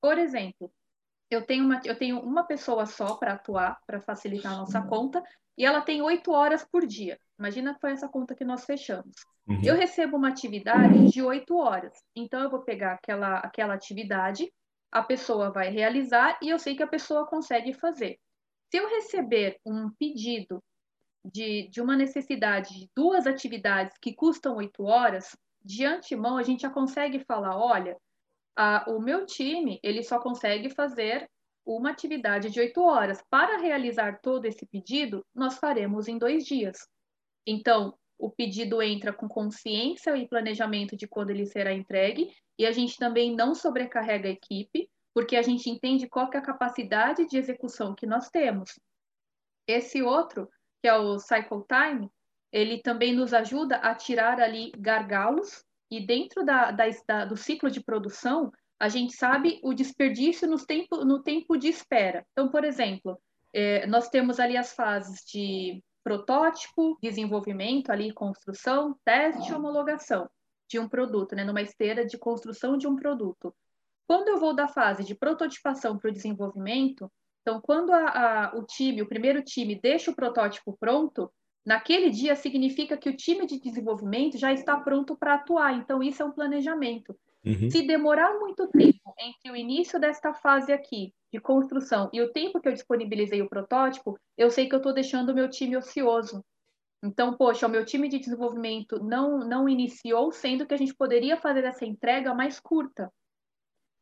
Por 0.00 0.18
exemplo, 0.18 0.72
eu 1.30 1.44
tenho 1.44 1.64
uma, 1.64 1.80
eu 1.84 1.96
tenho 1.96 2.20
uma 2.20 2.44
pessoa 2.44 2.86
só 2.86 3.16
para 3.16 3.34
atuar, 3.34 3.78
para 3.86 4.00
facilitar 4.00 4.52
a 4.52 4.56
nossa 4.56 4.82
conta, 4.82 5.22
e 5.56 5.64
ela 5.64 5.80
tem 5.80 6.02
oito 6.02 6.32
horas 6.32 6.64
por 6.64 6.86
dia. 6.86 7.18
Imagina 7.38 7.74
que 7.74 7.80
foi 7.80 7.92
essa 7.92 8.08
conta 8.08 8.34
que 8.34 8.44
nós 8.44 8.64
fechamos. 8.64 9.14
Uhum. 9.46 9.60
Eu 9.62 9.76
recebo 9.76 10.16
uma 10.16 10.28
atividade 10.28 11.10
de 11.10 11.22
oito 11.22 11.56
horas. 11.56 11.92
Então, 12.14 12.40
eu 12.40 12.50
vou 12.50 12.62
pegar 12.62 12.92
aquela, 12.92 13.38
aquela 13.38 13.74
atividade, 13.74 14.52
a 14.90 15.02
pessoa 15.02 15.50
vai 15.50 15.70
realizar 15.70 16.38
e 16.42 16.48
eu 16.48 16.58
sei 16.58 16.76
que 16.76 16.82
a 16.82 16.88
pessoa 16.88 17.26
consegue 17.26 17.72
fazer. 17.72 18.18
Se 18.70 18.78
eu 18.78 18.88
receber 18.88 19.58
um 19.64 19.90
pedido 19.98 20.62
de, 21.24 21.68
de 21.68 21.80
uma 21.80 21.96
necessidade 21.96 22.78
de 22.78 22.90
duas 22.94 23.26
atividades 23.26 23.96
que 23.98 24.14
custam 24.14 24.56
oito 24.56 24.84
horas, 24.84 25.36
de 25.64 25.84
antemão 25.84 26.36
a 26.36 26.42
gente 26.42 26.62
já 26.62 26.70
consegue 26.70 27.20
falar, 27.20 27.56
olha, 27.56 27.96
o 28.86 29.00
meu 29.00 29.26
time 29.26 29.80
ele 29.82 30.02
só 30.02 30.18
consegue 30.18 30.70
fazer 30.70 31.28
uma 31.64 31.90
atividade 31.90 32.50
de 32.50 32.60
oito 32.60 32.82
horas. 32.82 33.22
Para 33.30 33.58
realizar 33.58 34.20
todo 34.20 34.44
esse 34.44 34.66
pedido, 34.66 35.24
nós 35.34 35.58
faremos 35.58 36.08
em 36.08 36.18
dois 36.18 36.44
dias. 36.44 36.76
Então, 37.46 37.96
o 38.18 38.30
pedido 38.30 38.80
entra 38.82 39.12
com 39.12 39.28
consciência 39.28 40.16
e 40.16 40.28
planejamento 40.28 40.96
de 40.96 41.08
quando 41.08 41.30
ele 41.30 41.46
será 41.46 41.72
entregue, 41.72 42.32
e 42.58 42.66
a 42.66 42.72
gente 42.72 42.96
também 42.96 43.34
não 43.34 43.54
sobrecarrega 43.54 44.28
a 44.28 44.32
equipe, 44.32 44.88
porque 45.12 45.36
a 45.36 45.42
gente 45.42 45.68
entende 45.68 46.08
qual 46.08 46.30
é 46.32 46.36
a 46.36 46.42
capacidade 46.42 47.26
de 47.26 47.36
execução 47.36 47.94
que 47.94 48.06
nós 48.06 48.30
temos. 48.30 48.78
Esse 49.66 50.02
outro, 50.02 50.48
que 50.82 50.88
é 50.88 50.94
o 50.94 51.18
Cycle 51.18 51.64
Time, 51.68 52.10
ele 52.52 52.80
também 52.80 53.12
nos 53.12 53.32
ajuda 53.32 53.76
a 53.76 53.94
tirar 53.94 54.40
ali 54.40 54.70
gargalos 54.76 55.64
e 55.98 56.06
dentro 56.06 56.44
da, 56.44 56.70
da, 56.70 56.84
da, 57.06 57.24
do 57.24 57.36
ciclo 57.36 57.70
de 57.70 57.82
produção, 57.82 58.52
a 58.78 58.88
gente 58.88 59.14
sabe 59.14 59.60
o 59.62 59.72
desperdício 59.72 60.48
no 60.48 60.56
tempo, 60.58 61.04
no 61.04 61.22
tempo 61.22 61.56
de 61.56 61.68
espera. 61.68 62.26
Então, 62.32 62.50
por 62.50 62.64
exemplo, 62.64 63.20
é, 63.52 63.86
nós 63.86 64.08
temos 64.08 64.40
ali 64.40 64.56
as 64.56 64.72
fases 64.74 65.24
de 65.24 65.82
protótipo, 66.02 66.98
desenvolvimento, 67.02 67.90
ali 67.90 68.12
construção, 68.12 68.96
teste 69.04 69.50
e 69.50 69.54
homologação 69.54 70.28
de 70.68 70.78
um 70.78 70.88
produto, 70.88 71.34
né, 71.34 71.44
numa 71.44 71.62
esteira 71.62 72.04
de 72.04 72.18
construção 72.18 72.76
de 72.76 72.86
um 72.86 72.96
produto. 72.96 73.54
Quando 74.06 74.28
eu 74.28 74.38
vou 74.38 74.54
da 74.54 74.68
fase 74.68 75.04
de 75.04 75.14
prototipação 75.14 75.98
para 75.98 76.10
o 76.10 76.12
desenvolvimento, 76.12 77.10
então, 77.40 77.60
quando 77.60 77.92
a, 77.92 78.08
a, 78.48 78.56
o 78.56 78.64
time, 78.64 79.02
o 79.02 79.08
primeiro 79.08 79.42
time, 79.42 79.78
deixa 79.78 80.10
o 80.10 80.16
protótipo 80.16 80.76
pronto, 80.80 81.30
Naquele 81.64 82.10
dia 82.10 82.36
significa 82.36 82.96
que 82.96 83.08
o 83.08 83.16
time 83.16 83.46
de 83.46 83.58
desenvolvimento 83.58 84.36
já 84.36 84.52
está 84.52 84.78
pronto 84.78 85.16
para 85.16 85.34
atuar, 85.34 85.72
então 85.74 86.02
isso 86.02 86.22
é 86.22 86.26
um 86.26 86.32
planejamento. 86.32 87.16
Uhum. 87.44 87.70
Se 87.70 87.86
demorar 87.86 88.38
muito 88.38 88.66
tempo 88.68 89.14
entre 89.18 89.50
o 89.50 89.56
início 89.56 89.98
desta 89.98 90.34
fase 90.34 90.72
aqui 90.72 91.12
de 91.32 91.40
construção 91.40 92.10
e 92.12 92.20
o 92.20 92.32
tempo 92.32 92.60
que 92.60 92.68
eu 92.68 92.72
disponibilizei 92.72 93.40
o 93.40 93.48
protótipo, 93.48 94.18
eu 94.36 94.50
sei 94.50 94.68
que 94.68 94.74
eu 94.74 94.78
estou 94.78 94.92
deixando 94.92 95.30
o 95.30 95.34
meu 95.34 95.48
time 95.48 95.76
ocioso. 95.76 96.44
Então, 97.02 97.36
poxa, 97.36 97.66
o 97.66 97.70
meu 97.70 97.84
time 97.84 98.08
de 98.08 98.18
desenvolvimento 98.18 99.02
não, 99.02 99.40
não 99.40 99.68
iniciou, 99.68 100.32
sendo 100.32 100.66
que 100.66 100.72
a 100.72 100.78
gente 100.78 100.94
poderia 100.94 101.36
fazer 101.36 101.64
essa 101.64 101.84
entrega 101.84 102.34
mais 102.34 102.58
curta. 102.60 103.10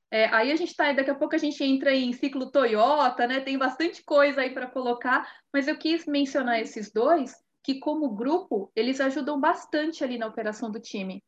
É, 0.09 0.27
aí 0.27 0.53
a 0.53 0.57
gente 0.57 0.71
está, 0.71 0.93
daqui 0.93 1.11
a 1.11 1.15
pouco 1.15 1.35
a 1.35 1.39
gente 1.39 1.65
entra 1.65 1.93
em 1.93 2.13
ciclo 2.13 2.51
Toyota, 2.51 3.27
né? 3.27 3.41
Tem 3.41 3.57
bastante 3.57 4.05
coisa 4.05 4.43
aí 4.43 4.51
para 4.51 4.69
colocar, 4.69 5.29
mas 5.53 5.67
eu 5.67 5.77
quis 5.77 6.07
mencionar 6.07 6.61
esses 6.61 6.93
dois 6.93 7.42
que, 7.63 7.79
como 7.79 8.15
grupo, 8.15 8.71
eles 8.75 9.01
ajudam 9.01 9.41
bastante 9.41 10.03
ali 10.03 10.19
na 10.19 10.27
operação 10.27 10.71
do 10.71 10.81
time. 10.81 11.23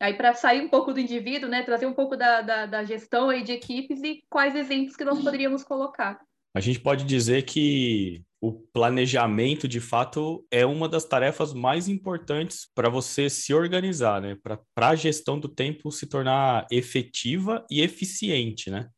Aí, 0.00 0.14
para 0.14 0.32
sair 0.32 0.60
um 0.60 0.68
pouco 0.68 0.92
do 0.92 1.00
indivíduo, 1.00 1.48
né, 1.48 1.62
trazer 1.62 1.86
um 1.86 1.94
pouco 1.94 2.16
da, 2.16 2.40
da, 2.40 2.66
da 2.66 2.84
gestão 2.84 3.30
aí 3.30 3.42
de 3.42 3.52
equipes 3.52 4.02
e 4.02 4.22
quais 4.30 4.54
exemplos 4.54 4.96
que 4.96 5.04
nós 5.04 5.20
poderíamos 5.22 5.64
colocar. 5.64 6.20
A 6.54 6.60
gente 6.60 6.80
pode 6.80 7.04
dizer 7.04 7.42
que 7.42 8.22
o 8.40 8.52
planejamento, 8.52 9.66
de 9.66 9.80
fato, 9.80 10.46
é 10.50 10.64
uma 10.64 10.88
das 10.88 11.04
tarefas 11.04 11.52
mais 11.52 11.88
importantes 11.88 12.68
para 12.74 12.88
você 12.88 13.28
se 13.28 13.52
organizar, 13.52 14.20
né? 14.20 14.36
Para 14.42 14.88
a 14.88 14.94
gestão 14.94 15.38
do 15.38 15.48
tempo 15.48 15.90
se 15.90 16.06
tornar 16.06 16.66
efetiva 16.70 17.66
e 17.68 17.80
eficiente, 17.80 18.70
né? 18.70 18.88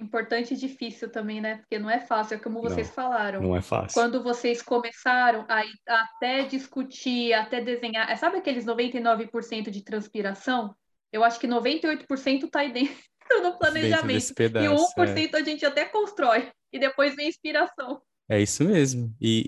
Importante 0.00 0.54
e 0.54 0.56
difícil 0.56 1.10
também, 1.10 1.42
né? 1.42 1.56
Porque 1.56 1.78
não 1.78 1.90
é 1.90 2.00
fácil, 2.00 2.34
é 2.34 2.38
como 2.38 2.62
vocês 2.62 2.88
não, 2.88 2.94
falaram. 2.94 3.42
Não 3.42 3.54
é 3.54 3.60
fácil. 3.60 3.92
Quando 3.92 4.22
vocês 4.22 4.62
começaram 4.62 5.44
a 5.46 5.62
até 5.86 6.44
discutir, 6.44 7.34
até 7.34 7.60
desenhar, 7.60 8.10
é, 8.10 8.16
sabe 8.16 8.38
aqueles 8.38 8.64
99% 8.64 9.68
de 9.68 9.84
transpiração? 9.84 10.74
Eu 11.12 11.22
acho 11.22 11.38
que 11.38 11.46
98% 11.46 12.44
está 12.44 12.60
aí 12.60 12.72
dentro 12.72 13.42
do 13.42 13.58
planejamento. 13.58 14.34
Pedaço, 14.34 14.66
e 14.66 15.04
1% 15.04 15.34
é. 15.34 15.36
a 15.36 15.44
gente 15.44 15.66
até 15.66 15.84
constrói. 15.84 16.50
E 16.72 16.78
depois 16.78 17.14
vem 17.14 17.28
inspiração. 17.28 18.00
É 18.26 18.40
isso 18.40 18.64
mesmo. 18.64 19.14
E, 19.20 19.44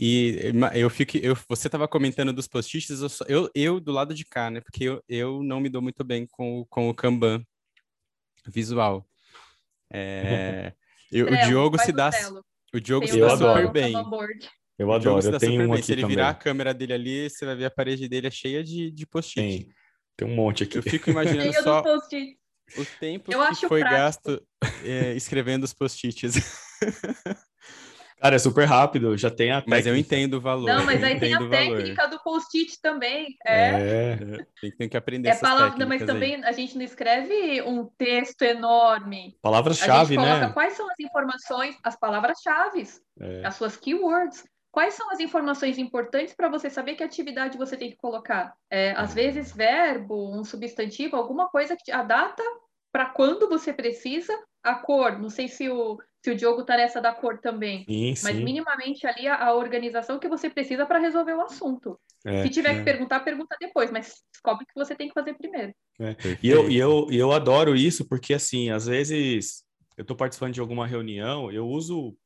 e 0.53 0.79
eu 0.79 0.91
fico, 0.91 1.17
eu, 1.17 1.35
você 1.49 1.69
estava 1.69 1.89
comentando 1.89 2.33
dos 2.33 2.49
post-its, 2.49 2.91
eu, 2.91 3.09
eu, 3.29 3.51
eu, 3.55 3.81
do 3.81 3.93
lado 3.93 4.13
de 4.13 4.25
cá, 4.25 4.51
né? 4.51 4.61
Porque 4.61 4.85
eu, 4.85 5.03
eu 5.09 5.43
não 5.43 5.61
me 5.61 5.71
dou 5.71 5.81
muito 5.81 6.05
bem 6.05 6.27
com, 6.27 6.67
com 6.69 6.91
o 6.91 6.95
Kanban 6.95 7.43
visual. 8.47 9.07
É, 9.93 10.73
eu, 11.11 11.27
o 11.27 11.37
Diogo 11.47 11.79
se 11.79 11.93
dá. 11.93 12.11
O 12.75 12.81
Diogo 12.81 13.07
se 13.07 13.21
dá 13.21 13.37
super 13.37 13.71
bem. 13.71 13.95
Eu 14.79 14.91
adoro, 14.91 15.25
eu 15.25 15.39
tenho 15.39 15.69
um 15.69 15.73
aqui 15.75 15.83
Se 15.83 15.93
ele 15.93 16.03
também. 16.03 16.17
virar 16.17 16.31
a 16.31 16.35
câmera 16.35 16.73
dele 16.73 16.95
ali, 16.95 17.31
você 17.31 17.45
vai 17.45 17.55
ver 17.55 17.67
a 17.67 17.71
parede 17.71 18.09
dele 18.09 18.27
é 18.27 18.31
cheia 18.31 18.65
de, 18.65 18.91
de 18.91 19.07
post-it. 19.07 19.65
Tem. 19.65 19.69
tem 20.17 20.29
um 20.29 20.35
monte 20.35 20.65
aqui. 20.65 20.79
Eu 20.79 20.83
fico 20.83 21.11
imaginando 21.11 21.53
só 21.63 21.83
o 22.79 22.85
tempo 22.99 23.31
eu 23.33 23.47
que 23.49 23.69
foi 23.69 23.81
prático. 23.81 24.31
gasto 24.31 24.43
é, 24.85 25.15
escrevendo 25.15 25.65
os 25.65 25.75
post-its. 25.75 26.35
Cara, 28.23 28.37
é 28.37 28.39
super 28.39 28.67
rápido, 28.67 29.17
já 29.17 29.29
tem 29.29 29.51
a 29.51 29.57
técnica. 29.57 29.77
Mas 29.77 29.85
eu 29.85 29.97
entendo 29.97 30.35
o 30.35 30.41
valor. 30.41 30.67
Não, 30.67 30.87
mas 30.87 31.03
aí 31.03 31.19
tem 31.19 31.35
a 31.35 31.49
técnica 31.49 32.07
do 32.07 32.23
post-it 32.23 32.81
também. 32.81 33.37
É. 33.45 33.71
é. 33.71 34.17
Tem, 34.61 34.71
tem, 34.71 34.89
que 34.89 34.97
aprender 34.97 35.29
é 35.29 35.35
palavra, 35.35 35.85
Mas 35.85 36.05
também 36.05 36.37
aí. 36.37 36.45
a 36.45 36.53
gente 36.53 36.77
não 36.77 36.85
escreve 36.85 37.61
um 37.63 37.85
texto 37.99 38.43
enorme. 38.43 39.37
Palavras-chave, 39.43 40.17
né? 40.17 40.51
Quais 40.55 40.75
são 40.75 40.89
as 40.89 41.01
informações, 41.01 41.77
as 41.83 41.97
palavras-chave, 41.97 42.87
é. 43.19 43.45
as 43.45 43.57
suas 43.57 43.77
keywords. 43.77 44.45
Quais 44.71 44.95
são 44.95 45.11
as 45.11 45.19
informações 45.19 45.77
importantes 45.77 46.33
para 46.33 46.49
você 46.49 46.71
saber 46.71 46.95
que 46.95 47.03
atividade 47.03 47.59
você 47.59 47.77
tem 47.77 47.91
que 47.91 47.97
colocar? 47.97 48.55
É, 48.71 48.93
às 48.93 49.13
vezes, 49.13 49.53
verbo, 49.53 50.33
um 50.33 50.45
substantivo, 50.45 51.17
alguma 51.17 51.49
coisa 51.49 51.77
que 51.77 51.91
a 51.91 52.05
data 52.05 52.43
para 52.93 53.07
quando 53.07 53.49
você 53.49 53.73
precisa, 53.73 54.33
a 54.63 54.75
cor. 54.77 55.19
Não 55.19 55.29
sei 55.29 55.49
se 55.49 55.69
o, 55.69 55.99
se 56.23 56.31
o 56.31 56.37
Diogo 56.37 56.61
está 56.61 56.77
nessa 56.77 57.01
da 57.01 57.13
cor 57.13 57.39
também. 57.39 57.85
Sim, 57.85 58.15
mas 58.23 58.37
minimamente 58.37 59.07
ali 59.07 59.27
a, 59.27 59.47
a, 59.47 59.55
organização 59.55 60.21
que 60.21 60.29
você 60.29 60.49
precisa 60.49 60.87
para 60.87 61.01
resolver 61.01 61.35
o 61.35 61.41
assunto. 61.41 61.99
É, 62.25 62.45
Se 62.45 62.49
tiver 62.49 62.75
é. 62.75 62.79
que 62.79 62.85
perguntar, 62.85 63.21
pergunta 63.21 63.57
depois, 63.61 63.91
mas 63.91 64.23
descobre 64.33 64.65
que 64.65 64.75
você 64.75 64.95
tem 64.95 65.09
que 65.09 65.15
fazer 65.15 65.35
primeiro. 65.35 65.75
É. 66.01 66.17
E, 66.41 66.49
eu, 66.49 66.71
e, 66.71 66.79
eu, 66.79 67.09
e 67.11 67.17
eu 67.17 67.33
adoro 67.33 67.75
isso, 67.75 68.09
porque 68.09 68.35
assim, 68.35 68.71
às 68.71 68.87
vezes 68.87 69.65
eu 69.97 70.03
estou 70.03 70.17
participando 70.17 70.55
de 70.55 70.61
alguma 70.61 70.87
reunião, 70.87 71.51
eu 71.51 71.67
uso 71.67 72.17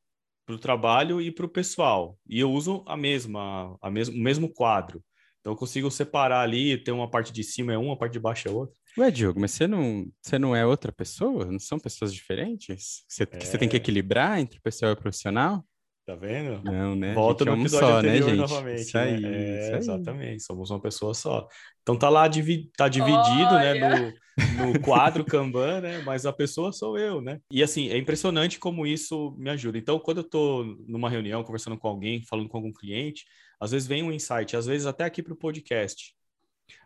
para 0.44 0.55
o 0.55 0.59
trabalho 0.59 1.20
e 1.20 1.32
para 1.32 1.47
o 1.47 1.49
pessoal. 1.49 2.18
E 2.28 2.38
eu 2.38 2.53
uso 2.53 2.84
a 2.86 2.97
mesma, 2.97 3.76
a 3.80 3.90
mesmo, 3.90 4.14
o 4.14 4.22
mesmo 4.22 4.53
quadro. 4.53 5.03
Então 5.40 5.55
eu 5.55 5.57
consigo 5.57 5.90
separar 5.90 6.40
ali, 6.40 6.76
ter 6.76 6.92
uma 6.92 7.11
parte 7.11 7.32
de 7.32 7.42
cima 7.42 7.72
é 7.72 7.78
uma, 7.78 7.94
a 7.94 7.97
parte 7.97 8.12
de 8.12 8.20
baixo 8.20 8.47
é 8.47 8.51
outra. 8.51 8.76
Ué, 8.99 9.11
Diogo, 9.11 9.38
mas 9.38 9.51
você 9.51 9.66
não, 9.66 10.07
você 10.22 10.38
não 10.38 10.57
é 10.57 10.64
outra 10.64 10.90
pessoa? 10.90 11.44
Não 11.44 11.59
são 11.59 11.78
pessoas 11.78 12.14
diferentes? 12.14 13.05
Você, 13.07 13.24
é... 13.30 13.38
você 13.38 13.59
tem 13.59 13.68
que 13.68 13.76
é. 13.76 13.78
equilibrar 13.78 14.40
entre 14.40 14.59
o 14.59 14.62
pessoal 14.62 14.90
e 14.90 14.94
o 14.94 14.97
profissional? 14.97 15.62
Tá 16.07 16.14
vendo? 16.14 16.62
Não, 16.62 16.94
né? 16.94 17.12
Volta 17.12 17.44
no 17.44 17.61
episódio 17.61 17.88
só, 17.88 17.99
anterior 17.99 18.20
né, 18.20 18.36
gente? 18.36 18.38
novamente. 18.38 18.80
Isso 18.82 18.97
aí, 18.97 19.20
né? 19.20 19.28
É, 19.28 19.61
isso 19.61 19.72
aí. 19.72 19.78
Exatamente, 19.78 20.42
somos 20.44 20.70
uma 20.70 20.80
pessoa 20.80 21.12
só. 21.12 21.49
Então 21.82 21.99
tá 21.99 22.09
lá, 22.09 22.28
divi 22.28 22.70
tá 22.76 22.88
dividido, 22.88 23.55
né, 23.55 23.72
Olha! 23.72 24.14
no, 24.57 24.72
no 24.72 24.80
quadro 24.80 25.24
Kanban, 25.24 25.80
né? 25.80 26.03
Mas 26.07 26.24
a 26.24 26.32
pessoa 26.32 26.72
sou 26.72 26.97
eu, 26.97 27.20
né? 27.20 27.40
E 27.51 27.61
assim, 27.61 27.88
é 27.88 27.99
impressionante 27.99 28.59
como 28.59 28.86
isso 28.86 29.34
me 29.36 29.51
ajuda. 29.51 29.78
Então, 29.78 29.99
quando 29.99 30.18
eu 30.18 30.24
tô 30.24 30.64
numa 30.86 31.11
reunião, 31.11 31.42
conversando 31.42 31.76
com 31.76 31.88
alguém, 31.88 32.22
falando 32.22 32.49
com 32.49 32.57
algum 32.57 32.72
cliente, 32.72 33.24
às 33.61 33.72
vezes 33.72 33.88
vem 33.88 34.05
um 34.05 34.12
insight, 34.12 34.57
às 34.57 34.64
vezes 34.64 34.86
até 34.86 35.05
aqui 35.05 35.22
para 35.24 35.32
o 35.32 35.36
podcast. 35.36 36.14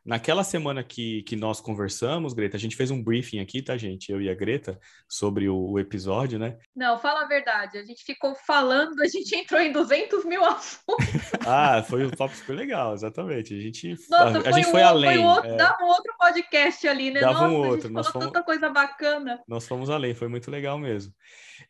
Naquela 0.04 0.42
semana 0.42 0.82
que, 0.82 1.22
que 1.24 1.36
nós 1.36 1.60
conversamos, 1.60 2.32
Greta, 2.32 2.56
a 2.56 2.60
gente 2.60 2.76
fez 2.76 2.90
um 2.90 3.02
briefing 3.02 3.38
aqui, 3.40 3.60
tá, 3.60 3.76
gente? 3.76 4.10
Eu 4.10 4.20
e 4.20 4.30
a 4.30 4.34
Greta, 4.34 4.78
sobre 5.08 5.48
o, 5.48 5.72
o 5.72 5.78
episódio, 5.78 6.38
né? 6.38 6.56
Não, 6.74 6.98
fala 6.98 7.22
a 7.22 7.28
verdade. 7.28 7.76
A 7.78 7.84
gente 7.84 8.02
ficou 8.04 8.34
falando, 8.34 9.00
a 9.00 9.06
gente 9.06 9.34
entrou 9.34 9.60
em 9.60 9.72
200 9.72 10.24
mil 10.24 10.42
assuntos. 10.46 11.06
Ah, 11.46 11.82
foi 11.82 12.06
um 12.06 12.10
papo 12.10 12.34
super 12.34 12.56
legal, 12.56 12.94
exatamente. 12.94 13.54
A 13.54 13.60
gente, 13.60 13.94
Nossa, 14.08 14.38
a, 14.38 14.40
a 14.40 14.42
foi, 14.42 14.52
gente 14.54 14.68
um, 14.68 14.70
foi 14.70 14.82
além. 14.82 15.10
Foi 15.14 15.18
um 15.18 15.26
outro, 15.26 15.50
é. 15.50 15.56
Dava 15.56 15.84
um 15.84 15.88
outro 15.88 16.14
podcast 16.18 16.88
ali, 16.88 17.10
né? 17.10 17.20
Dava 17.20 17.38
um 17.40 17.42
Nossa, 17.42 17.54
a 17.54 17.68
outro, 17.68 17.82
gente 17.82 17.92
nós 17.92 18.06
falou 18.06 18.22
fomos- 18.22 18.32
tanta 18.32 18.44
coisa 18.44 18.70
bacana. 18.70 19.42
Nós 19.46 19.66
fomos 19.68 19.90
além, 19.90 20.14
foi 20.14 20.28
muito 20.28 20.50
legal 20.50 20.78
mesmo. 20.78 21.12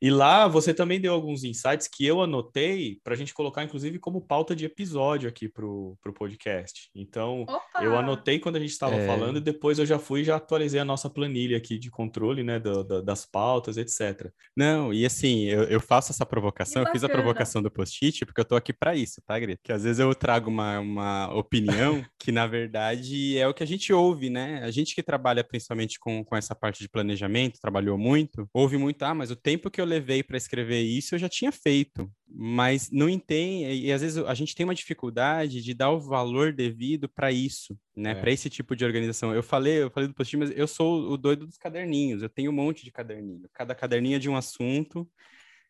E 0.01 0.09
lá 0.11 0.47
você 0.47 0.73
também 0.73 1.01
deu 1.01 1.13
alguns 1.13 1.45
insights 1.45 1.89
que 1.89 2.07
eu 2.07 2.23
anotei 2.23 2.99
para 3.03 3.13
a 3.15 3.17
gente 3.17 3.35
colocar, 3.35 3.65
inclusive, 3.65 3.99
como 3.99 4.21
pauta 4.21 4.55
de 4.55 4.65
episódio 4.65 5.29
aqui 5.29 5.49
para 5.49 5.67
o 5.67 5.97
podcast. 6.15 6.89
Então, 6.95 7.43
Opa! 7.43 7.83
eu 7.83 7.99
anotei 7.99 8.20
quando 8.41 8.57
a 8.57 8.61
gente 8.61 8.71
estava 8.71 8.97
É. 8.97 9.07
falando 9.07 9.39
e 9.39 9.41
depois 9.41 9.79
eu 9.79 9.87
já 9.87 9.99
fui 9.99 10.21
e 10.21 10.25
já 10.25 10.37
atualizei 10.37 10.81
a 10.81 10.85
nossa 10.85 11.09
planilha 11.09 11.57
aqui 11.57 11.79
de 11.79 11.91
controle, 11.91 12.43
né, 12.43 12.59
do- 12.59 12.85
do- 12.85 13.03
das 13.03 13.25
pautas, 13.27 13.77
etc. 13.77 14.31
Não, 14.57 14.93
e 14.93 15.05
assim, 15.07 15.45
eu, 15.45 15.65
eu 15.65 15.81
faço 15.81 16.13
essa 16.13 16.27
provocação, 16.27 16.83
eu 16.83 16.91
fiz 16.93 17.03
a 17.05 17.09
provocação 17.09 17.63
do 17.63 17.71
post-it, 17.71 18.25
porque 18.27 18.41
eu 18.41 18.45
tô 18.45 18.57
aqui 18.57 18.73
para 18.73 18.95
isso, 18.95 19.21
tá, 19.27 19.39
Greta? 19.39 19.61
Que 19.65 19.73
às 19.73 19.83
vezes 19.85 19.99
eu 19.99 20.15
trago 20.15 20.51
uma, 20.51 20.79
uma 20.81 21.35
opinião 21.35 22.05
que, 22.19 22.31
na 22.33 22.47
verdade, 22.47 23.37
é 23.39 23.47
o 23.49 23.55
que 23.55 23.63
a 23.63 23.67
gente 23.67 23.93
ouve, 23.93 24.31
né? 24.31 24.61
A 24.63 24.71
gente 24.71 24.95
que 24.95 25.03
trabalha 25.03 25.43
principalmente 25.45 25.99
com, 25.99 26.25
com 26.25 26.37
essa 26.37 26.55
parte 26.55 26.81
de 26.81 26.89
planejamento, 26.89 27.61
trabalhou 27.61 27.97
muito, 27.99 28.49
ouve 28.53 28.77
muito, 28.77 29.03
ah, 29.03 29.15
mas 29.15 29.31
o 29.31 29.37
tempo 29.37 29.71
que 29.71 29.81
eu 29.81 29.85
levei 29.85 30.23
para 30.23 30.37
escrever 30.37 30.81
isso 30.83 31.15
eu 31.15 31.19
já 31.19 31.29
tinha 31.29 31.53
feito. 31.53 32.11
Mas 32.33 32.91
não 32.93 33.09
entende, 33.09 33.65
e, 33.73 33.87
e 33.87 33.93
às 33.93 34.03
vezes 34.03 34.17
a 34.19 34.35
gente 34.35 34.55
tem 34.55 34.65
uma 34.65 34.75
dificuldade 34.75 35.61
de 35.63 35.75
dar 35.75 35.91
o 35.91 36.01
valor 36.01 36.53
devido 36.53 37.09
para 37.09 37.33
isso, 37.33 37.77
né? 37.97 38.13
É. 38.13 38.15
Para 38.15 38.31
esse 38.31 38.49
tipo 38.51 38.77
de 38.77 38.85
organização. 38.85 39.35
Eu 39.35 39.43
falei, 39.43 39.83
eu 39.83 39.91
falei 39.91 40.09
do 40.09 40.15
post 40.15 40.37
mas 40.37 40.51
eu 40.57 40.67
sou 40.67 41.13
o 41.13 41.17
doido 41.17 41.47
dos 41.47 41.59
caderninhos. 41.59 42.23
Eu 42.23 42.29
tenho 42.29 42.51
um 42.51 42.55
monte 42.55 42.85
de 42.85 42.91
caderninho. 42.91 43.49
Cada 43.53 43.75
caderninho 43.75 44.17
é 44.17 44.19
de 44.19 44.29
um 44.29 44.37
assunto 44.37 45.09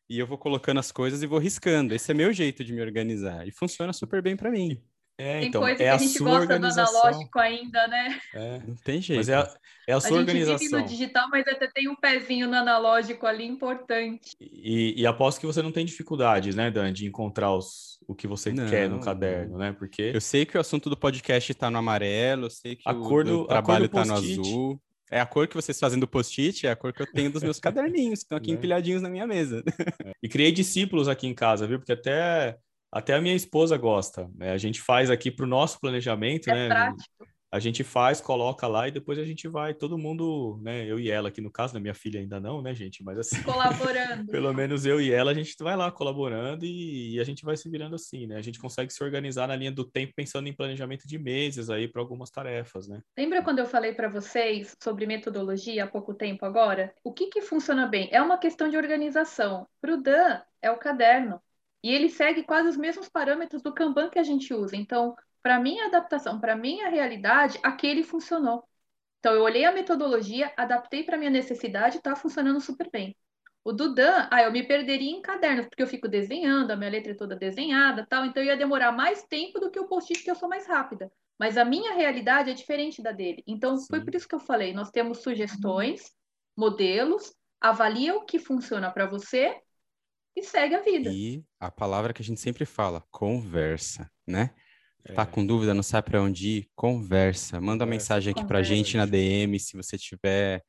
e 0.09 0.19
eu 0.19 0.27
vou 0.27 0.39
colocando 0.39 0.81
as 0.81 0.93
coisas 0.93 1.23
e 1.23 1.27
vou 1.27 1.39
riscando. 1.39 1.95
Esse 1.95 2.11
é 2.11 2.15
meu 2.15 2.33
jeito 2.33 2.65
de 2.65 2.73
me 2.73 2.81
organizar 2.81 3.47
e 3.47 3.53
funciona 3.53 3.93
super 3.93 4.23
bem 4.23 4.37
para 4.37 4.51
mim. 4.51 4.83
É, 5.21 5.41
Tem 5.41 5.49
então, 5.49 5.61
coisa 5.61 5.75
é 5.75 5.85
que 5.85 5.85
a 5.91 5.95
a 5.95 5.99
gente 5.99 6.17
sua 6.19 6.31
gosta 6.31 6.47
do 6.47 6.53
organização. 6.55 7.01
analógico 7.01 7.39
ainda, 7.39 7.87
né? 7.89 8.19
É, 8.35 8.59
Não 8.67 8.75
tem 8.77 9.03
jeito. 9.03 9.19
mas 9.19 9.29
é 9.29 9.35
a, 9.35 9.55
é 9.87 9.93
a 9.93 9.97
A 9.97 10.01
sua 10.01 10.19
gente 10.19 10.33
vive 10.33 10.41
organização. 10.51 10.81
no 10.81 10.87
digital, 10.87 11.29
mas 11.31 11.47
até 11.47 11.69
tem 11.71 11.89
um 11.89 11.97
pezinho 11.97 12.49
no 12.49 12.55
analógico 12.57 13.27
ali 13.27 13.45
importante. 13.45 14.31
E, 14.41 14.95
e 15.01 15.07
aposto 15.07 15.39
que 15.41 15.47
você 15.47 15.61
não 15.63 15.73
tem 15.73 15.85
dificuldades, 15.85 16.55
né, 16.55 16.71
Dan, 16.71 16.93
de 16.93 17.07
encontrar 17.07 17.53
os, 17.55 17.99
o 18.09 18.15
que 18.15 18.27
você 18.27 18.51
Não, 18.53 18.69
quer 18.69 18.89
no 18.89 19.01
caderno, 19.01 19.59
né? 19.59 19.73
Porque 19.79 20.11
Eu 20.15 20.21
sei 20.21 20.47
que 20.47 20.57
o 20.57 20.61
assunto 20.61 20.89
do 20.89 20.97
podcast 20.97 21.53
tá 21.55 21.71
no 21.71 21.79
amarelo, 21.79 22.47
eu 22.47 22.51
sei 22.51 22.77
que 22.77 22.83
A 22.89 22.93
o 22.93 23.01
cor 23.03 23.23
do- 23.25 23.45
a 23.45 23.49
trabalho 23.49 23.89
do 23.89 23.93
tá 23.95 24.05
no 24.05 24.15
azul. 24.15 24.81
É 25.13 25.21
a 25.21 25.27
cor 25.27 25.49
que 25.49 25.57
vocês 25.57 25.77
fazem 25.79 25.99
do 25.99 26.07
post-it, 26.07 26.69
é 26.69 26.71
a 26.71 26.77
cor 26.77 26.93
que 26.93 27.03
eu 27.03 27.13
tenho 27.13 27.33
dos 27.33 27.43
meus 27.43 27.59
caderninhos, 27.61 28.21
que 28.21 28.27
estão 28.27 28.39
aqui 28.39 28.53
Né? 28.53 28.57
empilhadinhos 28.57 29.03
na 29.03 29.11
minha 29.11 29.27
mesa. 29.27 29.63
E 30.23 30.29
criei 30.29 30.53
discípulos 30.53 31.09
aqui 31.09 31.27
em 31.27 31.35
casa, 31.35 31.67
viu? 31.67 31.79
Porque 31.81 31.91
até, 31.93 32.57
até 32.93 33.15
a 33.15 33.21
minha 33.21 33.35
esposa 33.35 33.77
gosta. 33.77 34.29
né? 34.35 34.53
A 34.53 34.59
gente 34.59 34.81
faz 34.81 35.11
aqui 35.11 35.31
para 35.31 35.45
o 35.45 35.49
nosso 35.49 35.79
planejamento, 35.81 36.49
É 36.51 36.55
né? 36.55 36.69
prático. 36.69 37.31
A 37.53 37.59
gente 37.59 37.83
faz, 37.83 38.21
coloca 38.21 38.65
lá 38.69 38.87
e 38.87 38.93
depois 38.93 39.19
a 39.19 39.25
gente 39.25 39.49
vai, 39.49 39.75
todo 39.75 39.99
mundo, 39.99 40.61
né? 40.63 40.87
Eu 40.87 41.01
e 41.01 41.11
ela 41.11 41.31
aqui 41.31 41.41
no 41.41 41.51
caso, 41.51 41.75
né? 41.75 41.81
Minha 41.81 41.95
filha 41.95 42.21
ainda 42.21 42.39
não, 42.39 42.63
né, 42.63 42.73
gente? 42.77 43.03
Mas 43.03 43.19
assim, 43.19 43.43
Colaborando. 43.43 44.31
pelo 44.31 44.55
menos 44.55 44.87
eu 44.87 45.01
e 45.01 45.11
ela, 45.13 45.33
a 45.33 45.35
gente 45.35 45.57
vai 45.59 45.75
lá 45.77 45.91
colaborando 45.91 46.65
e, 46.65 47.15
e 47.17 47.19
a 47.21 47.25
gente 47.25 47.45
vai 47.45 47.57
se 47.57 47.69
virando 47.69 47.97
assim, 47.97 48.29
né? 48.29 48.37
A 48.37 48.41
gente 48.41 48.61
consegue 48.61 48.93
se 48.93 49.03
organizar 49.03 49.49
na 49.49 49.57
linha 49.57 49.73
do 49.73 49.85
tempo 49.85 50.13
pensando 50.15 50.47
em 50.47 50.53
planejamento 50.55 51.09
de 51.09 51.19
meses 51.19 51.71
aí 51.71 51.89
para 51.89 52.01
algumas 52.01 52.31
tarefas, 52.31 52.87
né? 52.87 53.01
Lembra 53.19 53.43
quando 53.43 53.59
eu 53.59 53.67
falei 53.67 53.95
para 53.95 54.09
vocês 54.09 54.77
sobre 54.81 55.05
metodologia 55.05 55.83
há 55.83 55.89
pouco 55.89 56.15
tempo 56.15 56.47
agora? 56.47 56.95
O 57.03 57.13
que 57.13 57.27
que 57.27 57.43
funciona 57.43 57.85
bem? 57.85 58.09
É 58.13 58.23
uma 58.23 58.39
questão 58.39 58.69
de 58.69 58.77
organização. 58.77 59.67
Para 59.81 59.95
o 59.95 60.01
Dan, 60.01 60.41
é 60.63 60.71
o 60.71 60.79
caderno. 60.79 61.43
E 61.83 61.93
ele 61.93 62.09
segue 62.09 62.43
quase 62.43 62.69
os 62.69 62.77
mesmos 62.77 63.09
parâmetros 63.09 63.63
do 63.63 63.73
Kanban 63.73 64.11
que 64.11 64.19
a 64.19 64.23
gente 64.23 64.53
usa. 64.53 64.77
Então, 64.77 65.15
para 65.43 65.59
minha 65.59 65.87
adaptação, 65.87 66.39
para 66.39 66.55
minha 66.55 66.89
realidade, 66.89 67.59
aquele 67.63 68.03
funcionou. 68.03 68.65
Então, 69.19 69.35
eu 69.35 69.43
olhei 69.43 69.65
a 69.65 69.73
metodologia, 69.73 70.53
adaptei 70.57 71.05
para 71.05 71.17
minha 71.17 71.31
necessidade 71.31 71.97
e 71.97 71.99
está 71.99 72.15
funcionando 72.17 72.61
super 72.61 72.91
bem. 72.91 73.17
O 73.63 73.73
do 73.73 73.95
Dan, 73.95 74.27
ah, 74.31 74.43
eu 74.43 74.53
me 74.53 74.67
perderia 74.67 75.11
em 75.11 75.21
cadernos, 75.21 75.67
porque 75.67 75.83
eu 75.83 75.87
fico 75.87 76.09
desenhando, 76.09 76.71
a 76.71 76.77
minha 76.77 76.91
letra 76.91 77.13
é 77.13 77.15
toda 77.15 77.37
desenhada, 77.37 78.07
tal, 78.09 78.25
então 78.25 78.43
ia 78.43 78.57
demorar 78.57 78.91
mais 78.93 79.23
tempo 79.25 79.61
do 79.61 79.71
que 79.71 79.79
o 79.79 79.87
post-it, 79.87 80.25
que 80.25 80.31
eu 80.31 80.35
sou 80.35 80.49
mais 80.49 80.67
rápida. 80.67 81.13
Mas 81.39 81.59
a 81.59 81.65
minha 81.65 81.93
realidade 81.93 82.51
é 82.51 82.55
diferente 82.55 83.03
da 83.03 83.13
dele. 83.13 83.43
Então, 83.47 83.77
foi 83.79 83.99
Sim. 83.99 84.05
por 84.05 84.15
isso 84.15 84.29
que 84.29 84.35
eu 84.35 84.41
falei: 84.41 84.73
nós 84.73 84.91
temos 84.91 85.19
sugestões, 85.19 86.15
modelos, 86.57 87.35
avalia 87.61 88.15
o 88.17 88.25
que 88.25 88.39
funciona 88.39 88.91
para 88.91 89.07
você 89.07 89.55
e 90.37 90.43
segue 90.43 90.75
a 90.75 90.83
vida. 90.83 91.11
E 91.13 91.45
a 91.59 91.71
palavra 91.71 92.13
que 92.13 92.23
a 92.23 92.25
gente 92.25 92.41
sempre 92.41 92.65
fala, 92.65 93.03
conversa, 93.11 94.11
né? 94.27 94.51
Tá 95.15 95.23
É. 95.23 95.27
com 95.27 95.45
dúvida, 95.45 95.73
não 95.73 95.83
sabe 95.83 96.11
para 96.11 96.23
onde 96.23 96.49
ir? 96.49 96.69
Conversa. 96.75 97.61
Manda 97.61 97.85
uma 97.85 97.91
mensagem 97.91 98.33
aqui 98.33 98.45
pra 98.45 98.63
gente 98.63 98.97
na. 98.97 99.07
DM 99.07 99.59
se 99.59 99.77
você 99.77 99.97
tiver 99.97 100.63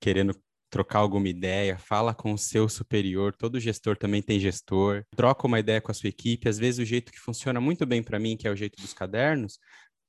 querendo 0.00 0.34
trocar 0.70 0.98
alguma 1.00 1.28
ideia, 1.28 1.78
fala 1.78 2.12
com 2.14 2.32
o 2.32 2.38
seu 2.38 2.68
superior, 2.68 3.34
todo 3.36 3.60
gestor 3.60 3.96
também 3.96 4.20
tem 4.20 4.40
gestor, 4.40 5.04
troca 5.14 5.46
uma 5.46 5.60
ideia 5.60 5.80
com 5.80 5.92
a 5.92 5.94
sua 5.94 6.08
equipe, 6.08 6.48
às 6.48 6.58
vezes 6.58 6.80
o 6.80 6.84
jeito 6.84 7.12
que 7.12 7.18
funciona 7.20 7.60
muito 7.60 7.86
bem 7.86 8.02
para 8.02 8.18
mim, 8.18 8.36
que 8.36 8.48
é 8.48 8.50
o 8.50 8.56
jeito 8.56 8.80
dos 8.82 8.92
cadernos, 8.92 9.58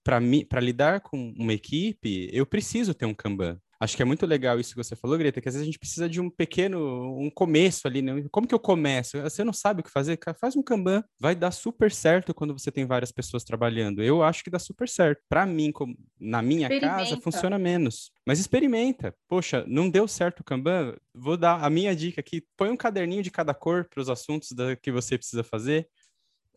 para 0.04 0.20
mim, 0.20 0.44
para 0.44 0.60
lidar 0.62 1.02
com 1.02 1.34
uma 1.38 1.54
equipe, 1.54 2.30
eu 2.34 2.46
preciso 2.48 2.94
ter 2.96 3.06
um 3.06 3.14
Kanban. 3.14 3.60
Acho 3.80 3.96
que 3.96 4.02
é 4.02 4.06
muito 4.06 4.26
legal 4.26 4.60
isso 4.60 4.72
que 4.72 4.84
você 4.84 4.96
falou, 4.96 5.18
Greta, 5.18 5.42
que 5.42 5.50
às 5.50 5.54
vezes 5.56 5.64
a 5.64 5.66
gente 5.66 5.80
precisa 5.80 6.08
de 6.08 6.22
um 6.22 6.30
pequeno, 6.30 7.18
um 7.20 7.30
começo 7.30 7.88
ali, 7.88 8.02
né? 8.02 8.26
Como 8.32 8.48
que 8.48 8.56
eu 8.56 8.60
começo? 8.60 9.22
Você 9.22 9.44
não 9.44 9.54
sabe 9.54 9.82
o 9.82 9.84
que 9.84 9.92
fazer? 9.92 10.18
Faz 10.40 10.56
um 10.56 10.64
Kanban. 10.64 11.04
Vai 11.20 11.36
dar 11.36 11.52
super 11.52 11.92
certo 11.92 12.34
quando 12.34 12.58
você 12.58 12.72
tem 12.72 12.86
várias 12.86 13.12
pessoas 13.12 13.44
trabalhando. 13.44 14.02
Eu 14.02 14.24
acho 14.24 14.44
que 14.44 14.50
dá 14.50 14.60
super 14.60 14.88
certo. 14.88 15.22
Para 15.28 15.46
mim, 15.46 15.74
na 16.20 16.42
minha 16.42 16.68
casa, 16.80 17.20
funciona 17.22 17.60
menos. 17.60 18.12
Mas 18.26 18.40
experimenta. 18.40 19.14
Poxa, 19.28 19.64
não 19.68 19.90
deu 19.90 20.08
certo 20.08 20.40
o 20.40 20.44
Kanban? 20.44 20.96
Vou 21.14 21.38
dar 21.38 21.64
a 21.64 21.70
minha 21.70 21.96
dica 21.96 22.22
aqui. 22.22 22.44
Põe 22.58 22.70
um 22.70 22.78
caderninho 22.78 23.24
de 23.24 23.32
cada 23.32 23.54
cor 23.54 23.86
para 23.90 24.02
os 24.02 24.10
assuntos 24.10 24.52
da, 24.52 24.76
que 24.76 24.92
você 24.92 25.18
precisa 25.18 25.44
fazer. 25.44 25.88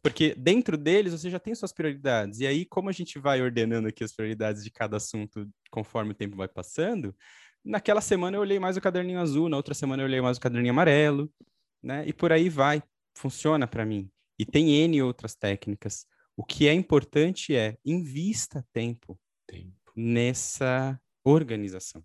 Porque 0.02 0.34
dentro 0.34 0.76
deles 0.76 1.12
você 1.12 1.30
já 1.30 1.38
tem 1.38 1.54
suas 1.54 1.72
prioridades. 1.72 2.40
E 2.40 2.46
aí, 2.46 2.64
como 2.64 2.88
a 2.88 2.92
gente 2.92 3.18
vai 3.18 3.42
ordenando 3.42 3.88
aqui 3.88 4.04
as 4.04 4.12
prioridades 4.12 4.62
de 4.62 4.70
cada 4.70 4.96
assunto 4.96 5.48
conforme 5.70 6.12
o 6.12 6.14
tempo 6.14 6.36
vai 6.36 6.48
passando, 6.48 7.14
naquela 7.64 8.00
semana 8.00 8.36
eu 8.36 8.40
olhei 8.40 8.58
mais 8.58 8.76
o 8.76 8.80
caderninho 8.80 9.20
azul, 9.20 9.48
na 9.48 9.56
outra 9.56 9.74
semana 9.74 10.02
eu 10.02 10.06
olhei 10.06 10.20
mais 10.20 10.36
o 10.36 10.40
caderninho 10.40 10.72
amarelo, 10.72 11.30
né? 11.82 12.04
E 12.06 12.12
por 12.12 12.32
aí 12.32 12.48
vai. 12.48 12.82
Funciona 13.16 13.66
para 13.66 13.84
mim. 13.84 14.10
E 14.38 14.46
tem 14.46 14.70
N 14.70 15.02
outras 15.02 15.34
técnicas. 15.34 16.06
O 16.36 16.44
que 16.44 16.68
é 16.68 16.72
importante 16.72 17.56
é 17.56 17.76
invista 17.84 18.64
tempo 18.72 19.18
Tempo. 19.46 19.92
nessa 19.96 21.00
organização. 21.24 22.04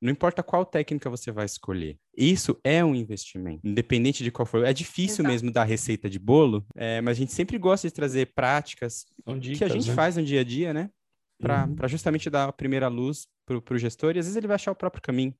Não 0.00 0.10
importa 0.10 0.42
qual 0.42 0.64
técnica 0.64 1.10
você 1.10 1.30
vai 1.30 1.44
escolher. 1.44 1.98
Isso 2.16 2.58
é 2.64 2.82
um 2.82 2.94
investimento, 2.94 3.60
independente 3.62 4.24
de 4.24 4.30
qual 4.30 4.46
for. 4.46 4.64
É 4.64 4.72
difícil 4.72 5.22
Exato. 5.22 5.28
mesmo 5.28 5.52
dar 5.52 5.64
receita 5.64 6.08
de 6.08 6.18
bolo, 6.18 6.64
é, 6.74 7.00
mas 7.02 7.18
a 7.18 7.20
gente 7.20 7.32
sempre 7.32 7.58
gosta 7.58 7.86
de 7.86 7.92
trazer 7.92 8.32
práticas 8.34 9.04
dicas, 9.38 9.58
que 9.58 9.64
a 9.64 9.68
gente 9.68 9.88
né? 9.88 9.94
faz 9.94 10.16
no 10.16 10.24
dia 10.24 10.40
a 10.40 10.44
dia, 10.44 10.72
né? 10.72 10.90
Para 11.38 11.66
Uhum. 11.66 11.88
justamente 11.88 12.30
dar 12.30 12.48
a 12.48 12.52
primeira 12.52 12.88
luz 12.88 13.26
para 13.44 13.74
o 13.74 13.78
gestor, 13.78 14.16
e 14.16 14.18
às 14.18 14.26
vezes 14.26 14.36
ele 14.36 14.46
vai 14.46 14.54
achar 14.54 14.72
o 14.72 14.76
próprio 14.76 15.02
caminho. 15.02 15.34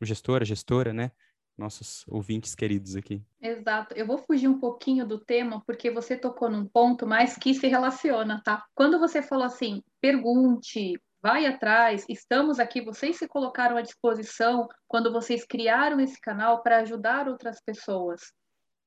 O 0.00 0.04
gestor, 0.04 0.42
a 0.42 0.44
gestora, 0.44 0.92
né? 0.92 1.10
Nossos 1.56 2.04
ouvintes 2.06 2.54
queridos 2.54 2.96
aqui. 2.96 3.22
Exato. 3.40 3.94
Eu 3.94 4.06
vou 4.06 4.18
fugir 4.18 4.46
um 4.46 4.60
pouquinho 4.60 5.06
do 5.06 5.18
tema, 5.18 5.62
porque 5.66 5.90
você 5.90 6.14
tocou 6.14 6.50
num 6.50 6.66
ponto, 6.66 7.06
mas 7.06 7.36
que 7.36 7.54
se 7.54 7.66
relaciona, 7.66 8.42
tá? 8.44 8.64
Quando 8.74 8.98
você 8.98 9.22
falou 9.22 9.46
assim, 9.46 9.82
pergunte, 10.00 11.00
vai 11.26 11.44
atrás, 11.44 12.06
estamos 12.08 12.60
aqui, 12.60 12.80
vocês 12.80 13.16
se 13.16 13.26
colocaram 13.26 13.76
à 13.76 13.82
disposição 13.82 14.68
quando 14.86 15.12
vocês 15.12 15.44
criaram 15.44 15.98
esse 15.98 16.20
canal 16.20 16.62
para 16.62 16.78
ajudar 16.78 17.26
outras 17.26 17.60
pessoas. 17.60 18.32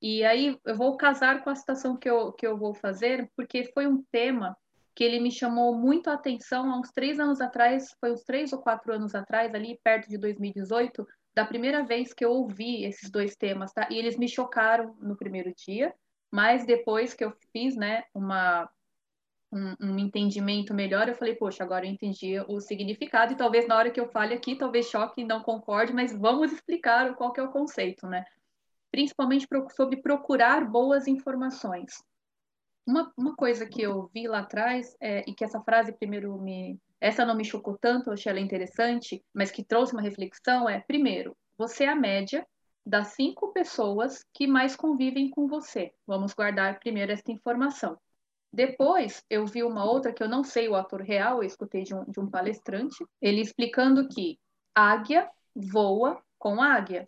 E 0.02 0.24
aí 0.24 0.58
eu 0.66 0.74
vou 0.74 0.96
casar 0.96 1.44
com 1.44 1.50
a 1.50 1.56
citação 1.56 1.98
que 1.98 2.10
eu, 2.10 2.32
que 2.32 2.48
eu 2.48 2.58
vou 2.58 2.74
fazer, 2.74 3.30
porque 3.36 3.70
foi 3.74 3.88
um 3.88 4.02
tema 4.10 4.56
que 4.96 5.04
ele 5.04 5.20
me 5.20 5.30
chamou 5.30 5.78
muito 5.78 6.10
a 6.10 6.14
atenção 6.14 6.72
há 6.72 6.80
uns 6.80 6.90
três 6.94 7.20
anos 7.20 7.42
atrás, 7.42 7.94
foi 8.00 8.14
uns 8.14 8.24
três 8.24 8.54
ou 8.54 8.60
quatro 8.60 8.94
anos 8.94 9.14
atrás, 9.14 9.54
ali 9.54 9.78
perto 9.84 10.08
de 10.08 10.18
2018, 10.18 11.06
da 11.36 11.44
primeira 11.44 11.84
vez 11.84 12.14
que 12.14 12.24
eu 12.24 12.32
ouvi 12.32 12.86
esses 12.86 13.12
dois 13.12 13.36
temas, 13.36 13.74
tá? 13.74 13.86
E 13.92 13.98
eles 13.98 14.18
me 14.18 14.30
chocaram 14.30 14.96
no 15.02 15.18
primeiro 15.18 15.54
dia, 15.54 15.94
Mas 16.32 16.66
depois 16.66 17.14
que 17.14 17.26
eu 17.26 17.34
fiz, 17.52 17.76
né, 17.76 18.04
uma 18.14 18.70
um, 19.52 19.76
um, 19.82 20.00
entendimento 20.00 20.74
melhor, 20.74 21.08
eu 21.08 21.16
falei, 21.16 21.36
poxa, 21.36 21.64
agora 21.64 21.86
eu 21.86 21.92
entendi 21.92 22.40
o 22.48 22.60
significado, 22.60 23.34
e 23.34 23.38
talvez 23.38 23.68
na 23.68 23.76
hora 23.76 23.90
que 23.90 24.00
eu 24.00 24.08
fale 24.10 24.34
aqui, 24.34 24.56
talvez 24.56 24.88
choque 24.88 25.22
e 25.22 25.26
não 25.26 25.42
concorde, 25.42 25.94
mas 25.94 26.16
vamos 26.16 26.52
explicar 26.52 27.16
qual 27.16 27.32
que 27.32 27.40
é 27.40 27.44
o 27.44 27.52
conceito, 27.52 28.08
né? 28.08 28.26
Principalmente 28.92 29.48
sobre 29.76 29.98
procurar 29.98 30.66
boas 30.66 31.08
informações. 31.08 32.04
Uma, 32.86 33.12
uma 33.18 33.36
coisa 33.36 33.66
que 33.66 33.82
eu 33.82 34.10
vi 34.14 34.28
lá 34.28 34.40
atrás, 34.40 34.96
é, 35.00 35.24
e 35.28 35.34
que 35.34 35.44
essa 35.44 35.62
frase 35.62 35.92
primeiro 35.92 36.40
me. 36.40 36.80
Essa 37.02 37.26
não 37.26 37.36
me 37.36 37.46
chocou 37.46 37.78
tanto, 37.78 38.10
eu 38.10 38.14
achei 38.14 38.30
ela 38.30 38.42
interessante, 38.42 39.24
mas 39.34 39.52
que 39.52 39.64
trouxe 39.64 39.94
uma 39.94 40.02
reflexão 40.02 40.68
é: 40.68 40.80
primeiro, 40.82 41.36
você 41.58 41.86
é 41.86 41.90
a 41.90 41.96
média 41.96 42.46
das 42.86 43.10
cinco 43.10 43.54
pessoas 43.54 44.26
que 44.34 44.48
mais 44.48 44.76
convivem 44.76 45.30
com 45.30 45.48
você. 45.48 45.94
Vamos 46.06 46.34
guardar 46.34 46.80
primeiro 46.80 47.12
esta 47.12 47.32
informação. 47.32 47.98
Depois, 48.52 49.24
eu 49.30 49.46
vi 49.46 49.64
uma 49.64 49.86
outra 49.86 50.12
que 50.12 50.24
eu 50.24 50.28
não 50.28 50.44
sei 50.44 50.68
o 50.68 50.76
ator 50.76 51.02
real, 51.02 51.38
eu 51.38 51.44
escutei 51.44 51.84
de 51.84 51.94
um, 51.94 52.04
de 52.06 52.20
um 52.20 52.30
palestrante, 52.30 53.06
ele 53.22 53.42
explicando 53.42 54.08
que 54.08 54.40
águia 54.74 55.30
voa 55.56 56.22
com 56.38 56.62
águia. 56.62 57.08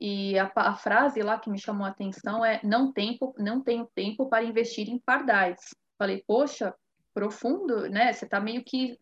E 0.00 0.38
a, 0.38 0.50
a, 0.54 0.74
frase 0.74 1.22
lá 1.22 1.38
que 1.38 1.50
me 1.50 1.58
chamou 1.58 1.86
a 1.86 1.90
atenção 1.90 2.44
é: 2.44 2.60
não, 2.64 2.92
tempo, 2.92 3.34
não 3.38 3.62
tenho 3.62 3.86
tempo 3.94 4.28
para 4.28 4.44
investir 4.44 4.88
em 4.88 4.98
pardais. 4.98 5.74
Falei, 5.98 6.24
poxa, 6.26 6.74
profundo, 7.12 7.88
né? 7.88 8.12
Você 8.12 8.24
está 8.24 8.40
meio 8.40 8.64
que 8.64 8.98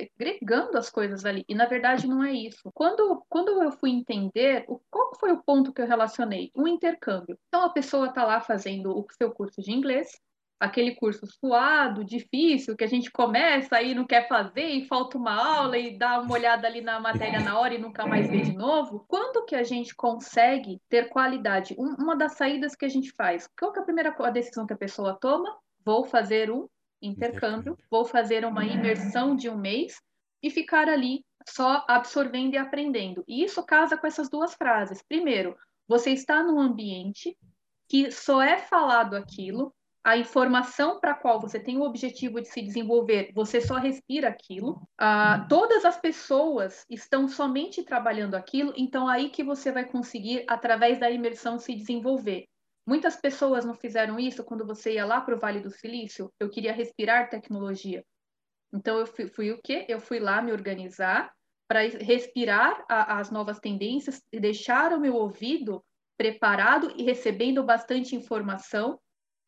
segregando 0.00 0.76
as 0.76 0.90
coisas 0.90 1.24
ali. 1.24 1.44
E 1.48 1.54
na 1.54 1.66
verdade 1.66 2.06
não 2.06 2.22
é 2.22 2.32
isso. 2.32 2.70
Quando, 2.74 3.24
quando 3.28 3.62
eu 3.62 3.72
fui 3.72 3.90
entender, 3.90 4.64
o, 4.68 4.80
qual 4.90 5.12
foi 5.18 5.32
o 5.32 5.42
ponto 5.42 5.72
que 5.72 5.80
eu 5.80 5.86
relacionei? 5.86 6.50
Um 6.54 6.66
intercâmbio. 6.66 7.38
Então 7.48 7.62
a 7.62 7.70
pessoa 7.70 8.08
está 8.08 8.24
lá 8.24 8.40
fazendo 8.40 8.98
o 8.98 9.06
seu 9.12 9.30
curso 9.30 9.60
de 9.62 9.72
inglês, 9.72 10.10
aquele 10.58 10.94
curso 10.94 11.26
suado, 11.26 12.04
difícil, 12.04 12.76
que 12.76 12.84
a 12.84 12.88
gente 12.88 13.10
começa 13.10 13.76
aí 13.76 13.94
não 13.94 14.06
quer 14.06 14.26
fazer 14.28 14.66
e 14.66 14.86
falta 14.86 15.16
uma 15.16 15.32
aula 15.32 15.78
e 15.78 15.96
dá 15.96 16.20
uma 16.20 16.32
olhada 16.32 16.66
ali 16.66 16.80
na 16.80 16.98
matéria 16.98 17.40
na 17.40 17.58
hora 17.58 17.74
e 17.74 17.78
nunca 17.78 18.06
mais 18.06 18.28
vê 18.28 18.40
de 18.40 18.56
novo. 18.56 19.04
Quando 19.06 19.44
que 19.44 19.54
a 19.54 19.62
gente 19.62 19.94
consegue 19.94 20.80
ter 20.88 21.08
qualidade? 21.08 21.74
Um, 21.78 21.94
uma 21.94 22.16
das 22.16 22.32
saídas 22.32 22.74
que 22.74 22.84
a 22.84 22.88
gente 22.88 23.12
faz. 23.12 23.48
Qual 23.58 23.72
que 23.72 23.78
é 23.78 23.82
a 23.82 23.84
primeira 23.84 24.10
decisão 24.30 24.66
que 24.66 24.72
a 24.72 24.78
pessoa 24.78 25.18
toma? 25.20 25.56
Vou 25.84 26.04
fazer 26.04 26.50
um 26.50 26.68
intercâmbio, 27.00 27.78
vou 27.90 28.04
fazer 28.04 28.44
uma 28.44 28.64
imersão 28.64 29.36
de 29.36 29.48
um 29.48 29.56
mês 29.56 30.00
e 30.42 30.50
ficar 30.50 30.88
ali 30.88 31.24
só 31.48 31.84
absorvendo 31.88 32.54
e 32.54 32.58
aprendendo. 32.58 33.24
E 33.26 33.44
isso 33.44 33.64
casa 33.64 33.96
com 33.96 34.06
essas 34.06 34.28
duas 34.28 34.54
frases. 34.54 35.02
Primeiro, 35.08 35.56
você 35.86 36.10
está 36.10 36.42
num 36.42 36.60
ambiente 36.60 37.36
que 37.88 38.10
só 38.10 38.42
é 38.42 38.58
falado 38.58 39.14
aquilo, 39.14 39.74
a 40.08 40.16
informação 40.16 40.98
para 40.98 41.12
a 41.12 41.14
qual 41.14 41.38
você 41.38 41.60
tem 41.60 41.76
o 41.76 41.82
objetivo 41.82 42.40
de 42.40 42.48
se 42.48 42.62
desenvolver, 42.62 43.30
você 43.34 43.60
só 43.60 43.74
respira 43.74 44.28
aquilo. 44.28 44.80
Ah, 44.96 45.44
todas 45.50 45.84
as 45.84 46.00
pessoas 46.00 46.86
estão 46.88 47.28
somente 47.28 47.82
trabalhando 47.82 48.34
aquilo, 48.34 48.72
então 48.74 49.06
aí 49.06 49.28
que 49.28 49.44
você 49.44 49.70
vai 49.70 49.84
conseguir, 49.84 50.46
através 50.48 50.98
da 50.98 51.10
imersão, 51.10 51.58
se 51.58 51.74
desenvolver. 51.74 52.46
Muitas 52.86 53.16
pessoas 53.16 53.66
não 53.66 53.74
fizeram 53.74 54.18
isso 54.18 54.42
quando 54.42 54.66
você 54.66 54.94
ia 54.94 55.04
lá 55.04 55.20
para 55.20 55.36
o 55.36 55.38
Vale 55.38 55.60
do 55.60 55.70
Silício. 55.70 56.32
Eu 56.40 56.48
queria 56.48 56.72
respirar 56.72 57.28
tecnologia. 57.28 58.02
Então 58.72 58.98
eu 58.98 59.06
fui, 59.06 59.26
fui 59.28 59.50
o 59.50 59.60
quê? 59.62 59.84
Eu 59.90 60.00
fui 60.00 60.18
lá 60.18 60.40
me 60.40 60.52
organizar 60.52 61.30
para 61.68 61.80
respirar 61.80 62.82
a, 62.88 63.18
as 63.18 63.30
novas 63.30 63.58
tendências 63.58 64.22
e 64.32 64.40
deixar 64.40 64.94
o 64.94 65.00
meu 65.00 65.14
ouvido 65.16 65.84
preparado 66.16 66.94
e 66.96 67.02
recebendo 67.02 67.62
bastante 67.62 68.16
informação 68.16 68.98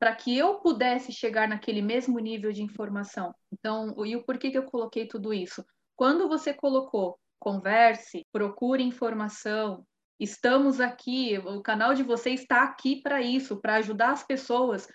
para 0.01 0.17
que 0.17 0.37
eu 0.37 0.55
pudesse 0.55 1.13
chegar 1.13 1.47
naquele 1.47 1.83
mesmo 1.83 2.19
nível 2.19 2.51
de 2.53 2.63
informação. 2.63 3.35
Então, 3.53 3.95
e 4.07 4.17
o 4.17 4.25
porquê 4.25 4.51
que 4.51 4.57
eu 4.57 4.65
coloquei 4.65 5.07
tudo 5.07 5.35
isso? 5.35 5.63
Quando 5.95 6.27
você 6.27 6.55
colocou 6.55 7.21
converse, 7.39 8.27
procure 8.33 8.83
informação, 8.83 9.85
estamos 10.19 10.81
aqui, 10.81 11.37
o 11.39 11.61
canal 11.61 11.93
de 11.93 12.03
vocês 12.03 12.41
está 12.41 12.63
aqui 12.63 13.03
para 13.03 13.21
isso, 13.21 13.61
para 13.61 13.77
ajudar 13.77 14.13
as 14.13 14.23
pessoas, 14.23 14.89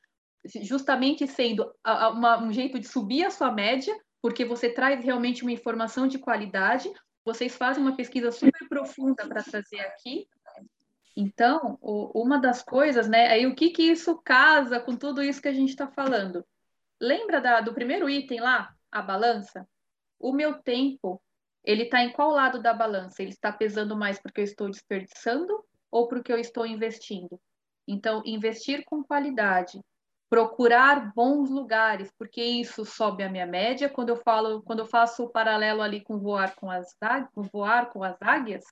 justamente 0.63 1.27
sendo 1.27 1.71
uma, 1.85 2.43
um 2.43 2.51
jeito 2.51 2.79
de 2.79 2.87
subir 2.87 3.25
a 3.25 3.29
sua 3.29 3.51
média, 3.51 3.95
porque 4.23 4.43
você 4.43 4.69
traz 4.69 5.05
realmente 5.05 5.43
uma 5.43 5.51
informação 5.51 6.07
de 6.07 6.17
qualidade, 6.17 6.91
vocês 7.23 7.55
fazem 7.55 7.83
uma 7.83 7.95
pesquisa 7.95 8.31
super 8.31 8.67
profunda 8.67 9.27
para 9.27 9.43
trazer 9.43 9.81
aqui, 9.81 10.27
então, 11.15 11.77
o, 11.81 12.21
uma 12.21 12.37
das 12.37 12.61
coisas, 12.61 13.07
né? 13.07 13.27
Aí 13.27 13.47
o 13.47 13.55
que 13.55 13.69
que 13.69 13.83
isso 13.83 14.17
casa 14.17 14.79
com 14.79 14.97
tudo 14.97 15.23
isso 15.23 15.41
que 15.41 15.47
a 15.47 15.53
gente 15.53 15.69
está 15.69 15.87
falando? 15.87 16.45
Lembra 16.99 17.39
da, 17.39 17.61
do 17.61 17.73
primeiro 17.73 18.09
item 18.09 18.41
lá, 18.41 18.73
a 18.91 19.01
balança? 19.01 19.67
O 20.19 20.33
meu 20.33 20.61
tempo, 20.61 21.21
ele 21.63 21.83
está 21.83 22.03
em 22.03 22.11
qual 22.11 22.31
lado 22.31 22.61
da 22.61 22.73
balança? 22.73 23.21
Ele 23.21 23.31
está 23.31 23.51
pesando 23.51 23.95
mais 23.95 24.19
porque 24.19 24.41
eu 24.41 24.45
estou 24.45 24.69
desperdiçando 24.69 25.63
ou 25.89 26.07
porque 26.07 26.33
eu 26.33 26.37
estou 26.37 26.65
investindo? 26.65 27.39
Então, 27.87 28.21
investir 28.25 28.83
com 28.85 29.03
qualidade, 29.03 29.79
procurar 30.29 31.13
bons 31.13 31.49
lugares, 31.49 32.11
porque 32.17 32.43
isso 32.43 32.83
sobe 32.83 33.23
a 33.23 33.29
minha 33.29 33.45
média. 33.45 33.89
Quando 33.89 34.09
eu 34.09 34.17
falo, 34.17 34.61
quando 34.63 34.79
eu 34.79 34.85
faço 34.85 35.23
o 35.23 35.29
paralelo 35.29 35.81
ali 35.81 36.01
com 36.01 36.19
voar 36.19 36.55
com 36.55 36.69
as, 36.69 36.93
com 37.33 37.43
voar 37.43 37.89
com 37.89 38.03
as 38.03 38.17
águias, 38.21 38.65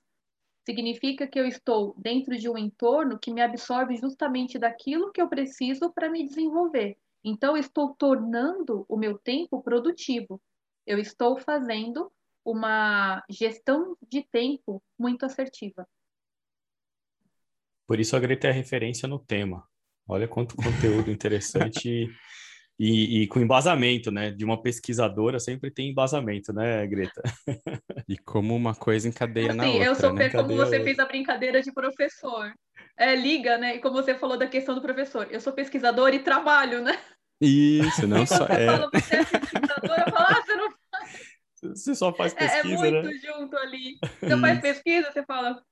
significa 0.64 1.26
que 1.26 1.38
eu 1.38 1.46
estou 1.46 1.94
dentro 1.98 2.36
de 2.36 2.48
um 2.48 2.56
entorno 2.56 3.18
que 3.18 3.32
me 3.32 3.40
absorve 3.40 3.96
justamente 3.96 4.58
daquilo 4.58 5.12
que 5.12 5.20
eu 5.20 5.28
preciso 5.28 5.92
para 5.92 6.10
me 6.10 6.24
desenvolver. 6.24 6.96
Então, 7.22 7.56
estou 7.56 7.94
tornando 7.94 8.84
o 8.88 8.96
meu 8.96 9.18
tempo 9.18 9.62
produtivo. 9.62 10.40
Eu 10.86 10.98
estou 10.98 11.38
fazendo 11.38 12.10
uma 12.44 13.24
gestão 13.30 13.96
de 14.06 14.22
tempo 14.22 14.82
muito 14.98 15.24
assertiva. 15.24 15.88
Por 17.86 18.00
isso 18.00 18.16
a 18.16 18.20
Greta 18.20 18.48
é 18.48 18.50
referência 18.50 19.08
no 19.08 19.18
tema. 19.18 19.66
Olha 20.06 20.28
quanto 20.28 20.56
conteúdo 20.56 21.10
interessante 21.10 22.08
e, 22.78 23.22
e, 23.22 23.26
com 23.28 23.40
embasamento, 23.40 24.10
né? 24.10 24.30
De 24.30 24.44
uma 24.44 24.60
pesquisadora 24.60 25.38
sempre 25.38 25.70
tem 25.70 25.90
embasamento, 25.90 26.52
né, 26.52 26.84
Greta? 26.86 27.22
e 28.08 28.18
como 28.18 28.54
uma 28.54 28.74
coisa 28.74 29.08
encadeia 29.08 29.48
assim, 29.48 29.56
na 29.56 29.66
outra. 29.66 29.84
Eu 29.84 29.94
sou 29.94 30.12
né? 30.12 30.28
como 30.28 30.56
você 30.56 30.82
fez 30.82 30.98
a 30.98 31.06
brincadeira 31.06 31.62
de 31.62 31.72
professor. 31.72 32.52
É, 32.96 33.14
liga, 33.14 33.56
né? 33.58 33.76
E 33.76 33.78
como 33.80 33.94
você 33.94 34.14
falou 34.14 34.36
da 34.36 34.46
questão 34.46 34.74
do 34.74 34.82
professor. 34.82 35.28
Eu 35.30 35.40
sou 35.40 35.52
pesquisador 35.52 36.12
e 36.14 36.18
trabalho, 36.18 36.82
né? 36.82 36.98
Isso, 37.40 38.06
não 38.08 38.26
só. 38.26 38.46
é... 38.46 38.66
Fala, 38.66 38.90
você 38.92 39.16
é 39.16 39.24
pesquisadora, 39.24 40.04
eu 40.06 40.12
falo, 40.12 40.26
ah, 40.28 40.42
você 40.44 40.54
não 40.56 40.70
faz. 40.70 41.34
Você 41.62 41.94
só 41.94 42.12
faz 42.12 42.34
pesquisa, 42.34 42.56
é, 42.56 42.88
é 42.88 42.90
muito 42.90 43.08
né? 43.08 43.12
junto 43.14 43.56
ali. 43.56 43.98
Você 44.20 44.36
faz 44.38 44.60
pesquisa, 44.60 45.12
você 45.12 45.24
fala, 45.24 45.62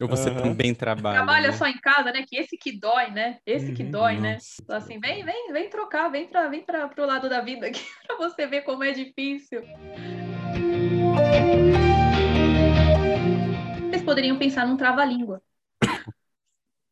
ou 0.00 0.08
você 0.08 0.30
uhum. 0.30 0.36
também 0.36 0.74
trabalha. 0.74 1.18
Trabalha 1.18 1.48
né? 1.48 1.56
só 1.56 1.66
em 1.66 1.78
casa, 1.78 2.12
né? 2.12 2.24
Que 2.26 2.36
esse 2.36 2.56
que 2.56 2.78
dói, 2.78 3.10
né? 3.10 3.38
Esse 3.46 3.68
uhum, 3.68 3.74
que 3.74 3.84
dói, 3.84 4.18
né? 4.18 4.34
nossa. 4.34 4.62
né? 4.68 4.76
Assim, 4.76 4.98
vem, 4.98 5.24
vem, 5.24 5.52
vem 5.52 5.70
trocar, 5.70 6.08
vem 6.08 6.26
para 6.26 6.48
vem 6.48 6.64
para 6.64 6.88
pro 6.88 7.06
lado 7.06 7.28
da 7.28 7.40
vida 7.40 7.66
aqui 7.66 7.84
para 8.06 8.16
você 8.16 8.46
ver 8.46 8.62
como 8.62 8.82
é 8.82 8.92
difícil. 8.92 9.62
Vocês 13.88 14.02
poderiam 14.02 14.38
pensar 14.38 14.66
num 14.66 14.76
trava-língua. 14.76 15.40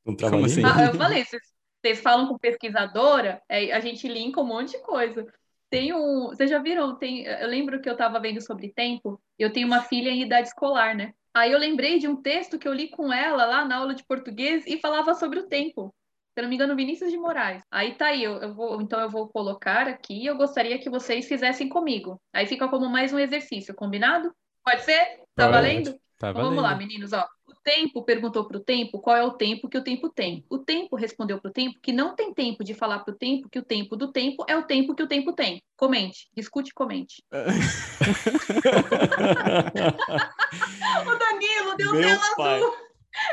Um 0.07 0.16
trava-língua? 0.16 0.46
Assim? 0.46 0.64
Ah, 0.64 0.86
eu 0.86 0.94
falei, 0.98 1.24
vocês, 1.24 1.42
vocês 1.82 2.01
falam 2.01 2.26
com 2.26 2.38
pesquisadora, 2.38 3.40
é, 3.48 3.72
a 3.72 3.80
gente 3.80 4.09
linka 4.09 4.40
um 4.40 4.46
monte 4.46 4.72
de 4.72 4.82
coisa. 4.82 5.26
Tem 5.68 5.92
um. 5.92 6.28
Vocês 6.28 6.51
já 6.51 6.59
viram? 6.59 6.96
Tem, 6.96 7.24
eu 7.24 7.46
lembro 7.46 7.80
que 7.80 7.88
eu 7.88 7.92
estava 7.92 8.18
vendo 8.18 8.40
sobre 8.40 8.72
tempo. 8.72 9.22
Eu 9.38 9.53
tenho 9.53 9.66
uma 9.66 9.82
filha 9.82 10.11
em 10.11 10.22
idade 10.22 10.48
escolar, 10.48 10.96
né? 10.96 11.12
Aí 11.35 11.53
eu 11.53 11.59
lembrei 11.59 11.99
de 11.99 12.09
um 12.09 12.20
texto 12.20 12.59
que 12.59 12.66
eu 12.66 12.72
li 12.72 12.89
com 12.89 13.12
ela 13.12 13.45
lá 13.45 13.64
na 13.64 13.76
aula 13.76 13.95
de 13.95 14.05
português 14.05 14.64
e 14.66 14.78
falava 14.78 15.14
sobre 15.14 15.39
o 15.39 15.47
tempo. 15.47 15.95
Se 16.35 16.43
não 16.43 16.49
me 16.49 16.55
engano, 16.55 16.76
Vinícius 16.76 17.11
de 17.11 17.18
Moraes. 17.18 17.62
Aí 17.70 17.95
tá 17.95 18.07
aí, 18.07 18.22
eu, 18.22 18.39
eu 18.39 18.55
vou, 18.55 18.81
então 18.81 19.01
eu 19.01 19.11
vou 19.11 19.28
colocar 19.28 19.89
aqui. 19.89 20.24
Eu 20.24 20.37
gostaria 20.37 20.78
que 20.78 20.89
vocês 20.89 21.26
fizessem 21.26 21.68
comigo. 21.68 22.20
Aí 22.33 22.47
fica 22.47 22.68
como 22.68 22.89
mais 22.89 23.12
um 23.12 23.18
exercício, 23.18 23.74
combinado? 23.74 24.33
Pode 24.64 24.83
ser? 24.83 25.20
Tá 25.35 25.47
Pode. 25.47 25.53
valendo? 25.53 25.93
Tá 26.18 26.31
então, 26.31 26.45
vamos 26.45 26.62
lá, 26.62 26.74
meninos, 26.74 27.12
ó. 27.12 27.26
O 27.61 27.63
tempo 27.63 28.03
perguntou 28.03 28.47
para 28.47 28.57
o 28.57 28.61
tempo 28.61 28.99
qual 29.01 29.15
é 29.15 29.23
o 29.23 29.33
tempo 29.33 29.69
que 29.69 29.77
o 29.77 29.85
tempo 29.85 30.09
tem. 30.09 30.43
O 30.49 30.57
tempo 30.59 30.97
respondeu 30.97 31.39
para 31.39 31.51
o 31.51 31.53
tempo 31.53 31.79
que 31.79 31.93
não 31.93 32.17
tem 32.17 32.33
tempo 32.33 32.65
de 32.65 32.73
falar 32.73 33.01
para 33.01 33.13
o 33.13 33.17
tempo 33.17 33.51
que 33.51 33.59
o 33.59 33.63
tempo 33.63 33.97
do 33.97 34.11
tempo 34.11 34.47
é 34.49 34.57
o 34.57 34.63
tempo 34.63 34.95
que 34.95 35.03
o 35.03 35.07
tempo 35.07 35.35
tem. 35.35 35.63
Comente, 35.77 36.31
discute, 36.35 36.73
comente. 36.73 37.23
o 41.07 41.19
Danilo 41.19 41.77
deu 41.77 41.93
Meu 41.93 42.01
tela 42.01 42.35
pai. 42.35 42.57
azul. 42.57 42.75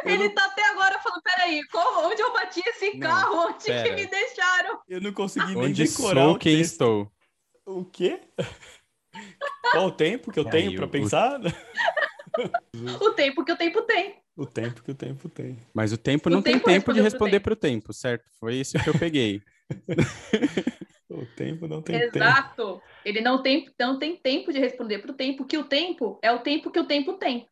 Ele 0.04 0.28
não... 0.28 0.36
tá 0.36 0.46
até 0.46 0.70
agora 0.72 1.00
falando, 1.00 1.22
peraí, 1.24 1.66
como, 1.72 2.10
onde 2.10 2.22
eu 2.22 2.34
bati 2.34 2.62
esse 2.68 2.98
não, 2.98 3.00
carro? 3.00 3.48
Onde 3.48 3.64
pera. 3.64 3.84
que 3.84 3.96
me 3.96 4.08
deixaram? 4.08 4.82
Eu 4.90 5.00
não 5.00 5.14
consegui 5.14 5.56
nem 5.56 5.70
onde 5.70 5.86
decorar 5.86 6.26
sou 6.26 6.38
quem 6.38 6.60
estou. 6.60 7.10
O 7.66 7.86
quê? 7.86 8.20
Qual 9.72 9.86
o 9.86 9.92
tempo 9.92 10.34
que 10.34 10.40
eu 10.40 10.44
tenho 10.44 10.76
para 10.76 10.88
pensar? 10.88 11.40
o 13.02 13.12
tempo 13.12 13.44
que 13.44 13.52
o 13.52 13.58
tempo 13.58 13.82
tem. 13.84 14.16
O 14.36 14.46
tempo 14.46 14.84
que 14.84 14.92
o 14.92 14.96
tempo 14.96 15.30
tem. 15.30 15.58
Mas 15.74 15.92
o 15.92 15.98
tempo 15.98 16.30
não 16.30 16.40
o 16.40 16.44
tem 16.44 16.60
tempo, 16.60 16.94
de 16.94 17.02
responder 17.02 17.40
para 17.40 17.54
o 17.54 17.56
tempo, 17.56 17.92
certo? 17.94 18.26
Foi 18.40 18.56
isso 18.56 18.78
que 18.78 18.90
eu 18.90 18.98
peguei. 18.98 19.42
o 21.10 21.26
tempo 21.36 21.68
não 21.68 21.82
tem 21.82 21.96
Exato. 21.96 22.12
tempo. 22.12 22.26
Exato. 22.26 22.82
Ele 23.04 23.22
não 23.22 23.42
tem, 23.42 23.66
não 23.80 23.98
tem 23.98 24.16
tempo 24.16 24.54
de 24.54 24.60
responder 24.60 25.00
para 25.00 25.12
o 25.12 25.16
tempo, 25.16 25.46
que 25.46 25.58
o 25.58 25.64
tempo 25.64 26.20
é 26.22 26.32
o 26.32 26.40
tempo 26.40 26.72
que 26.72 26.80
o 26.80 26.86
tempo 26.86 27.14
tem. 27.14 27.48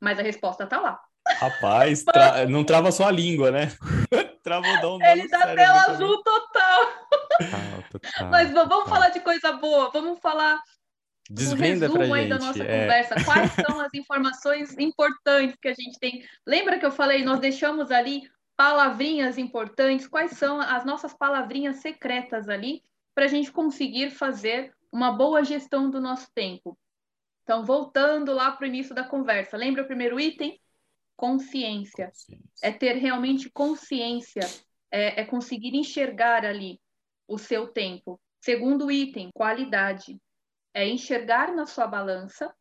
Mas 0.00 0.18
a 0.18 0.22
resposta 0.22 0.64
está 0.64 0.80
lá. 0.80 1.00
Rapaz, 1.38 2.02
tra... 2.04 2.46
não 2.46 2.64
trava 2.64 2.90
só 2.90 3.06
a 3.06 3.10
língua, 3.10 3.50
né? 3.50 3.72
Travodão. 4.42 4.98
Ele 5.02 5.28
tá 5.28 5.54
tela 5.54 5.80
azul 5.86 6.22
total. 6.22 6.86
total, 7.38 7.84
total 7.90 8.28
Mas 8.28 8.52
vamos 8.52 8.68
total. 8.70 8.88
falar 8.88 9.08
de 9.10 9.20
coisa 9.20 9.52
boa. 9.52 9.90
Vamos 9.92 10.18
falar 10.18 10.60
Desvenda 11.32 11.90
um 11.90 11.96
resumo 11.96 12.14
aí 12.14 12.28
da 12.28 12.38
nossa 12.38 12.62
é... 12.62 12.80
conversa. 12.82 13.24
Quais 13.24 13.52
são 13.66 13.80
as 13.80 13.94
informações 13.94 14.76
importantes 14.78 15.56
que 15.60 15.68
a 15.68 15.74
gente 15.74 15.98
tem? 15.98 16.24
Lembra 16.46 16.78
que 16.78 16.84
eu 16.84 16.92
falei, 16.92 17.24
nós 17.24 17.40
deixamos 17.40 17.90
ali 17.90 18.30
palavrinhas 18.54 19.38
importantes. 19.38 20.06
Quais 20.06 20.32
são 20.32 20.60
as 20.60 20.84
nossas 20.84 21.14
palavrinhas 21.14 21.76
secretas 21.76 22.48
ali 22.48 22.82
para 23.14 23.24
a 23.24 23.28
gente 23.28 23.50
conseguir 23.50 24.10
fazer 24.10 24.74
uma 24.92 25.10
boa 25.10 25.42
gestão 25.42 25.90
do 25.90 26.00
nosso 26.00 26.30
tempo? 26.34 26.78
Então, 27.42 27.64
voltando 27.64 28.32
lá 28.34 28.52
para 28.52 28.64
o 28.64 28.68
início 28.68 28.94
da 28.94 29.02
conversa, 29.02 29.56
lembra 29.56 29.82
o 29.82 29.86
primeiro 29.86 30.20
item? 30.20 30.60
Consciência. 31.16 32.06
consciência. 32.08 32.38
É 32.62 32.70
ter 32.70 32.96
realmente 32.96 33.50
consciência, 33.50 34.42
é, 34.90 35.22
é 35.22 35.24
conseguir 35.24 35.74
enxergar 35.74 36.44
ali 36.44 36.78
o 37.26 37.38
seu 37.38 37.66
tempo. 37.68 38.20
Segundo 38.40 38.90
item, 38.90 39.30
qualidade. 39.32 40.20
É 40.74 40.86
enxergar 40.88 41.54
na 41.54 41.66
sua 41.66 41.86
balança. 41.86 42.54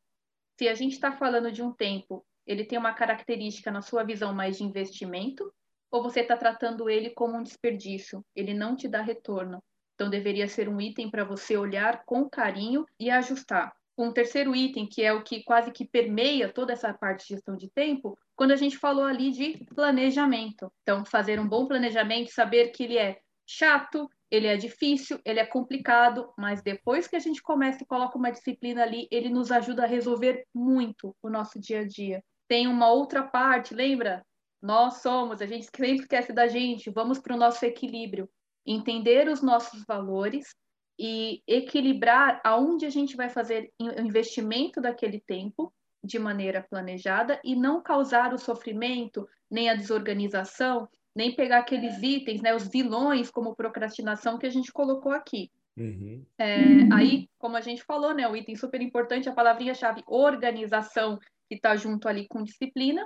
Se 0.57 0.68
a 0.68 0.76
gente 0.76 0.93
está 0.93 1.12
falando 1.12 1.51
de 1.51 1.62
um 1.62 1.72
tempo, 1.72 2.26
ele 2.45 2.66
tem 2.66 2.78
uma 2.78 2.93
característica 2.93 3.72
na 3.72 3.82
sua 3.82 4.03
visão 4.03 4.34
mais 4.34 4.57
de 4.57 4.64
investimento, 4.64 5.53
ou 5.89 6.01
você 6.01 6.22
está 6.22 6.38
tratando 6.38 6.89
ele 6.89 7.09
como 7.09 7.38
um 7.38 7.43
desperdício? 7.43 8.24
Ele 8.36 8.53
não 8.53 8.76
te 8.76 8.88
dá 8.88 9.01
retorno. 9.01 9.64
Então, 9.95 10.09
deveria 10.09 10.47
ser 10.47 10.68
um 10.68 10.80
item 10.80 11.09
para 11.09 11.24
você 11.24 11.57
olhar 11.57 12.03
com 12.05 12.30
carinho 12.30 12.86
e 12.99 13.09
ajustar 13.09 13.74
um 13.97 14.12
terceiro 14.12 14.55
item, 14.55 14.88
que 14.88 15.03
é 15.03 15.14
o 15.14 15.24
que 15.24 15.43
quase 15.43 15.72
que 15.72 15.86
permeia 15.86 16.51
toda 16.51 16.74
essa 16.74 16.93
parte 16.93 17.28
de 17.28 17.36
gestão 17.36 17.55
de 17.55 17.70
tempo, 17.70 18.18
quando 18.36 18.51
a 18.51 18.55
gente 18.55 18.78
falou 18.78 19.03
ali 19.03 19.32
de 19.32 19.66
planejamento. 19.76 20.72
Então, 20.82 21.05
fazer 21.05 21.39
um 21.39 21.47
bom 21.47 21.68
planejamento, 21.68 22.32
saber 22.32 22.70
que 22.70 22.84
ele 22.84 22.97
é 22.97 23.20
chato, 23.52 24.10
ele 24.30 24.47
é 24.47 24.56
difícil, 24.56 25.20
ele 25.26 25.39
é 25.39 25.45
complicado, 25.45 26.34
mas 26.38 26.62
depois 26.62 27.08
que 27.08 27.16
a 27.16 27.20
gente 27.20 27.41
começa 27.41 27.84
e 27.84 27.86
coloca 27.86 28.18
uma 28.18 28.32
disciplina 28.32 28.84
ali, 28.84 29.08
ele 29.12 29.30
nos 29.30 29.52
ajuda 29.52 29.84
a 29.84 29.88
resolver 29.88 30.45
muito 30.54 31.16
o 31.22 31.30
nosso 31.30 31.60
dia 31.60 31.82
a 31.82 31.88
dia. 31.88 32.24
Tem 32.47 32.68
uma 32.68 32.89
outra 32.89 33.24
parte, 33.24 33.74
lembra? 33.74 34.26
Nós 34.62 35.02
somos, 35.02 35.41
a 35.41 35.45
gente 35.45 35.66
sempre 35.76 35.95
esquece 35.95 36.32
da 36.34 36.47
gente, 36.47 36.89
vamos 36.89 37.20
para 37.20 37.36
o 37.36 37.39
nosso 37.39 37.66
equilíbrio. 37.66 38.30
Entender 38.66 39.28
os 39.28 39.41
nossos 39.41 39.84
valores, 39.86 40.56
e 41.04 41.41
equilibrar 41.47 42.39
aonde 42.43 42.86
a 42.86 42.89
gente 42.91 43.16
vai 43.16 43.28
fazer 43.28 43.74
o 43.80 44.02
investimento 44.02 44.80
daquele 44.80 45.20
tempo 45.20 45.74
de 46.04 46.20
maneira 46.20 46.62
planejada 46.70 47.41
e 47.43 47.56
não 47.56 47.82
causar 47.82 48.36
o 48.36 48.38
sofrimento, 48.38 49.28
nem 49.49 49.68
a 49.68 49.76
desorganização, 49.76 50.88
nem 51.16 51.36
pegar 51.36 51.59
aqueles 51.59 52.01
itens, 52.01 52.41
né, 52.41 52.55
os 52.55 52.68
vilões 52.68 53.30
como 53.30 53.55
procrastinação 53.55 54.38
que 54.38 54.45
a 54.45 54.49
gente 54.49 54.72
colocou 54.72 55.12
aqui. 55.12 55.51
Uhum. 55.78 56.26
É, 56.38 56.57
aí, 56.93 57.30
como 57.38 57.57
a 57.57 57.62
gente 57.62 57.84
falou, 57.84 58.14
né, 58.14 58.28
o 58.28 58.36
item 58.36 58.55
super 58.55 58.82
importante, 58.82 59.30
a 59.30 59.34
palavrinha-chave 59.34 60.03
organização, 60.07 61.18
que 61.47 61.55
está 61.55 61.76
junto 61.76 62.07
ali 62.07 62.28
com 62.28 62.43
disciplina, 62.43 63.05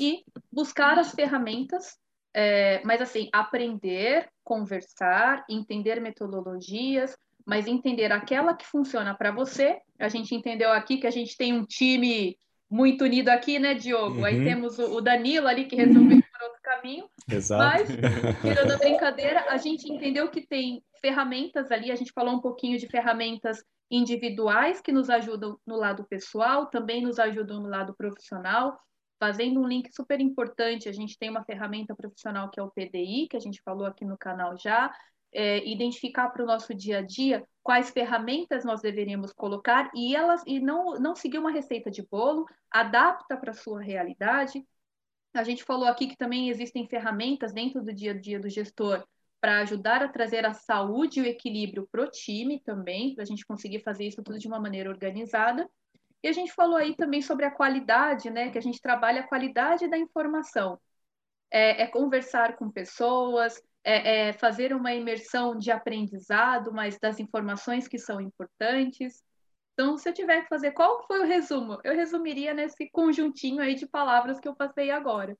e 0.00 0.24
buscar 0.52 0.98
as 0.98 1.12
ferramentas, 1.12 1.96
é, 2.34 2.82
mas 2.84 3.00
assim, 3.00 3.28
aprender, 3.32 4.28
conversar, 4.44 5.44
entender 5.48 6.00
metodologias, 6.00 7.16
mas 7.46 7.66
entender 7.66 8.10
aquela 8.10 8.54
que 8.54 8.66
funciona 8.66 9.14
para 9.14 9.30
você. 9.30 9.78
A 9.98 10.08
gente 10.08 10.34
entendeu 10.34 10.72
aqui 10.72 10.98
que 10.98 11.06
a 11.06 11.10
gente 11.10 11.36
tem 11.36 11.52
um 11.52 11.64
time 11.64 12.36
muito 12.68 13.04
unido 13.04 13.28
aqui, 13.28 13.58
né, 13.58 13.74
Diogo? 13.74 14.18
Uhum. 14.18 14.24
Aí 14.24 14.42
temos 14.42 14.78
o, 14.78 15.00
Danilo 15.00 15.46
ali 15.46 15.66
que 15.66 15.76
resolveu 15.76 16.20
caminho. 16.86 17.10
Exato. 17.28 17.64
Mas, 17.64 17.88
tirando 18.40 18.70
a 18.70 18.78
brincadeira, 18.78 19.46
a 19.50 19.56
gente 19.56 19.92
entendeu 19.92 20.30
que 20.30 20.46
tem 20.46 20.82
ferramentas 21.00 21.70
ali, 21.70 21.90
a 21.90 21.96
gente 21.96 22.12
falou 22.12 22.34
um 22.34 22.40
pouquinho 22.40 22.78
de 22.78 22.86
ferramentas 22.86 23.62
individuais 23.90 24.80
que 24.80 24.92
nos 24.92 25.10
ajudam 25.10 25.58
no 25.66 25.76
lado 25.76 26.04
pessoal, 26.04 26.66
também 26.66 27.02
nos 27.02 27.18
ajudam 27.18 27.60
no 27.60 27.68
lado 27.68 27.94
profissional. 27.94 28.78
Fazendo 29.18 29.60
um 29.60 29.66
link 29.66 29.92
super 29.94 30.20
importante, 30.20 30.88
a 30.88 30.92
gente 30.92 31.18
tem 31.18 31.30
uma 31.30 31.44
ferramenta 31.44 31.94
profissional 31.94 32.50
que 32.50 32.60
é 32.60 32.62
o 32.62 32.70
PDI, 32.70 33.28
que 33.28 33.36
a 33.36 33.40
gente 33.40 33.62
falou 33.62 33.86
aqui 33.86 34.04
no 34.04 34.18
canal 34.18 34.56
já, 34.58 34.92
é, 35.32 35.66
identificar 35.66 36.28
para 36.30 36.42
o 36.42 36.46
nosso 36.46 36.74
dia 36.74 36.98
a 36.98 37.02
dia 37.02 37.46
quais 37.62 37.90
ferramentas 37.90 38.64
nós 38.64 38.80
deveríamos 38.80 39.32
colocar 39.32 39.90
e 39.94 40.14
elas 40.14 40.42
e 40.46 40.60
não, 40.60 40.94
não 40.94 41.14
seguir 41.14 41.38
uma 41.38 41.50
receita 41.50 41.90
de 41.90 42.02
bolo, 42.02 42.46
adapta 42.70 43.36
para 43.36 43.50
a 43.50 43.54
sua 43.54 43.80
realidade. 43.80 44.64
A 45.36 45.44
gente 45.44 45.64
falou 45.64 45.86
aqui 45.86 46.06
que 46.06 46.16
também 46.16 46.48
existem 46.48 46.86
ferramentas 46.86 47.52
dentro 47.52 47.82
do 47.82 47.92
dia 47.92 48.12
a 48.12 48.18
dia 48.18 48.40
do 48.40 48.48
gestor 48.48 49.06
para 49.40 49.60
ajudar 49.60 50.02
a 50.02 50.08
trazer 50.08 50.46
a 50.46 50.54
saúde 50.54 51.20
e 51.20 51.22
o 51.22 51.26
equilíbrio 51.26 51.86
para 51.90 52.02
o 52.02 52.10
time 52.10 52.60
também, 52.60 53.14
para 53.14 53.22
a 53.22 53.26
gente 53.26 53.46
conseguir 53.46 53.80
fazer 53.80 54.04
isso 54.06 54.22
tudo 54.22 54.38
de 54.38 54.48
uma 54.48 54.58
maneira 54.58 54.88
organizada. 54.88 55.68
E 56.22 56.28
a 56.28 56.32
gente 56.32 56.52
falou 56.52 56.76
aí 56.76 56.96
também 56.96 57.22
sobre 57.22 57.44
a 57.44 57.50
qualidade, 57.50 58.30
né? 58.30 58.50
Que 58.50 58.58
a 58.58 58.62
gente 58.62 58.80
trabalha 58.80 59.20
a 59.20 59.28
qualidade 59.28 59.88
da 59.88 59.98
informação. 59.98 60.80
É, 61.50 61.82
é 61.82 61.86
conversar 61.86 62.56
com 62.56 62.70
pessoas, 62.70 63.62
é, 63.84 64.28
é 64.28 64.32
fazer 64.32 64.74
uma 64.74 64.92
imersão 64.94 65.56
de 65.56 65.70
aprendizado, 65.70 66.72
mas 66.72 66.98
das 66.98 67.20
informações 67.20 67.86
que 67.86 67.98
são 67.98 68.20
importantes. 68.20 69.22
Então, 69.78 69.98
se 69.98 70.08
eu 70.08 70.14
tiver 70.14 70.40
que 70.40 70.48
fazer, 70.48 70.70
qual 70.70 71.06
foi 71.06 71.20
o 71.20 71.26
resumo? 71.26 71.78
Eu 71.84 71.94
resumiria 71.94 72.54
nesse 72.54 72.88
conjuntinho 72.90 73.60
aí 73.60 73.74
de 73.74 73.86
palavras 73.86 74.40
que 74.40 74.48
eu 74.48 74.56
passei 74.56 74.90
agora. 74.90 75.36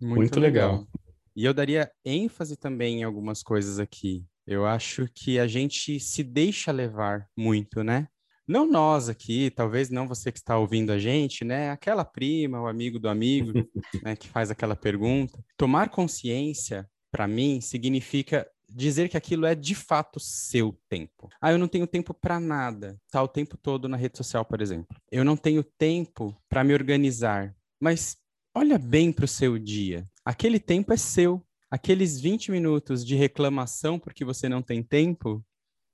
Muito, 0.00 0.16
Muito 0.16 0.40
legal. 0.40 0.70
legal. 0.70 0.88
E 1.36 1.44
eu 1.44 1.52
daria 1.52 1.92
ênfase 2.02 2.56
também 2.56 3.00
em 3.00 3.04
algumas 3.04 3.42
coisas 3.42 3.78
aqui. 3.78 4.24
Eu 4.46 4.64
acho 4.64 5.06
que 5.14 5.38
a 5.38 5.46
gente 5.46 6.00
se 6.00 6.24
deixa 6.24 6.72
levar 6.72 7.28
muito, 7.36 7.84
né? 7.84 8.08
Não 8.48 8.64
nós 8.64 9.10
aqui, 9.10 9.50
talvez 9.50 9.90
não 9.90 10.08
você 10.08 10.32
que 10.32 10.38
está 10.38 10.56
ouvindo 10.56 10.90
a 10.90 10.98
gente, 10.98 11.44
né? 11.44 11.70
Aquela 11.70 12.04
prima, 12.04 12.62
o 12.62 12.66
amigo 12.66 12.98
do 12.98 13.10
amigo, 13.10 13.52
né, 14.02 14.16
que 14.16 14.26
faz 14.26 14.50
aquela 14.50 14.74
pergunta. 14.74 15.38
Tomar 15.54 15.90
consciência 15.90 16.88
para 17.10 17.28
mim, 17.28 17.60
significa 17.60 18.48
dizer 18.76 19.08
que 19.08 19.16
aquilo 19.16 19.46
é 19.46 19.54
de 19.54 19.74
fato 19.74 20.20
seu 20.20 20.78
tempo. 20.88 21.30
Ah, 21.40 21.50
eu 21.50 21.58
não 21.58 21.66
tenho 21.66 21.86
tempo 21.86 22.12
para 22.12 22.38
nada. 22.38 23.00
Tá 23.10 23.22
o 23.22 23.28
tempo 23.28 23.56
todo 23.56 23.88
na 23.88 23.96
rede 23.96 24.18
social, 24.18 24.44
por 24.44 24.60
exemplo. 24.60 24.96
Eu 25.10 25.24
não 25.24 25.36
tenho 25.36 25.64
tempo 25.64 26.36
para 26.48 26.62
me 26.62 26.74
organizar. 26.74 27.56
Mas 27.80 28.18
olha 28.54 28.78
bem 28.78 29.10
para 29.12 29.24
o 29.24 29.28
seu 29.28 29.58
dia. 29.58 30.04
Aquele 30.24 30.60
tempo 30.60 30.92
é 30.92 30.96
seu. 30.96 31.42
Aqueles 31.70 32.20
20 32.20 32.50
minutos 32.50 33.04
de 33.04 33.16
reclamação 33.16 33.98
porque 33.98 34.24
você 34.24 34.48
não 34.48 34.62
tem 34.62 34.82
tempo 34.82 35.44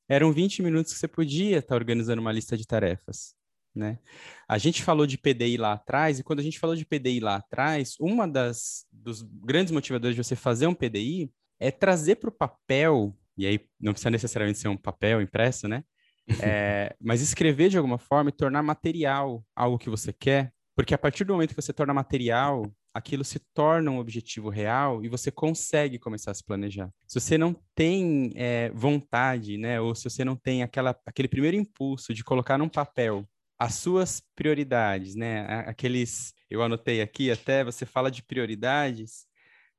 eram 0.09 0.33
20 0.33 0.63
minutos 0.63 0.93
que 0.93 0.99
você 0.99 1.09
podia 1.09 1.59
estar 1.59 1.69
tá 1.69 1.75
organizando 1.75 2.21
uma 2.21 2.33
lista 2.33 2.57
de 2.57 2.67
tarefas 2.67 3.35
né? 3.75 3.99
A 4.49 4.59
gente 4.59 4.83
falou 4.83 5.07
de 5.07 5.19
PDI 5.19 5.57
lá 5.57 5.73
atrás, 5.73 6.19
e 6.19 6.23
quando 6.23 6.41
a 6.41 6.43
gente 6.43 6.59
falou 6.59 6.77
de 6.77 6.85
PDI 6.85 7.21
lá 7.21 7.37
atrás, 7.37 7.97
uma 7.99 8.29
das 8.29 8.87
dos 8.93 9.23
grandes 9.23 9.73
motivadores 9.73 10.15
de 10.15 10.23
você 10.23 10.37
fazer 10.37 10.67
um 10.67 10.75
PDI 10.75 11.31
é 11.63 11.71
trazer 11.71 12.17
para 12.17 12.29
o 12.29 12.33
papel, 12.33 13.17
e 13.37 13.47
aí 13.47 13.61
não 13.81 13.93
precisa 13.93 14.11
necessariamente 14.11 14.59
ser 14.59 14.69
um 14.69 14.77
papel 14.77 15.21
impresso, 15.21 15.69
né? 15.69 15.85
É, 16.41 16.95
mas 17.01 17.21
escrever 17.21 17.69
de 17.69 17.77
alguma 17.77 17.99
forma 17.99 18.31
e 18.31 18.33
tornar 18.33 18.63
material 18.63 19.45
algo 19.57 19.77
que 19.77 19.91
você 19.91 20.13
quer, 20.13 20.53
porque 20.77 20.95
a 20.95 20.99
partir 20.99 21.25
do 21.25 21.33
momento 21.33 21.51
que 21.51 21.61
você 21.61 21.73
torna 21.73 21.93
material, 21.93 22.73
aquilo 22.95 23.25
se 23.25 23.41
torna 23.53 23.91
um 23.91 23.99
objetivo 23.99 24.49
real 24.49 25.05
e 25.05 25.09
você 25.09 25.33
consegue 25.33 25.99
começar 25.99 26.31
a 26.31 26.35
se 26.35 26.45
planejar. 26.45 26.91
Se 27.09 27.21
você 27.21 27.37
não 27.37 27.57
tem 27.75 28.33
é, 28.37 28.71
vontade, 28.71 29.59
né, 29.59 29.81
ou 29.81 29.97
se 29.97 30.05
você 30.05 30.25
não 30.25 30.37
tem 30.37 30.63
aquela, 30.63 30.97
aquele 31.05 31.27
primeiro 31.27 31.57
impulso 31.57 32.15
de 32.15 32.23
colocar 32.23 32.57
num 32.57 32.69
papel 32.69 33.29
as 33.59 33.75
suas 33.75 34.21
prioridades, 34.35 35.15
né? 35.15 35.47
Aqueles, 35.67 36.35
eu 36.51 36.63
anotei 36.63 37.01
aqui 37.01 37.31
até, 37.31 37.63
você 37.63 37.87
fala 37.87 38.11
de 38.11 38.21
prioridades, 38.21 39.25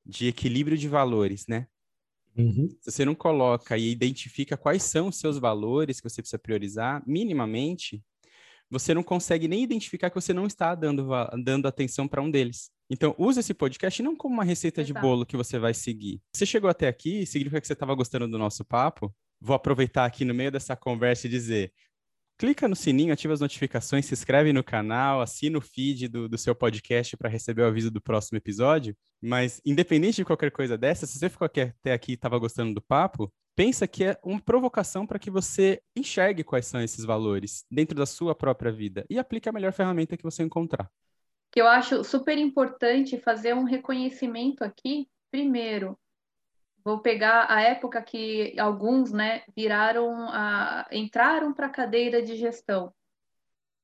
de 0.05 0.27
equilíbrio 0.27 0.77
de 0.77 0.87
valores, 0.87 1.45
né? 1.47 1.67
Uhum. 2.37 2.69
Se 2.81 2.91
você 2.91 3.05
não 3.05 3.15
coloca 3.15 3.77
e 3.77 3.91
identifica 3.91 4.57
quais 4.57 4.83
são 4.83 5.07
os 5.07 5.17
seus 5.17 5.37
valores 5.37 5.99
que 5.99 6.09
você 6.09 6.21
precisa 6.21 6.39
priorizar, 6.39 7.03
minimamente, 7.05 8.03
você 8.69 8.93
não 8.93 9.03
consegue 9.03 9.47
nem 9.47 9.63
identificar 9.63 10.09
que 10.09 10.15
você 10.15 10.33
não 10.33 10.47
está 10.47 10.73
dando, 10.73 11.07
dando 11.43 11.67
atenção 11.67 12.07
para 12.07 12.21
um 12.21 12.31
deles. 12.31 12.71
Então, 12.89 13.15
use 13.17 13.39
esse 13.39 13.53
podcast 13.53 14.01
não 14.01 14.15
como 14.15 14.35
uma 14.35 14.43
receita 14.43 14.81
Exato. 14.81 14.93
de 14.93 15.01
bolo 15.01 15.25
que 15.25 15.37
você 15.37 15.59
vai 15.59 15.73
seguir. 15.73 16.21
Você 16.35 16.45
chegou 16.45 16.69
até 16.69 16.87
aqui, 16.87 17.25
significa 17.25 17.61
que 17.61 17.67
você 17.67 17.73
estava 17.73 17.95
gostando 17.95 18.27
do 18.27 18.37
nosso 18.37 18.65
papo. 18.65 19.13
Vou 19.39 19.55
aproveitar 19.55 20.05
aqui 20.05 20.25
no 20.25 20.33
meio 20.33 20.51
dessa 20.51 20.75
conversa 20.75 21.27
e 21.27 21.29
dizer: 21.29 21.71
clica 22.37 22.67
no 22.67 22.75
sininho, 22.75 23.13
ativa 23.13 23.33
as 23.33 23.39
notificações, 23.39 24.05
se 24.05 24.13
inscreve 24.13 24.51
no 24.53 24.63
canal, 24.63 25.21
assina 25.21 25.57
o 25.57 25.61
feed 25.61 26.07
do, 26.07 26.27
do 26.27 26.37
seu 26.37 26.55
podcast 26.55 27.15
para 27.17 27.29
receber 27.29 27.61
o 27.61 27.67
aviso 27.67 27.91
do 27.91 28.01
próximo 28.01 28.37
episódio. 28.37 28.95
Mas, 29.21 29.61
independente 29.65 30.17
de 30.17 30.25
qualquer 30.25 30.51
coisa 30.51 30.77
dessa, 30.77 31.05
se 31.05 31.17
você 31.17 31.29
ficou 31.29 31.45
até 31.45 31.93
aqui 31.93 32.11
e 32.11 32.15
estava 32.15 32.37
gostando 32.37 32.73
do 32.73 32.81
papo, 32.81 33.31
pensa 33.55 33.87
que 33.87 34.03
é 34.03 34.19
uma 34.23 34.41
provocação 34.41 35.05
para 35.05 35.19
que 35.19 35.31
você 35.31 35.81
enxergue 35.95 36.43
quais 36.43 36.65
são 36.65 36.81
esses 36.81 37.05
valores 37.05 37.63
dentro 37.69 37.95
da 37.95 38.05
sua 38.05 38.35
própria 38.35 38.71
vida 38.71 39.05
e 39.09 39.17
aplique 39.17 39.47
a 39.47 39.51
melhor 39.51 39.71
ferramenta 39.71 40.17
que 40.17 40.23
você 40.23 40.43
encontrar. 40.43 40.89
Que 41.51 41.61
eu 41.61 41.67
acho 41.67 42.03
super 42.03 42.37
importante 42.37 43.19
fazer 43.19 43.53
um 43.53 43.63
reconhecimento 43.63 44.63
aqui, 44.63 45.07
primeiro, 45.31 45.97
Vou 46.83 46.99
pegar 46.99 47.47
a 47.49 47.61
época 47.61 48.01
que 48.01 48.59
alguns, 48.59 49.11
né, 49.11 49.43
viraram 49.55 50.27
a, 50.29 50.85
entraram 50.91 51.53
para 51.53 51.67
a 51.67 51.71
cadeira 51.71 52.21
de 52.21 52.35
gestão. 52.35 52.93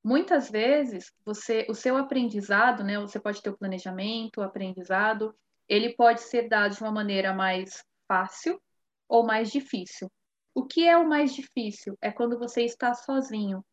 Muitas 0.03 0.49
vezes, 0.49 1.11
você, 1.25 1.65
o 1.69 1.73
seu 1.73 1.95
aprendizado, 1.97 2.83
né, 2.83 2.99
você 2.99 3.19
pode 3.19 3.41
ter 3.41 3.49
o 3.49 3.57
planejamento, 3.57 4.39
o 4.39 4.43
aprendizado, 4.43 5.33
ele 5.67 5.95
pode 5.95 6.21
ser 6.21 6.49
dado 6.49 6.75
de 6.75 6.81
uma 6.81 6.91
maneira 6.91 7.33
mais 7.33 7.83
fácil 8.07 8.59
ou 9.07 9.25
mais 9.25 9.51
difícil. 9.51 10.11
O 10.53 10.65
que 10.65 10.87
é 10.87 10.97
o 10.97 11.07
mais 11.07 11.33
difícil? 11.33 11.97
É 12.01 12.11
quando 12.11 12.37
você 12.37 12.63
está 12.63 12.93
sozinho, 12.93 13.63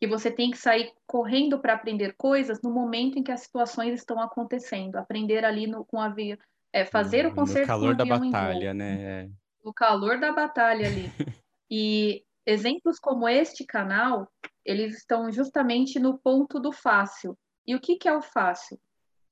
que 0.00 0.06
você 0.08 0.30
tem 0.30 0.50
que 0.50 0.58
sair 0.58 0.92
correndo 1.06 1.60
para 1.60 1.74
aprender 1.74 2.14
coisas 2.16 2.60
no 2.62 2.72
momento 2.72 3.18
em 3.18 3.22
que 3.22 3.30
as 3.30 3.42
situações 3.42 3.94
estão 3.94 4.20
acontecendo, 4.20 4.96
aprender 4.96 5.44
ali 5.44 5.68
no, 5.68 5.84
com 5.84 6.00
a 6.00 6.08
via, 6.08 6.36
é 6.72 6.84
fazer 6.84 7.26
o 7.26 7.34
concerto 7.34 7.60
no 7.60 7.66
calor 7.66 7.94
da 7.94 8.04
batalha, 8.04 8.74
né? 8.74 9.30
No 9.64 9.72
calor 9.72 10.18
da 10.18 10.32
batalha 10.32 10.86
ali. 10.86 11.04
e 11.70 12.24
exemplos 12.46 12.98
como 12.98 13.28
este 13.28 13.64
canal, 13.64 14.30
eles 14.64 14.96
estão 14.96 15.30
justamente 15.30 15.98
no 15.98 16.18
ponto 16.18 16.58
do 16.58 16.72
fácil. 16.72 17.36
E 17.66 17.74
o 17.74 17.80
que, 17.80 17.96
que 17.96 18.08
é 18.08 18.16
o 18.16 18.22
fácil? 18.22 18.80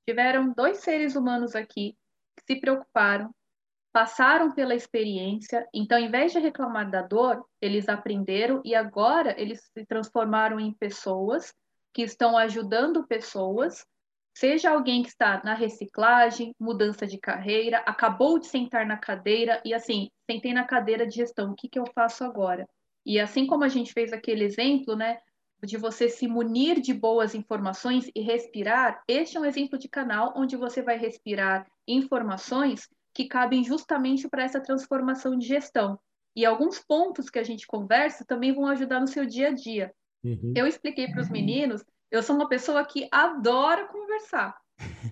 Tiveram 0.07 0.53
dois 0.53 0.79
seres 0.79 1.17
humanos 1.17 1.55
aqui 1.55 1.97
que 2.37 2.55
se 2.55 2.61
preocuparam, 2.61 3.35
passaram 3.93 4.53
pela 4.53 4.75
experiência, 4.75 5.67
então, 5.75 5.99
em 5.99 6.11
vez 6.11 6.33
de 6.33 6.39
reclamar 6.39 6.91
da 6.91 7.03
dor, 7.03 7.45
eles 7.61 7.89
aprenderam 7.89 8.63
e 8.65 8.75
agora 8.75 9.35
eles 9.41 9.69
se 9.73 9.85
transformaram 9.85 10.61
em 10.61 10.73
pessoas 10.73 11.53
que 11.93 12.03
estão 12.03 12.39
ajudando 12.39 13.07
pessoas 13.07 13.85
Seja 14.33 14.71
alguém 14.71 15.03
que 15.03 15.09
está 15.09 15.43
na 15.45 15.55
reciclagem, 15.55 16.55
mudança 16.59 17.07
de 17.07 17.19
carreira, 17.19 17.79
acabou 17.79 18.39
de 18.39 18.47
sentar 18.47 18.87
na 18.87 18.97
cadeira 18.97 19.61
e 19.65 19.75
assim, 19.75 20.09
sentei 20.31 20.53
na 20.53 20.65
cadeira 20.65 21.07
de 21.07 21.17
gestão, 21.17 21.51
o 21.51 21.55
que, 21.55 21.69
que 21.69 21.79
eu 21.79 21.85
faço 21.95 22.25
agora? 22.25 22.69
E 23.05 23.19
assim 23.19 23.47
como 23.47 23.65
a 23.65 23.69
gente 23.69 23.93
fez 23.93 24.13
aquele 24.13 24.45
exemplo, 24.45 24.95
né, 24.95 25.19
de 25.63 25.77
você 25.77 26.09
se 26.09 26.27
munir 26.27 26.81
de 26.81 26.95
boas 26.95 27.35
informações 27.35 28.11
e 28.15 28.21
respirar, 28.21 29.03
este 29.07 29.37
é 29.37 29.41
um 29.41 29.45
exemplo 29.45 29.79
de 29.79 29.89
canal 29.89 30.33
onde 30.37 30.57
você 30.57 30.81
vai 30.83 30.97
respirar 30.97 31.67
informações 31.87 32.89
que 33.13 33.27
cabem 33.27 33.65
justamente 33.65 34.29
para 34.29 34.45
essa 34.45 34.61
transformação 34.61 35.37
de 35.37 35.47
gestão. 35.47 35.99
E 36.35 36.47
alguns 36.47 36.79
pontos 36.79 37.29
que 37.29 37.39
a 37.39 37.43
gente 37.43 37.67
conversa 37.67 38.25
também 38.25 38.55
vão 38.55 38.67
ajudar 38.67 39.01
no 39.01 39.09
seu 39.09 39.27
dia 39.27 39.49
a 39.49 39.53
dia. 39.53 39.93
Uhum. 40.23 40.53
Eu 40.57 40.67
expliquei 40.67 41.09
para 41.09 41.21
os 41.21 41.29
meninos 41.29 41.85
eu 42.11 42.23
sou 42.23 42.35
uma 42.35 42.49
pessoa 42.49 42.85
que 42.85 43.09
adora 43.11 43.87
conversar, 43.87 44.57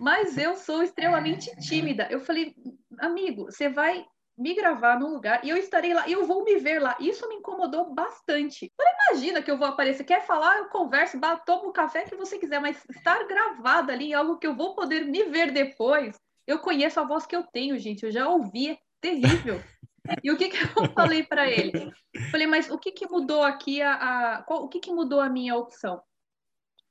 mas 0.00 0.36
eu 0.36 0.56
sou 0.56 0.82
extremamente 0.82 1.50
tímida. 1.60 2.08
Eu 2.10 2.20
falei, 2.20 2.54
amigo, 2.98 3.44
você 3.44 3.68
vai 3.68 4.04
me 4.36 4.54
gravar 4.54 4.98
num 4.98 5.12
lugar 5.12 5.44
e 5.44 5.48
eu 5.48 5.56
estarei 5.56 5.92
lá 5.92 6.08
e 6.08 6.12
eu 6.12 6.24
vou 6.24 6.44
me 6.44 6.56
ver 6.56 6.80
lá. 6.80 6.96
Isso 7.00 7.28
me 7.28 7.36
incomodou 7.36 7.92
bastante. 7.92 8.72
Não 8.78 8.86
imagina 8.94 9.42
que 9.42 9.50
eu 9.50 9.58
vou 9.58 9.66
aparecer, 9.66 10.04
quer 10.04 10.24
falar, 10.24 10.58
eu 10.58 10.68
converso, 10.68 11.18
tomo 11.44 11.68
o 11.68 11.72
café 11.72 12.04
que 12.04 12.14
você 12.14 12.38
quiser, 12.38 12.60
mas 12.60 12.82
estar 12.88 13.26
gravada 13.26 13.92
ali 13.92 14.10
em 14.10 14.14
algo 14.14 14.38
que 14.38 14.46
eu 14.46 14.54
vou 14.54 14.74
poder 14.74 15.04
me 15.04 15.24
ver 15.24 15.50
depois. 15.50 16.16
Eu 16.46 16.60
conheço 16.60 17.00
a 17.00 17.04
voz 17.04 17.26
que 17.26 17.34
eu 17.34 17.42
tenho, 17.42 17.78
gente, 17.78 18.04
eu 18.04 18.10
já 18.10 18.28
ouvi, 18.28 18.70
é 18.70 18.78
terrível. 19.00 19.60
E 20.24 20.30
o 20.30 20.38
que, 20.38 20.48
que 20.48 20.56
eu 20.56 20.90
falei 20.94 21.22
para 21.22 21.50
ele? 21.50 21.92
Falei, 22.30 22.46
mas 22.46 22.70
o 22.70 22.78
que, 22.78 22.90
que 22.90 23.06
mudou 23.06 23.42
aqui 23.42 23.82
a, 23.82 23.92
a 24.38 24.42
qual, 24.42 24.64
o 24.64 24.68
que, 24.68 24.80
que 24.80 24.90
mudou 24.90 25.20
a 25.20 25.28
minha 25.28 25.54
opção? 25.54 26.00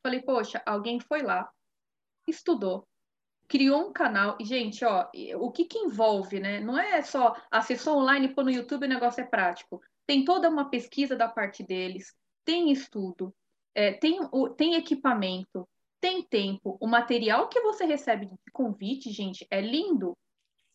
Falei, 0.07 0.21
poxa, 0.21 0.63
alguém 0.65 1.01
foi 1.01 1.21
lá, 1.21 1.51
estudou, 2.25 2.87
criou 3.45 3.89
um 3.89 3.91
canal. 3.91 4.37
E, 4.39 4.45
gente, 4.45 4.85
ó, 4.85 5.05
o 5.35 5.51
que 5.51 5.65
que 5.65 5.77
envolve, 5.77 6.39
né? 6.39 6.61
Não 6.61 6.79
é 6.79 7.01
só 7.01 7.35
acessou 7.51 7.97
online, 7.97 8.33
pôr 8.33 8.45
no 8.45 8.49
YouTube 8.49 8.85
o 8.85 8.87
negócio 8.87 9.19
é 9.19 9.25
prático. 9.25 9.81
Tem 10.05 10.23
toda 10.23 10.49
uma 10.49 10.69
pesquisa 10.69 11.13
da 11.13 11.27
parte 11.27 11.61
deles, 11.61 12.15
tem 12.45 12.71
estudo, 12.71 13.35
é, 13.75 13.91
tem, 13.91 14.17
tem 14.55 14.75
equipamento, 14.75 15.67
tem 15.99 16.23
tempo. 16.23 16.77
O 16.79 16.87
material 16.87 17.49
que 17.49 17.59
você 17.59 17.83
recebe 17.83 18.27
de 18.27 18.51
convite, 18.53 19.11
gente, 19.11 19.45
é 19.51 19.59
lindo. 19.59 20.17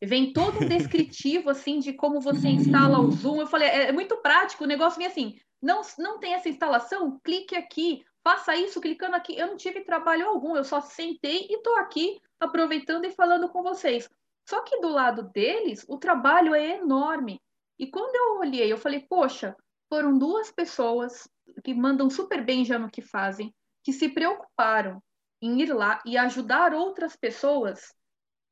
Vem 0.04 0.34
todo 0.34 0.62
um 0.62 0.68
descritivo, 0.68 1.48
assim, 1.48 1.78
de 1.78 1.94
como 1.94 2.20
você 2.20 2.48
instala 2.48 3.00
o 3.00 3.10
Zoom. 3.10 3.40
Eu 3.40 3.46
falei, 3.46 3.68
é, 3.68 3.88
é 3.88 3.92
muito 3.92 4.14
prático, 4.18 4.64
o 4.64 4.66
negócio 4.66 4.98
vem 4.98 5.06
assim, 5.06 5.38
não, 5.62 5.80
não 5.98 6.18
tem 6.18 6.34
essa 6.34 6.50
instalação? 6.50 7.18
Clique 7.24 7.56
aqui, 7.56 8.04
faça 8.22 8.54
isso 8.56 8.80
clicando 8.80 9.16
aqui. 9.16 9.36
Eu 9.36 9.48
não 9.48 9.56
tive 9.56 9.84
trabalho 9.84 10.28
algum, 10.28 10.56
eu 10.56 10.64
só 10.64 10.80
sentei 10.80 11.46
e 11.48 11.56
estou 11.56 11.76
aqui 11.76 12.20
aproveitando 12.40 13.04
e 13.04 13.10
falando 13.10 13.48
com 13.48 13.62
vocês. 13.62 14.08
Só 14.48 14.62
que 14.62 14.80
do 14.80 14.88
lado 14.88 15.22
deles, 15.30 15.84
o 15.88 15.98
trabalho 15.98 16.54
é 16.54 16.78
enorme. 16.78 17.40
E 17.78 17.86
quando 17.86 18.14
eu 18.14 18.38
olhei, 18.40 18.72
eu 18.72 18.78
falei, 18.78 19.00
poxa, 19.08 19.56
foram 19.88 20.16
duas 20.16 20.50
pessoas 20.50 21.28
que 21.62 21.74
mandam 21.74 22.08
super 22.08 22.44
bem 22.44 22.64
já 22.64 22.78
no 22.78 22.90
que 22.90 23.02
fazem, 23.02 23.54
que 23.82 23.92
se 23.92 24.08
preocuparam 24.08 25.02
em 25.40 25.60
ir 25.60 25.72
lá 25.72 26.00
e 26.06 26.16
ajudar 26.16 26.74
outras 26.74 27.16
pessoas 27.16 27.92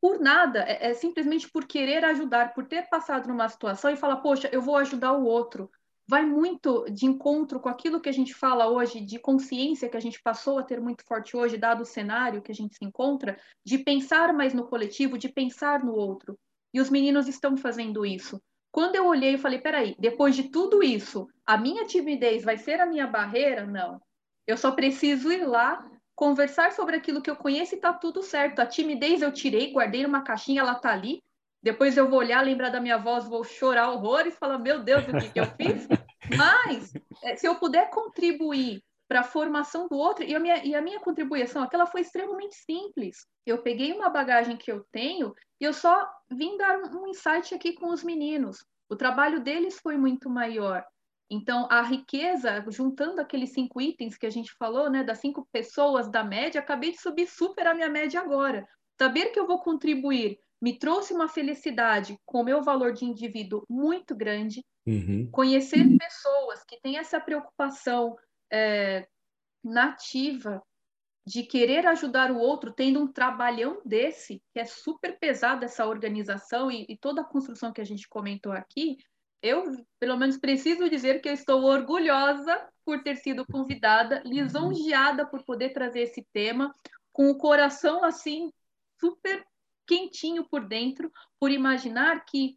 por 0.01 0.19
nada, 0.19 0.61
é, 0.61 0.91
é 0.91 0.95
simplesmente 0.95 1.49
por 1.51 1.67
querer 1.67 2.05
ajudar, 2.05 2.55
por 2.55 2.67
ter 2.67 2.89
passado 2.89 3.29
numa 3.29 3.49
situação 3.49 3.91
e 3.91 3.97
falar, 3.97 4.17
poxa, 4.17 4.49
eu 4.51 4.63
vou 4.63 4.77
ajudar 4.77 5.13
o 5.13 5.25
outro 5.25 5.71
vai 6.11 6.27
muito 6.27 6.85
de 6.91 7.07
encontro 7.07 7.61
com 7.61 7.69
aquilo 7.69 8.01
que 8.01 8.09
a 8.09 8.13
gente 8.13 8.35
fala 8.35 8.69
hoje, 8.69 9.01
de 9.01 9.17
consciência 9.17 9.89
que 9.89 9.97
a 9.97 10.01
gente 10.01 10.21
passou 10.21 10.59
a 10.59 10.63
ter 10.65 10.81
muito 10.81 11.05
forte 11.07 11.37
hoje, 11.37 11.57
dado 11.57 11.83
o 11.83 11.87
cenário 11.87 12.43
que 12.43 12.51
a 12.51 12.55
gente 12.55 12.75
se 12.75 12.85
encontra, 12.85 13.39
de 13.65 13.79
pensar 13.79 14.33
mais 14.35 14.53
no 14.53 14.67
coletivo, 14.67 15.17
de 15.17 15.29
pensar 15.29 15.85
no 15.85 15.95
outro. 15.95 16.37
E 16.75 16.81
os 16.81 16.91
meninos 16.91 17.29
estão 17.29 17.57
fazendo 17.57 18.05
isso. 18.05 18.43
Quando 18.73 18.97
eu 18.97 19.07
olhei, 19.07 19.35
eu 19.35 19.39
falei: 19.39 19.61
peraí, 19.61 19.95
depois 20.01 20.35
de 20.35 20.51
tudo 20.51 20.83
isso, 20.83 21.29
a 21.47 21.57
minha 21.57 21.87
timidez 21.87 22.43
vai 22.43 22.59
ser 22.59 22.81
a 22.81 22.87
minha 22.87 23.07
barreira? 23.07 23.65
Não. 23.65 24.01
Eu 24.49 24.57
só 24.57 24.73
preciso 24.73 25.31
ir 25.31 25.47
lá, 25.47 25.89
conversar 26.17 26.73
sobre 26.73 26.97
aquilo 26.97 27.23
que 27.23 27.31
eu 27.31 27.37
conheço 27.37 27.77
e 27.77 27.81
tá 27.81 27.93
tudo 27.93 28.21
certo. 28.21 28.59
A 28.59 28.67
timidez 28.67 29.23
eu 29.23 29.33
tirei, 29.33 29.73
guardei 29.73 30.03
numa 30.03 30.23
caixinha, 30.23 30.63
ela 30.63 30.75
tá 30.75 30.91
ali. 30.91 31.23
Depois 31.63 31.97
eu 31.97 32.09
vou 32.09 32.19
olhar, 32.19 32.43
lembrar 32.43 32.71
da 32.71 32.81
minha 32.81 32.97
voz, 32.97 33.27
vou 33.27 33.45
chorar 33.45 33.91
horrores, 33.91 34.39
falar, 34.39 34.59
meu 34.59 34.83
Deus, 34.83 35.05
o 35.07 35.19
que, 35.19 35.31
que 35.31 35.41
eu 35.41 35.47
fiz? 35.47 35.87
Mas, 36.37 36.93
é, 37.23 37.37
se 37.37 37.47
eu 37.47 37.57
puder 37.57 37.91
contribuir 37.91 38.83
para 39.11 39.21
a 39.21 39.25
formação 39.25 39.89
do 39.89 39.97
outro, 39.97 40.25
e 40.25 40.35
a, 40.35 40.39
minha, 40.39 40.65
e 40.65 40.75
a 40.75 40.81
minha 40.81 41.01
contribuição 41.01 41.63
aquela 41.63 41.85
foi 41.85 42.03
extremamente 42.03 42.55
simples. 42.55 43.27
Eu 43.45 43.59
peguei 43.59 43.93
uma 43.93 44.09
bagagem 44.09 44.57
que 44.57 44.71
eu 44.71 44.87
tenho 44.93 45.35
e 45.61 45.65
eu 45.65 45.73
só 45.73 46.09
vim 46.31 46.57
dar 46.57 46.79
um 46.79 47.09
insight 47.09 47.53
aqui 47.53 47.73
com 47.73 47.89
os 47.89 48.05
meninos. 48.05 48.65
O 48.89 48.95
trabalho 48.95 49.41
deles 49.41 49.81
foi 49.83 49.97
muito 49.97 50.31
maior. 50.31 50.85
Então, 51.29 51.67
a 51.71 51.83
riqueza, 51.83 52.65
juntando 52.69 53.21
aqueles 53.21 53.53
cinco 53.53 53.81
itens 53.81 54.17
que 54.17 54.27
a 54.27 54.31
gente 54.31 54.53
falou, 54.57 54.89
né, 54.89 55.03
das 55.03 55.19
cinco 55.19 55.47
pessoas 55.53 56.09
da 56.09 56.23
média, 56.25 56.61
acabei 56.61 56.93
de 56.93 57.01
subir 57.01 57.27
super 57.27 57.67
a 57.67 57.75
minha 57.75 57.89
média 57.89 58.21
agora. 58.21 58.67
Saber 58.97 59.27
que 59.27 59.41
eu 59.41 59.47
vou 59.47 59.61
contribuir 59.61 60.39
me 60.61 60.79
trouxe 60.79 61.13
uma 61.13 61.29
felicidade 61.29 62.19
com 62.27 62.41
o 62.41 62.45
meu 62.45 62.63
valor 62.63 62.93
de 62.93 63.05
indivíduo 63.05 63.65
muito 63.69 64.15
grande. 64.15 64.65
Uhum. 64.87 65.29
Conhecer 65.31 65.85
pessoas 65.99 66.63
que 66.65 66.81
têm 66.81 66.99
essa 66.99 67.21
preocupação 67.21 68.17
é, 68.53 69.09
nativa 69.65 70.63
de 71.27 71.43
querer 71.45 71.87
ajudar 71.87 72.31
o 72.31 72.39
outro, 72.39 72.73
tendo 72.73 73.01
um 73.01 73.13
trabalhão 73.13 73.81
desse, 73.85 74.43
que 74.53 74.61
é 74.61 74.65
super 74.65 75.19
pesado 75.19 75.65
essa 75.65 75.87
organização 75.87 76.71
e, 76.71 76.87
e 76.89 76.97
toda 76.97 77.21
a 77.21 77.25
construção 77.25 77.73
que 77.73 77.81
a 77.81 77.85
gente 77.85 78.09
comentou 78.09 78.53
aqui, 78.53 78.97
eu, 79.43 79.65
pelo 79.99 80.19
menos, 80.19 80.37
preciso 80.39 80.89
dizer 80.91 81.21
que 81.21 81.29
eu 81.29 81.33
estou 81.33 81.63
orgulhosa 81.63 82.69
por 82.85 83.03
ter 83.03 83.17
sido 83.17 83.47
convidada, 83.47 84.23
lisonjeada 84.25 85.27
por 85.27 85.43
poder 85.45 85.71
trazer 85.71 86.01
esse 86.01 86.27
tema, 86.33 86.75
com 87.13 87.31
o 87.31 87.39
coração 87.39 88.05
assim 88.05 88.51
super 88.99 89.45
quentinho 89.91 90.45
por 90.49 90.65
dentro, 90.65 91.11
por 91.41 91.51
imaginar 91.51 92.25
que 92.25 92.57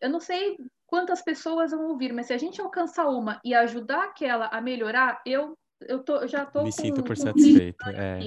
eu 0.00 0.10
não 0.10 0.18
sei 0.18 0.58
quantas 0.86 1.22
pessoas 1.22 1.70
vão 1.70 1.86
ouvir, 1.86 2.12
mas 2.12 2.26
se 2.26 2.32
a 2.32 2.38
gente 2.38 2.60
alcançar 2.60 3.08
uma 3.08 3.40
e 3.44 3.54
ajudar 3.54 4.04
aquela 4.06 4.48
a 4.48 4.60
melhorar, 4.60 5.22
eu 5.24 5.56
eu, 5.80 6.02
tô, 6.02 6.16
eu 6.16 6.28
já 6.28 6.44
tô 6.44 6.62
me 6.62 6.70
com, 6.70 6.82
sinto 6.82 7.02
por 7.02 7.16
satisfeito. 7.16 7.88
É. 7.90 8.18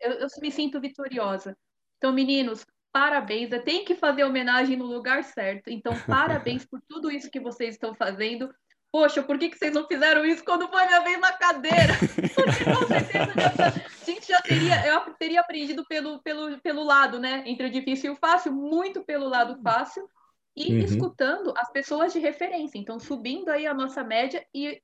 Eu, 0.00 0.12
eu 0.12 0.28
me 0.40 0.50
sinto 0.50 0.80
vitoriosa. 0.80 1.56
Então, 1.98 2.12
meninos, 2.12 2.64
parabéns. 2.92 3.50
Tenho 3.64 3.84
que 3.84 3.94
fazer 3.94 4.24
homenagem 4.24 4.76
no 4.76 4.86
lugar 4.86 5.22
certo. 5.24 5.68
Então, 5.68 5.92
parabéns 6.06 6.64
por 6.64 6.80
tudo 6.88 7.10
isso 7.10 7.30
que 7.30 7.40
vocês 7.40 7.74
estão 7.74 7.94
fazendo. 7.94 8.50
poxa, 8.90 9.22
por 9.22 9.38
que, 9.38 9.50
que 9.50 9.58
vocês 9.58 9.74
não 9.74 9.86
fizeram 9.86 10.24
isso 10.24 10.44
quando 10.44 10.68
foi 10.68 10.86
minha 10.86 11.00
vez 11.00 11.20
na 11.20 11.32
cadeira? 11.32 11.94
Porque 12.34 12.64
com 12.64 12.86
certeza 12.86 13.86
já, 14.28 14.38
a 14.44 14.48
gente 14.48 14.66
já 14.66 14.80
teria, 14.80 14.86
eu 14.86 15.14
teria 15.14 15.40
aprendido 15.40 15.84
pelo, 15.86 16.22
pelo, 16.22 16.60
pelo 16.60 16.84
lado, 16.84 17.18
né? 17.18 17.42
Entre 17.46 17.66
o 17.66 17.70
difícil 17.70 18.10
e 18.10 18.14
o 18.14 18.18
fácil, 18.18 18.52
muito 18.52 19.04
pelo 19.04 19.28
lado 19.28 19.60
fácil, 19.62 20.08
e 20.56 20.72
uhum. 20.72 20.78
escutando 20.78 21.52
as 21.56 21.70
pessoas 21.70 22.12
de 22.12 22.18
referência. 22.18 22.78
Então, 22.78 22.98
subindo 22.98 23.50
aí 23.50 23.66
a 23.66 23.74
nossa 23.74 24.02
média 24.02 24.44
e 24.54 24.80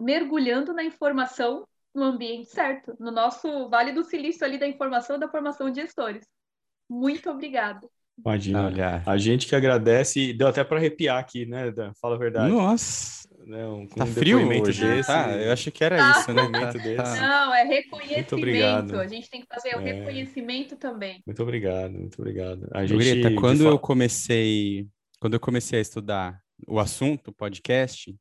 mergulhando 0.00 0.72
na 0.72 0.82
informação 0.82 1.66
no 1.94 2.04
ambiente 2.04 2.48
certo, 2.50 2.96
no 2.98 3.10
nosso 3.10 3.68
Vale 3.68 3.92
do 3.92 4.02
Silício 4.02 4.44
ali 4.44 4.58
da 4.58 4.66
informação 4.66 5.18
da 5.18 5.28
formação 5.28 5.70
de 5.70 5.80
gestores. 5.82 6.26
Muito 6.88 7.30
obrigada. 7.30 7.86
Imagina, 8.18 8.66
Olha. 8.66 9.02
a 9.06 9.16
gente 9.16 9.46
que 9.46 9.54
agradece, 9.54 10.32
deu 10.32 10.48
até 10.48 10.62
para 10.62 10.78
arrepiar 10.78 11.18
aqui, 11.18 11.46
né, 11.46 11.70
Dan? 11.70 11.92
Fala 12.00 12.16
a 12.16 12.18
verdade. 12.18 12.52
Nossa, 12.52 13.21
né, 13.46 13.66
um, 13.66 13.86
tá 13.86 14.04
um 14.04 14.06
frio 14.06 14.46
hoje? 14.48 14.84
Desse, 14.84 15.06
tá, 15.06 15.30
eu 15.32 15.52
acho 15.52 15.70
que 15.70 15.84
era 15.84 15.96
tá. 15.96 16.10
isso, 16.10 16.32
né? 16.32 16.42
Tá, 16.52 16.72
desse. 16.72 17.20
Não, 17.20 17.54
é 17.54 17.64
reconhecimento. 17.64 18.16
Muito 18.16 18.36
obrigado. 18.36 19.00
A 19.00 19.06
gente 19.06 19.30
tem 19.30 19.40
que 19.40 19.46
fazer 19.46 19.76
o 19.76 19.80
é... 19.80 19.92
reconhecimento 19.92 20.76
também. 20.76 21.22
Muito 21.26 21.42
obrigado, 21.42 21.92
muito 21.92 22.18
obrigado. 22.20 22.68
A 22.72 22.86
gente, 22.86 22.98
Greta, 22.98 23.34
quando 23.34 23.64
eu 23.64 23.78
comecei, 23.78 24.86
quando 25.20 25.34
eu 25.34 25.40
comecei 25.40 25.78
a 25.78 25.82
estudar 25.82 26.40
o 26.66 26.78
assunto 26.78 27.32
podcast, 27.32 28.14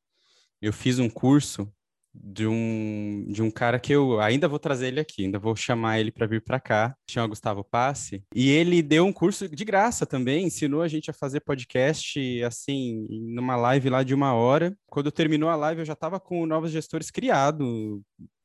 eu 0.62 0.74
fiz 0.74 1.00
um 1.00 1.10
curso 1.10 1.72
de 2.14 2.46
um, 2.46 3.26
de 3.28 3.42
um 3.42 3.50
cara 3.50 3.80
que 3.80 3.94
eu 3.94 4.20
ainda 4.20 4.48
vou 4.48 4.60
trazer 4.60 4.88
ele 4.88 5.00
aqui, 5.00 5.26
ainda 5.26 5.40
vou 5.40 5.56
chamar 5.56 6.00
ele 6.00 6.12
para 6.12 6.28
vir 6.28 6.42
para 6.42 6.60
cá, 6.60 6.96
chama 7.10 7.28
Gustavo 7.28 7.64
Passe, 7.64 8.24
e 8.36 8.50
ele 8.50 8.82
deu 8.82 9.06
um 9.06 9.14
curso 9.14 9.48
de 9.48 9.66
graça 9.66 10.06
também, 10.06 10.46
ensinou 10.46 10.82
a 10.82 10.88
gente 10.88 11.10
a 11.10 11.14
fazer 11.14 11.40
podcast 11.42 12.44
assim, 12.44 13.08
numa 13.10 13.56
live 13.56 13.90
lá 13.90 14.04
de 14.04 14.14
uma 14.14 14.34
hora. 14.34 14.76
Quando 14.88 15.12
terminou 15.12 15.50
a 15.50 15.56
live, 15.56 15.82
eu 15.82 15.86
já 15.86 15.94
estava 15.94 16.20
com 16.20 16.46
novos 16.46 16.72
gestores 16.72 17.10
criado, 17.10 18.02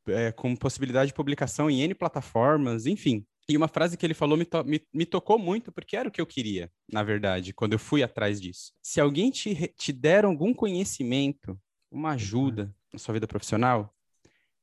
é, 0.09 0.33
com 0.33 0.55
possibilidade 0.55 1.09
de 1.09 1.14
publicação 1.14 1.71
em 1.71 1.81
N 1.83 1.95
plataformas, 1.95 2.87
enfim. 2.87 3.25
E 3.49 3.57
uma 3.57 3.69
frase 3.69 3.97
que 3.97 4.05
ele 4.05 4.14
falou 4.14 4.37
me, 4.37 4.45
to 4.45 4.64
me, 4.64 4.81
me, 4.93 5.07
tocou 5.07 5.39
muito, 5.39 5.71
porque 5.71 5.97
era 5.97 6.09
o 6.09 6.12
que 6.12 6.21
eu 6.21 6.27
queria, 6.27 6.71
na 6.93 7.05
verdade, 7.05 7.53
quando 7.53 7.75
eu 7.75 7.79
fui 7.79 8.03
atrás 8.03 8.41
disso. 8.41 8.73
Se 8.83 9.01
alguém 9.01 9.31
te, 9.31 9.73
te 9.79 9.93
der 9.93 10.25
algum 10.25 10.53
conhecimento, 10.53 11.57
uma 11.91 12.11
ajuda, 12.11 12.75
na 12.97 12.99
sua 12.99 13.12
vida 13.12 13.28
profissional, 13.28 13.94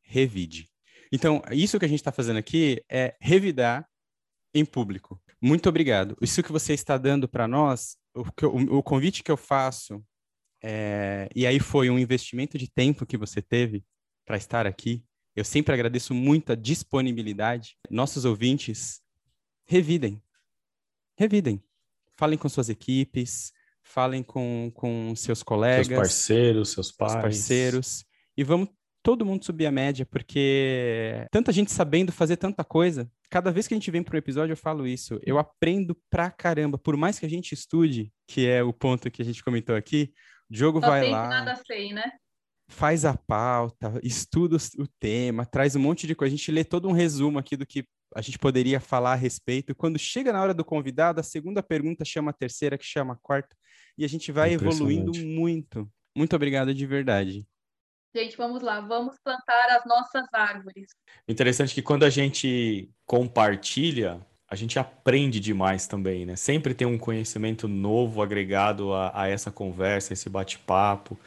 revide. 0.01 0.67
Então, 1.11 1.41
isso 1.51 1.77
que 1.77 1.85
a 1.85 1.87
gente 1.87 1.99
está 1.99 2.11
fazendo 2.11 2.37
aqui 2.37 2.83
é 2.89 3.15
revidar 3.21 3.87
em 4.53 4.65
público. 4.65 5.21
Muito 5.39 5.69
obrigado. 5.69 6.17
Isso 6.19 6.41
que 6.41 6.51
você 6.51 6.73
está 6.73 6.97
dando 6.97 7.27
para 7.27 7.47
nós, 7.47 7.95
o, 8.15 8.21
o, 8.47 8.77
o, 8.77 8.83
convite 8.83 9.23
que 9.23 9.31
eu 9.31 9.37
faço, 9.37 10.03
é, 10.63 11.29
e 11.35 11.45
aí 11.45 11.59
foi 11.59 11.89
um 11.89 11.99
investimento 11.99 12.57
de 12.57 12.67
tempo 12.67 13.05
que 13.05 13.17
você 13.17 13.41
teve 13.41 13.85
para 14.25 14.37
estar 14.37 14.65
aqui. 14.65 15.03
Eu 15.35 15.45
sempre 15.45 15.73
agradeço 15.73 16.13
muito 16.13 16.51
a 16.51 16.55
disponibilidade. 16.55 17.77
Nossos 17.91 18.25
ouvintes, 18.25 19.01
revidem. 19.65 20.21
Revidem. 21.15 21.63
Falem 22.17 22.39
com 22.39 22.49
suas 22.49 22.69
equipes, 22.69 23.51
falem 23.83 24.23
com, 24.23 24.71
com 24.73 25.15
seus 25.15 25.43
colegas. 25.43 25.87
Seus 25.87 25.99
parceiros, 25.99 26.71
seus 26.71 26.91
pais. 26.91 27.11
Seus 27.11 27.21
parceiros 27.21 28.12
e 28.37 28.43
vamos 28.43 28.69
todo 29.03 29.25
mundo 29.25 29.43
subir 29.43 29.65
a 29.65 29.71
média, 29.71 30.05
porque 30.05 31.27
tanta 31.29 31.51
gente 31.51 31.71
sabendo 31.71 32.11
fazer 32.11 32.37
tanta 32.37 32.63
coisa. 32.63 33.11
Cada 33.29 33.51
vez 33.51 33.67
que 33.67 33.73
a 33.73 33.77
gente 33.77 33.91
vem 33.91 34.01
para 34.01 34.15
um 34.15 34.17
episódio, 34.17 34.53
eu 34.53 34.57
falo 34.57 34.87
isso. 34.87 35.19
Eu 35.25 35.37
aprendo 35.37 35.97
pra 36.09 36.31
caramba. 36.31 36.77
Por 36.77 36.95
mais 36.95 37.19
que 37.19 37.25
a 37.25 37.29
gente 37.29 37.51
estude, 37.51 38.11
que 38.27 38.47
é 38.47 38.63
o 38.63 38.71
ponto 38.71 39.11
que 39.11 39.21
a 39.21 39.25
gente 39.25 39.43
comentou 39.43 39.75
aqui, 39.75 40.13
o 40.49 40.53
Diogo 40.53 40.79
Só 40.79 40.87
vai 40.87 41.09
lá. 41.09 41.27
Nada 41.27 41.61
sei, 41.67 41.91
né? 41.91 42.03
Faz 42.69 43.03
a 43.03 43.15
pauta, 43.15 43.99
estuda 44.01 44.55
o 44.79 44.87
tema, 44.99 45.45
traz 45.45 45.75
um 45.75 45.79
monte 45.79 46.07
de 46.07 46.15
coisa. 46.15 46.33
A 46.33 46.37
gente 46.37 46.51
lê 46.51 46.63
todo 46.63 46.87
um 46.87 46.93
resumo 46.93 47.37
aqui 47.37 47.57
do 47.57 47.65
que 47.65 47.85
a 48.15 48.21
gente 48.21 48.39
poderia 48.39 48.79
falar 48.79 49.13
a 49.13 49.15
respeito. 49.15 49.75
Quando 49.75 49.99
chega 49.99 50.31
na 50.31 50.41
hora 50.41 50.53
do 50.53 50.63
convidado, 50.63 51.19
a 51.19 51.23
segunda 51.23 51.61
pergunta 51.61 52.05
chama 52.05 52.31
a 52.31 52.33
terceira, 52.33 52.77
que 52.77 52.85
chama 52.85 53.13
a 53.13 53.17
quarta, 53.17 53.55
e 53.97 54.05
a 54.05 54.07
gente 54.07 54.31
vai 54.31 54.53
evoluindo 54.53 55.11
muito. 55.25 55.89
Muito 56.15 56.35
obrigado 56.35 56.73
de 56.73 56.85
verdade. 56.85 57.45
Gente, 58.15 58.37
vamos 58.37 58.61
lá, 58.61 58.79
vamos 58.79 59.15
plantar 59.23 59.75
as 59.75 59.85
nossas 59.85 60.25
árvores. 60.31 60.91
Interessante 61.27 61.71
é 61.71 61.75
que 61.75 61.81
quando 61.81 62.03
a 62.03 62.09
gente 62.11 62.87
compartilha, 63.07 64.21
a 64.47 64.55
gente 64.55 64.77
aprende 64.77 65.39
demais 65.39 65.87
também, 65.87 66.23
né? 66.23 66.35
Sempre 66.35 66.75
tem 66.75 66.85
um 66.85 66.97
conhecimento 66.97 67.67
novo 67.67 68.21
agregado 68.21 68.93
a, 68.93 69.23
a 69.23 69.27
essa 69.27 69.49
conversa, 69.49 70.13
esse 70.13 70.29
bate-papo. 70.29 71.17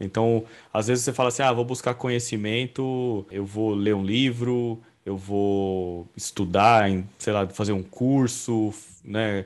Então, 0.00 0.46
às 0.72 0.86
vezes 0.86 1.04
você 1.04 1.12
fala 1.12 1.28
assim: 1.28 1.42
ah, 1.42 1.52
vou 1.52 1.64
buscar 1.64 1.92
conhecimento, 1.92 3.26
eu 3.30 3.44
vou 3.44 3.74
ler 3.74 3.94
um 3.94 4.02
livro, 4.02 4.82
eu 5.04 5.18
vou 5.18 6.08
estudar, 6.16 6.88
sei 7.18 7.34
lá, 7.34 7.46
fazer 7.48 7.72
um 7.72 7.82
curso, 7.82 8.72
né? 9.04 9.44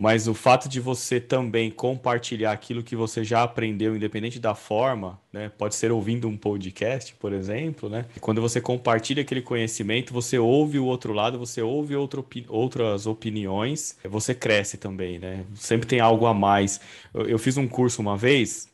Mas 0.00 0.26
o 0.26 0.32
fato 0.32 0.66
de 0.66 0.80
você 0.80 1.20
também 1.20 1.70
compartilhar 1.70 2.52
aquilo 2.52 2.82
que 2.82 2.96
você 2.96 3.22
já 3.22 3.42
aprendeu, 3.42 3.94
independente 3.94 4.40
da 4.40 4.54
forma, 4.54 5.20
né? 5.30 5.50
Pode 5.58 5.74
ser 5.74 5.92
ouvindo 5.92 6.26
um 6.26 6.38
podcast, 6.38 7.14
por 7.16 7.34
exemplo, 7.34 7.90
né? 7.90 8.06
Quando 8.18 8.40
você 8.40 8.62
compartilha 8.62 9.20
aquele 9.20 9.42
conhecimento, 9.42 10.14
você 10.14 10.38
ouve 10.38 10.78
o 10.78 10.86
outro 10.86 11.12
lado, 11.12 11.38
você 11.38 11.60
ouve 11.60 11.94
outro, 11.94 12.26
outras 12.48 13.06
opiniões, 13.06 13.98
você 14.02 14.34
cresce 14.34 14.78
também, 14.78 15.18
né? 15.18 15.44
Sempre 15.54 15.86
tem 15.86 16.00
algo 16.00 16.24
a 16.24 16.32
mais. 16.32 16.80
Eu, 17.12 17.28
eu 17.28 17.38
fiz 17.38 17.58
um 17.58 17.68
curso 17.68 18.00
uma 18.00 18.16
vez, 18.16 18.70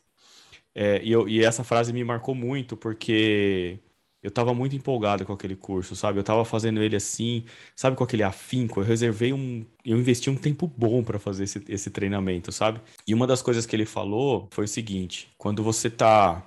é, 0.73 1.01
e, 1.03 1.11
eu, 1.11 1.27
e 1.27 1.43
essa 1.43 1.61
frase 1.61 1.91
me 1.91 2.05
marcou 2.05 2.33
muito, 2.35 2.77
porque 2.77 3.79
eu 4.27 4.29
estava 4.29 4.53
muito 4.53 4.75
empolgado 4.75 5.25
com 5.25 5.31
aquele 5.31 5.55
curso, 5.55 5.95
sabe? 5.95 6.17
Eu 6.17 6.21
estava 6.21 6.43
fazendo 6.43 6.83
ele 6.83 6.97
assim, 6.97 7.45
sabe, 7.73 7.95
com 7.95 8.03
aquele 8.03 8.23
afinco. 8.23 8.81
Eu 8.81 8.83
reservei 8.83 9.31
um. 9.31 9.65
Eu 9.85 9.97
investi 9.97 10.29
um 10.29 10.35
tempo 10.35 10.67
bom 10.67 11.01
para 11.01 11.17
fazer 11.17 11.45
esse, 11.45 11.63
esse 11.69 11.89
treinamento, 11.89 12.51
sabe? 12.51 12.81
E 13.07 13.13
uma 13.13 13.25
das 13.25 13.41
coisas 13.41 13.65
que 13.65 13.73
ele 13.73 13.85
falou 13.85 14.49
foi 14.51 14.65
o 14.65 14.67
seguinte: 14.67 15.29
quando 15.37 15.63
você 15.63 15.87
está 15.87 16.45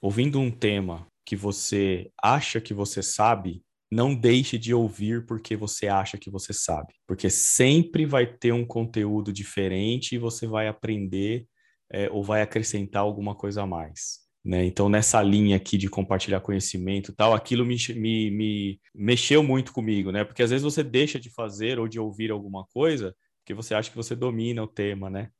ouvindo 0.00 0.40
um 0.40 0.50
tema 0.50 1.06
que 1.22 1.36
você 1.36 2.10
acha 2.22 2.62
que 2.62 2.72
você 2.72 3.02
sabe, 3.02 3.62
não 3.92 4.14
deixe 4.14 4.56
de 4.56 4.72
ouvir 4.72 5.26
porque 5.26 5.54
você 5.54 5.86
acha 5.86 6.16
que 6.16 6.30
você 6.30 6.54
sabe. 6.54 6.94
Porque 7.06 7.28
sempre 7.28 8.06
vai 8.06 8.26
ter 8.26 8.52
um 8.52 8.64
conteúdo 8.64 9.30
diferente 9.30 10.14
e 10.14 10.18
você 10.18 10.46
vai 10.46 10.66
aprender 10.66 11.46
é, 11.92 12.08
ou 12.10 12.24
vai 12.24 12.40
acrescentar 12.40 13.02
alguma 13.02 13.34
coisa 13.34 13.64
a 13.64 13.66
mais. 13.66 14.27
Né? 14.48 14.64
Então, 14.64 14.88
nessa 14.88 15.22
linha 15.22 15.56
aqui 15.56 15.76
de 15.76 15.90
compartilhar 15.90 16.40
conhecimento 16.40 17.12
tal, 17.12 17.34
aquilo 17.34 17.66
me, 17.66 17.76
me, 17.96 18.30
me 18.30 18.80
mexeu 18.94 19.42
muito 19.42 19.74
comigo, 19.74 20.10
né? 20.10 20.24
Porque 20.24 20.42
às 20.42 20.48
vezes 20.48 20.64
você 20.64 20.82
deixa 20.82 21.20
de 21.20 21.28
fazer 21.28 21.78
ou 21.78 21.86
de 21.86 22.00
ouvir 22.00 22.30
alguma 22.30 22.64
coisa 22.72 23.14
porque 23.48 23.54
você 23.54 23.74
acha 23.74 23.88
que 23.90 23.96
você 23.96 24.14
domina 24.14 24.62
o 24.62 24.66
tema, 24.66 25.08
né? 25.08 25.30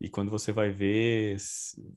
E 0.00 0.08
quando 0.08 0.30
você 0.30 0.50
vai 0.50 0.70
ver, 0.70 1.36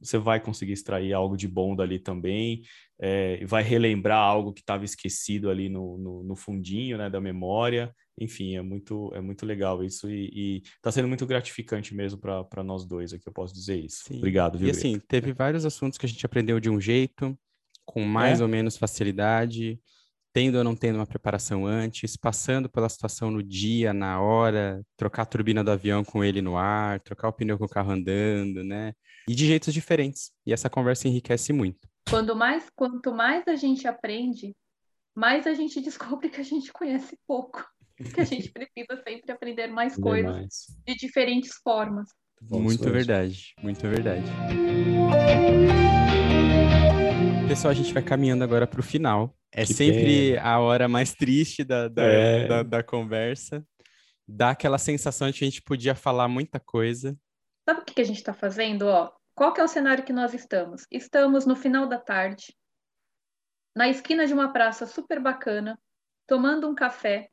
você 0.02 0.18
vai 0.18 0.40
conseguir 0.40 0.74
extrair 0.74 1.14
algo 1.14 1.38
de 1.38 1.48
bom 1.48 1.74
dali 1.74 2.00
também, 2.00 2.62
é, 3.00 3.44
vai 3.46 3.64
relembrar 3.64 4.20
algo 4.20 4.52
que 4.52 4.60
estava 4.60 4.84
esquecido 4.84 5.50
ali 5.50 5.70
no, 5.70 5.98
no, 5.98 6.24
no, 6.24 6.36
fundinho 6.36 6.98
né, 6.98 7.10
da 7.10 7.22
memória. 7.22 7.96
Enfim, 8.20 8.58
é 8.58 8.62
muito, 8.62 9.10
é 9.16 9.22
muito 9.22 9.46
legal 9.46 9.84
isso 9.84 10.10
e 10.10 10.62
está 10.76 10.92
sendo 10.92 11.08
muito 11.08 11.26
gratificante 11.26 11.96
mesmo 11.96 12.20
para 12.20 12.64
nós 12.64 12.86
dois 12.86 13.14
aqui, 13.14 13.28
eu 13.28 13.34
posso 13.34 13.54
dizer 13.54 13.80
isso. 13.80 14.04
Sim. 14.06 14.18
Obrigado, 14.18 14.58
viu? 14.58 14.68
E 14.68 14.72
assim, 14.72 15.00
teve 15.08 15.32
vários 15.32 15.66
assuntos 15.66 15.98
que 15.98 16.06
a 16.06 16.10
gente 16.10 16.26
aprendeu 16.26 16.60
de 16.60 16.70
um 16.70 16.80
jeito, 16.80 17.38
com 17.86 18.04
mais 18.04 18.42
é? 18.42 18.44
ou 18.44 18.50
menos 18.50 18.78
facilidade 18.78 19.80
tendo 20.34 20.58
ou 20.58 20.64
não 20.64 20.76
tendo 20.76 20.96
uma 20.96 21.06
preparação 21.06 21.66
antes, 21.68 22.18
passando 22.18 22.68
pela 22.68 22.90
situação 22.90 23.30
no 23.30 23.44
dia, 23.44 23.94
na 23.94 24.20
hora, 24.20 24.84
trocar 24.98 25.22
a 25.22 25.28
turbina 25.28 25.64
do 25.64 25.70
avião 25.70 26.04
com 26.04 26.24
ele 26.24 26.42
no 26.42 26.58
ar, 26.58 27.00
trocar 27.02 27.28
o 27.30 27.34
pneu 27.34 27.58
com 27.58 27.66
o 27.66 27.70
carro 27.70 27.92
andando, 27.92 28.64
né? 28.64 28.94
E 29.30 29.36
de 29.36 29.46
jeitos 29.46 29.74
diferentes. 29.74 30.32
E 30.46 30.52
essa 30.52 30.70
conversa 30.70 31.08
enriquece 31.08 31.54
muito. 31.54 31.88
Quanto 32.10 32.36
mais, 32.36 32.68
quanto 32.76 33.14
mais 33.14 33.48
a 33.48 33.56
gente 33.56 33.88
aprende, 33.88 34.56
mais 35.16 35.46
a 35.46 35.54
gente 35.54 35.80
descobre 35.82 36.30
que 36.30 36.42
a 36.42 36.44
gente 36.44 36.74
conhece 36.74 37.16
pouco. 37.28 37.64
Que 38.16 38.22
a 38.22 38.26
gente 38.26 38.52
precisa 38.52 39.02
sempre 39.08 39.32
aprender 39.32 39.68
mais 39.68 39.96
coisas 39.96 40.32
mais. 40.32 40.66
de 40.86 40.96
diferentes 40.96 41.54
formas. 41.64 42.10
Muito 42.42 42.90
verdade, 42.90 43.54
muito 43.62 43.88
verdade. 43.88 44.26
Pessoal, 47.48 47.72
a 47.72 47.76
gente 47.76 47.94
vai 47.94 48.02
caminhando 48.02 48.44
agora 48.44 48.66
para 48.66 48.80
o 48.80 48.84
final. 48.84 49.34
É 49.56 49.66
que 49.66 49.74
sempre 49.74 50.32
pena. 50.32 50.48
a 50.48 50.60
hora 50.60 50.88
mais 50.88 51.14
triste 51.14 51.64
da, 51.64 51.88
da, 51.88 52.04
é. 52.04 52.48
da, 52.48 52.64
da, 52.64 52.84
conversa. 52.84 53.66
Dá 54.28 54.50
aquela 54.50 54.78
sensação 54.78 55.30
de 55.30 55.38
que 55.38 55.46
a 55.46 55.48
gente 55.50 55.62
podia 55.62 55.94
falar 55.94 56.28
muita 56.28 56.60
coisa. 56.60 57.18
Sabe 57.68 57.82
o 57.82 57.86
que 57.86 58.02
a 58.02 58.06
gente 58.06 58.18
está 58.18 58.34
fazendo? 58.34 58.88
Ó, 58.88 59.12
qual 59.36 59.54
que 59.54 59.62
é 59.62 59.64
o 59.64 59.68
cenário 59.68 60.04
que 60.04 60.14
nós 60.14 60.34
estamos? 60.34 60.88
Estamos 60.92 61.46
no 61.46 61.56
final 61.56 61.88
da 61.88 62.00
tarde, 62.00 62.56
na 63.76 63.88
esquina 63.88 64.26
de 64.26 64.34
uma 64.34 64.52
praça 64.52 64.86
super 64.88 65.20
bacana, 65.20 65.80
tomando 66.28 66.68
um 66.68 66.76
café, 66.76 67.30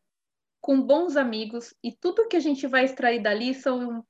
com 0.61 0.81
bons 0.81 1.17
amigos, 1.17 1.75
e 1.83 1.91
tudo 1.91 2.29
que 2.29 2.37
a 2.37 2.41
gente 2.41 2.67
vai 2.67 2.85
extrair 2.85 3.23
dali 3.23 3.55
são 3.55 4.05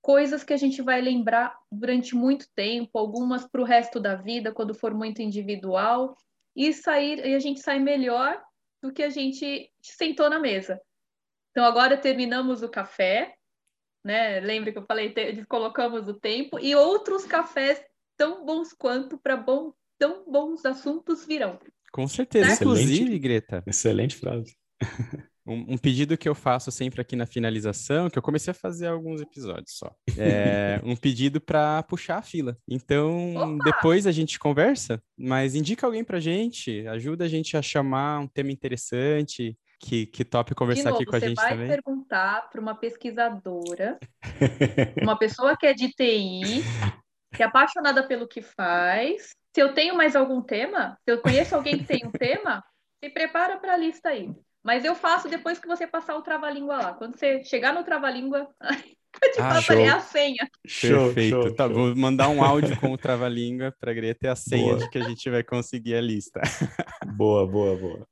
coisas 0.00 0.44
que 0.44 0.52
a 0.52 0.56
gente 0.56 0.80
vai 0.82 1.00
lembrar 1.00 1.56
durante 1.70 2.14
muito 2.14 2.46
tempo, 2.54 2.96
algumas 2.96 3.46
para 3.46 3.60
o 3.60 3.64
resto 3.64 3.98
da 4.00 4.14
vida, 4.14 4.52
quando 4.52 4.74
for 4.74 4.94
muito 4.94 5.20
individual, 5.20 6.16
e 6.60 6.74
sair 6.74 7.24
e 7.24 7.34
a 7.34 7.38
gente 7.38 7.60
sai 7.60 7.78
melhor 7.78 8.38
do 8.82 8.92
que 8.92 9.02
a 9.02 9.08
gente 9.08 9.72
sentou 9.80 10.28
na 10.28 10.38
mesa. 10.38 10.78
Então 11.50 11.64
agora 11.64 11.96
terminamos 11.96 12.62
o 12.62 12.68
café, 12.68 13.34
né? 14.04 14.40
Lembra 14.40 14.70
que 14.70 14.78
eu 14.78 14.84
falei, 14.84 15.10
te, 15.10 15.42
colocamos 15.46 16.06
o 16.06 16.14
tempo 16.14 16.58
e 16.58 16.74
outros 16.74 17.24
cafés 17.24 17.82
tão 18.14 18.44
bons 18.44 18.74
quanto 18.74 19.18
para 19.18 19.38
bom, 19.38 19.72
tão 19.98 20.30
bons 20.30 20.66
assuntos 20.66 21.24
virão. 21.24 21.58
Com 21.90 22.06
certeza, 22.06 22.52
inclusive, 22.52 23.18
Greta. 23.18 23.64
Excelente 23.66 24.16
frase. 24.16 24.54
Um, 25.50 25.74
um, 25.74 25.76
pedido 25.76 26.16
que 26.16 26.28
eu 26.28 26.34
faço 26.34 26.70
sempre 26.70 27.00
aqui 27.00 27.16
na 27.16 27.26
finalização, 27.26 28.08
que 28.08 28.16
eu 28.16 28.22
comecei 28.22 28.52
a 28.52 28.54
fazer 28.54 28.86
alguns 28.86 29.20
episódios 29.20 29.76
só. 29.76 29.92
É 30.16 30.80
um 30.84 30.94
pedido 30.94 31.40
para 31.40 31.82
puxar 31.82 32.18
a 32.18 32.22
fila. 32.22 32.56
Então, 32.68 33.34
Opa! 33.34 33.64
depois 33.64 34.06
a 34.06 34.12
gente 34.12 34.38
conversa, 34.38 35.02
mas 35.18 35.56
indica 35.56 35.84
alguém 35.84 36.04
pra 36.04 36.20
gente, 36.20 36.86
ajuda 36.86 37.24
a 37.24 37.28
gente 37.28 37.56
a 37.56 37.62
chamar 37.62 38.20
um 38.20 38.28
tema 38.28 38.52
interessante, 38.52 39.58
que, 39.80 40.06
que 40.06 40.24
top 40.24 40.54
conversar 40.54 40.90
novo, 40.90 40.96
aqui 40.96 41.06
com 41.06 41.16
a 41.16 41.18
gente 41.18 41.34
também. 41.34 41.50
Você 41.50 41.66
vai 41.66 41.76
perguntar 41.82 42.48
para 42.48 42.60
uma 42.60 42.74
pesquisadora, 42.76 43.98
uma 45.02 45.18
pessoa 45.18 45.56
que 45.56 45.66
é 45.66 45.74
de 45.74 45.88
TI, 45.88 46.62
que 47.34 47.42
é 47.42 47.46
apaixonada 47.46 48.06
pelo 48.06 48.28
que 48.28 48.42
faz. 48.42 49.30
Se 49.52 49.60
eu 49.60 49.74
tenho 49.74 49.96
mais 49.96 50.14
algum 50.14 50.40
tema, 50.40 50.96
se 51.04 51.10
eu 51.10 51.20
conheço 51.20 51.56
alguém 51.56 51.78
que 51.78 51.86
tem 51.86 52.06
um 52.06 52.12
tema, 52.12 52.62
se 53.02 53.10
prepara 53.10 53.58
para 53.58 53.74
a 53.74 53.76
lista 53.76 54.10
aí. 54.10 54.32
Mas 54.62 54.84
eu 54.84 54.94
faço 54.94 55.28
depois 55.28 55.58
que 55.58 55.66
você 55.66 55.86
passar 55.86 56.16
o 56.16 56.22
trava-língua 56.22 56.76
lá. 56.76 56.92
Quando 56.92 57.16
você 57.16 57.42
chegar 57.44 57.72
no 57.72 57.82
trava-língua, 57.82 58.48
eu 59.22 59.32
te 59.32 59.40
ah, 59.40 59.48
passarei 59.48 59.88
a 59.88 60.00
senha. 60.00 60.48
Perfeito. 60.62 61.42
Show, 61.42 61.54
tá, 61.54 61.66
show. 61.66 61.74
Vou 61.74 61.96
mandar 61.96 62.28
um 62.28 62.42
áudio 62.44 62.78
com 62.78 62.92
o 62.92 62.98
trava-língua 62.98 63.74
para 63.80 63.90
a 63.90 63.94
Greta 63.94 64.26
e 64.26 64.28
a 64.28 64.36
senha 64.36 64.74
boa. 64.74 64.78
de 64.78 64.90
que 64.90 64.98
a 64.98 65.04
gente 65.04 65.28
vai 65.30 65.42
conseguir 65.42 65.94
a 65.94 66.00
lista. 66.00 66.40
boa, 67.16 67.46
boa, 67.46 67.76
boa. 67.76 68.06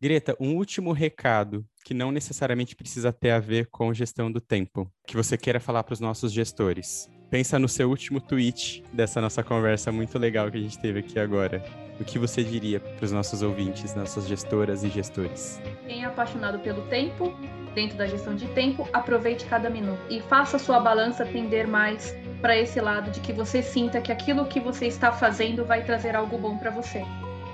Greta, 0.00 0.36
um 0.40 0.56
último 0.56 0.92
recado 0.92 1.64
que 1.84 1.94
não 1.94 2.10
necessariamente 2.10 2.74
precisa 2.74 3.12
ter 3.12 3.30
a 3.30 3.38
ver 3.38 3.68
com 3.70 3.94
gestão 3.94 4.30
do 4.30 4.40
tempo, 4.40 4.90
que 5.06 5.16
você 5.16 5.38
queira 5.38 5.60
falar 5.60 5.84
para 5.84 5.94
os 5.94 6.00
nossos 6.00 6.32
gestores. 6.32 7.08
Pensa 7.30 7.58
no 7.58 7.68
seu 7.68 7.88
último 7.88 8.20
tweet 8.20 8.84
dessa 8.92 9.20
nossa 9.20 9.42
conversa 9.42 9.90
muito 9.90 10.18
legal 10.18 10.50
que 10.50 10.58
a 10.58 10.60
gente 10.60 10.78
teve 10.78 11.00
aqui 11.00 11.18
agora. 11.18 11.64
O 11.98 12.04
que 12.04 12.18
você 12.18 12.42
diria 12.42 12.80
para 12.80 13.04
os 13.04 13.12
nossos 13.12 13.42
ouvintes, 13.42 13.94
nossas 13.94 14.26
gestoras 14.26 14.82
e 14.82 14.88
gestores? 14.88 15.60
Quem 15.86 16.02
é 16.02 16.06
apaixonado 16.06 16.58
pelo 16.58 16.82
tempo, 16.82 17.32
dentro 17.74 17.96
da 17.96 18.06
gestão 18.06 18.34
de 18.34 18.46
tempo, 18.48 18.88
aproveite 18.92 19.44
cada 19.46 19.70
minuto 19.70 20.00
e 20.10 20.20
faça 20.22 20.56
a 20.56 20.60
sua 20.60 20.80
balança 20.80 21.24
tender 21.24 21.68
mais 21.68 22.14
para 22.40 22.56
esse 22.56 22.80
lado 22.80 23.10
de 23.10 23.20
que 23.20 23.32
você 23.32 23.62
sinta 23.62 24.00
que 24.00 24.10
aquilo 24.10 24.46
que 24.46 24.60
você 24.60 24.86
está 24.86 25.12
fazendo 25.12 25.64
vai 25.64 25.84
trazer 25.84 26.16
algo 26.16 26.36
bom 26.36 26.58
para 26.58 26.70
você. 26.70 27.04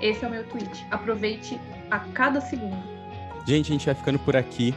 Esse 0.01 0.25
é 0.25 0.27
o 0.27 0.31
meu 0.31 0.43
tweet. 0.45 0.85
Aproveite 0.89 1.59
a 1.91 1.99
cada 1.99 2.41
segundo. 2.41 2.83
Gente, 3.47 3.67
a 3.67 3.73
gente 3.73 3.85
vai 3.85 3.95
ficando 3.95 4.19
por 4.19 4.35
aqui. 4.35 4.73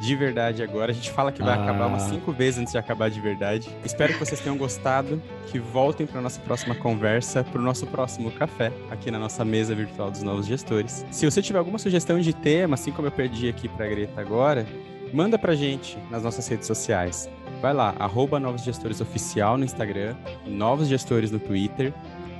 De 0.00 0.14
verdade 0.14 0.62
agora. 0.62 0.92
A 0.92 0.94
gente 0.94 1.10
fala 1.10 1.32
que 1.32 1.42
vai 1.42 1.56
ah. 1.56 1.62
acabar 1.62 1.86
umas 1.86 2.02
cinco 2.02 2.32
vezes 2.32 2.60
antes 2.60 2.72
de 2.72 2.78
acabar 2.78 3.10
de 3.10 3.20
verdade. 3.20 3.68
Espero 3.84 4.12
que 4.12 4.18
vocês 4.18 4.40
tenham 4.40 4.56
gostado, 4.56 5.22
que 5.46 5.58
voltem 5.58 6.06
para 6.06 6.20
nossa 6.20 6.40
próxima 6.40 6.74
conversa, 6.74 7.42
para 7.44 7.60
o 7.60 7.64
nosso 7.64 7.86
próximo 7.86 8.30
café, 8.30 8.72
aqui 8.90 9.10
na 9.10 9.18
nossa 9.18 9.44
mesa 9.44 9.74
virtual 9.74 10.10
dos 10.10 10.22
novos 10.22 10.46
gestores. 10.46 11.04
Se 11.10 11.24
você 11.24 11.40
tiver 11.40 11.58
alguma 11.58 11.78
sugestão 11.78 12.20
de 12.20 12.34
tema, 12.34 12.74
assim 12.74 12.92
como 12.92 13.08
eu 13.08 13.12
perdi 13.12 13.48
aqui 13.48 13.68
para 13.68 13.86
a 13.86 13.88
Greta 13.88 14.20
agora, 14.20 14.66
manda 15.12 15.38
pra 15.38 15.54
gente 15.54 15.98
nas 16.10 16.22
nossas 16.22 16.46
redes 16.46 16.66
sociais. 16.66 17.28
Vai 17.62 17.72
lá, 17.72 17.94
arroba 17.98 18.38
Novos 18.38 18.62
Gestores 18.62 19.00
Oficial 19.00 19.56
no 19.56 19.64
Instagram, 19.64 20.14
Novos 20.46 20.88
Gestores 20.88 21.30
no 21.30 21.38
Twitter, 21.38 21.92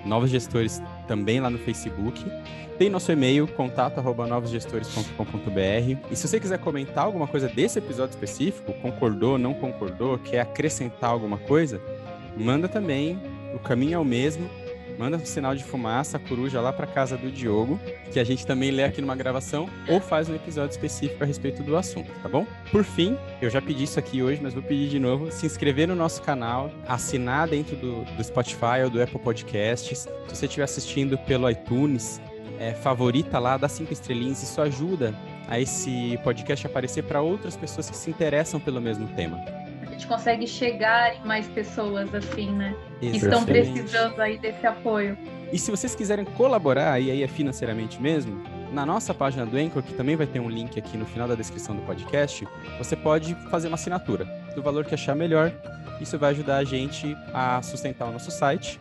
Novos 0.06 0.30
Gestores 0.30 0.82
também 1.06 1.40
lá 1.40 1.50
no 1.50 1.58
Facebook. 1.58 2.24
Tem 2.78 2.88
nosso 2.90 3.10
e-mail, 3.10 3.48
contato@novosgestores.com.br. 3.48 5.98
E 6.10 6.16
se 6.16 6.28
você 6.28 6.38
quiser 6.38 6.58
comentar 6.58 7.04
alguma 7.04 7.26
coisa 7.26 7.48
desse 7.48 7.78
episódio 7.78 8.14
específico, 8.14 8.72
concordou, 8.74 9.38
não 9.38 9.54
concordou, 9.54 10.18
quer 10.18 10.40
acrescentar 10.40 11.08
alguma 11.10 11.38
coisa, 11.38 11.80
manda 12.36 12.68
também. 12.68 13.18
O 13.54 13.58
caminho 13.58 13.94
é 13.94 13.98
o 13.98 14.04
mesmo. 14.04 14.46
Manda 14.98 15.16
um 15.16 15.24
sinal 15.24 15.54
de 15.54 15.62
fumaça, 15.62 16.18
coruja 16.18 16.60
lá 16.60 16.72
para 16.72 16.86
casa 16.86 17.16
do 17.16 17.30
Diogo, 17.30 17.78
que 18.12 18.18
a 18.18 18.24
gente 18.24 18.46
também 18.46 18.70
lê 18.70 18.84
aqui 18.84 19.00
numa 19.00 19.14
gravação 19.14 19.68
ou 19.88 20.00
faz 20.00 20.28
um 20.28 20.34
episódio 20.34 20.70
específico 20.70 21.22
a 21.22 21.26
respeito 21.26 21.62
do 21.62 21.76
assunto, 21.76 22.10
tá 22.22 22.28
bom? 22.28 22.46
Por 22.70 22.82
fim, 22.82 23.16
eu 23.42 23.50
já 23.50 23.60
pedi 23.60 23.84
isso 23.84 23.98
aqui 23.98 24.22
hoje, 24.22 24.40
mas 24.42 24.54
vou 24.54 24.62
pedir 24.62 24.88
de 24.88 24.98
novo: 24.98 25.30
se 25.30 25.44
inscrever 25.44 25.86
no 25.88 25.94
nosso 25.94 26.22
canal, 26.22 26.70
assinar 26.86 27.48
dentro 27.48 27.76
do, 27.76 28.04
do 28.04 28.24
Spotify 28.24 28.82
ou 28.84 28.90
do 28.90 29.02
Apple 29.02 29.18
Podcasts. 29.18 30.08
Se 30.28 30.34
você 30.34 30.46
estiver 30.46 30.64
assistindo 30.64 31.18
pelo 31.18 31.48
iTunes, 31.50 32.20
é, 32.58 32.72
favorita 32.72 33.38
lá, 33.38 33.56
dá 33.56 33.68
cinco 33.68 33.92
estrelinhas, 33.92 34.42
isso 34.42 34.60
ajuda 34.60 35.14
a 35.48 35.60
esse 35.60 36.18
podcast 36.24 36.66
aparecer 36.66 37.04
para 37.04 37.20
outras 37.20 37.56
pessoas 37.56 37.88
que 37.88 37.96
se 37.96 38.10
interessam 38.10 38.58
pelo 38.58 38.80
mesmo 38.80 39.06
tema. 39.08 39.65
A 39.96 39.98
gente 39.98 40.08
consegue 40.08 40.46
chegar 40.46 41.16
em 41.16 41.26
mais 41.26 41.48
pessoas 41.48 42.14
assim, 42.14 42.50
né? 42.50 42.76
Exatamente. 43.00 43.10
Que 43.10 43.24
estão 43.24 43.44
precisando 43.46 44.20
aí 44.20 44.36
desse 44.36 44.66
apoio. 44.66 45.16
E 45.50 45.58
se 45.58 45.70
vocês 45.70 45.94
quiserem 45.94 46.26
colaborar, 46.26 47.00
e 47.00 47.10
aí 47.10 47.22
é 47.22 47.26
financeiramente 47.26 48.00
mesmo, 48.00 48.44
na 48.74 48.84
nossa 48.84 49.14
página 49.14 49.46
do 49.46 49.56
Anchor, 49.56 49.82
que 49.82 49.94
também 49.94 50.14
vai 50.14 50.26
ter 50.26 50.38
um 50.38 50.50
link 50.50 50.78
aqui 50.78 50.98
no 50.98 51.06
final 51.06 51.26
da 51.26 51.34
descrição 51.34 51.74
do 51.74 51.80
podcast, 51.80 52.46
você 52.76 52.94
pode 52.94 53.34
fazer 53.50 53.68
uma 53.68 53.76
assinatura 53.76 54.26
do 54.54 54.62
valor 54.62 54.84
que 54.84 54.92
achar 54.92 55.16
melhor. 55.16 55.50
Isso 55.98 56.18
vai 56.18 56.32
ajudar 56.32 56.58
a 56.58 56.64
gente 56.64 57.16
a 57.32 57.62
sustentar 57.62 58.06
o 58.06 58.12
nosso 58.12 58.30
site 58.30 58.78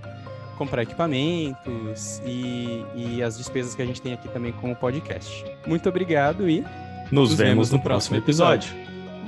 comprar 0.57 0.83
equipamentos 0.83 2.21
e, 2.25 2.83
e 2.93 3.23
as 3.23 3.37
despesas 3.37 3.75
que 3.75 3.81
a 3.81 3.85
gente 3.85 4.01
tem 4.01 4.13
aqui 4.13 4.27
também 4.29 4.51
com 4.51 4.69
o 4.71 4.75
podcast. 4.75 5.45
Muito 5.65 5.87
obrigado 5.87 6.49
e 6.49 6.61
nos, 7.09 7.29
nos 7.29 7.33
vemos 7.35 7.71
no, 7.71 7.77
no 7.77 7.83
próximo 7.83 8.17
episódio. 8.17 8.84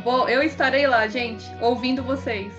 Bom, 0.08 0.26
eu 0.30 0.41
estarei 0.41 0.88
lá, 0.88 1.05
gente, 1.10 1.45
ouvindo 1.60 2.01
vocês. 2.01 2.53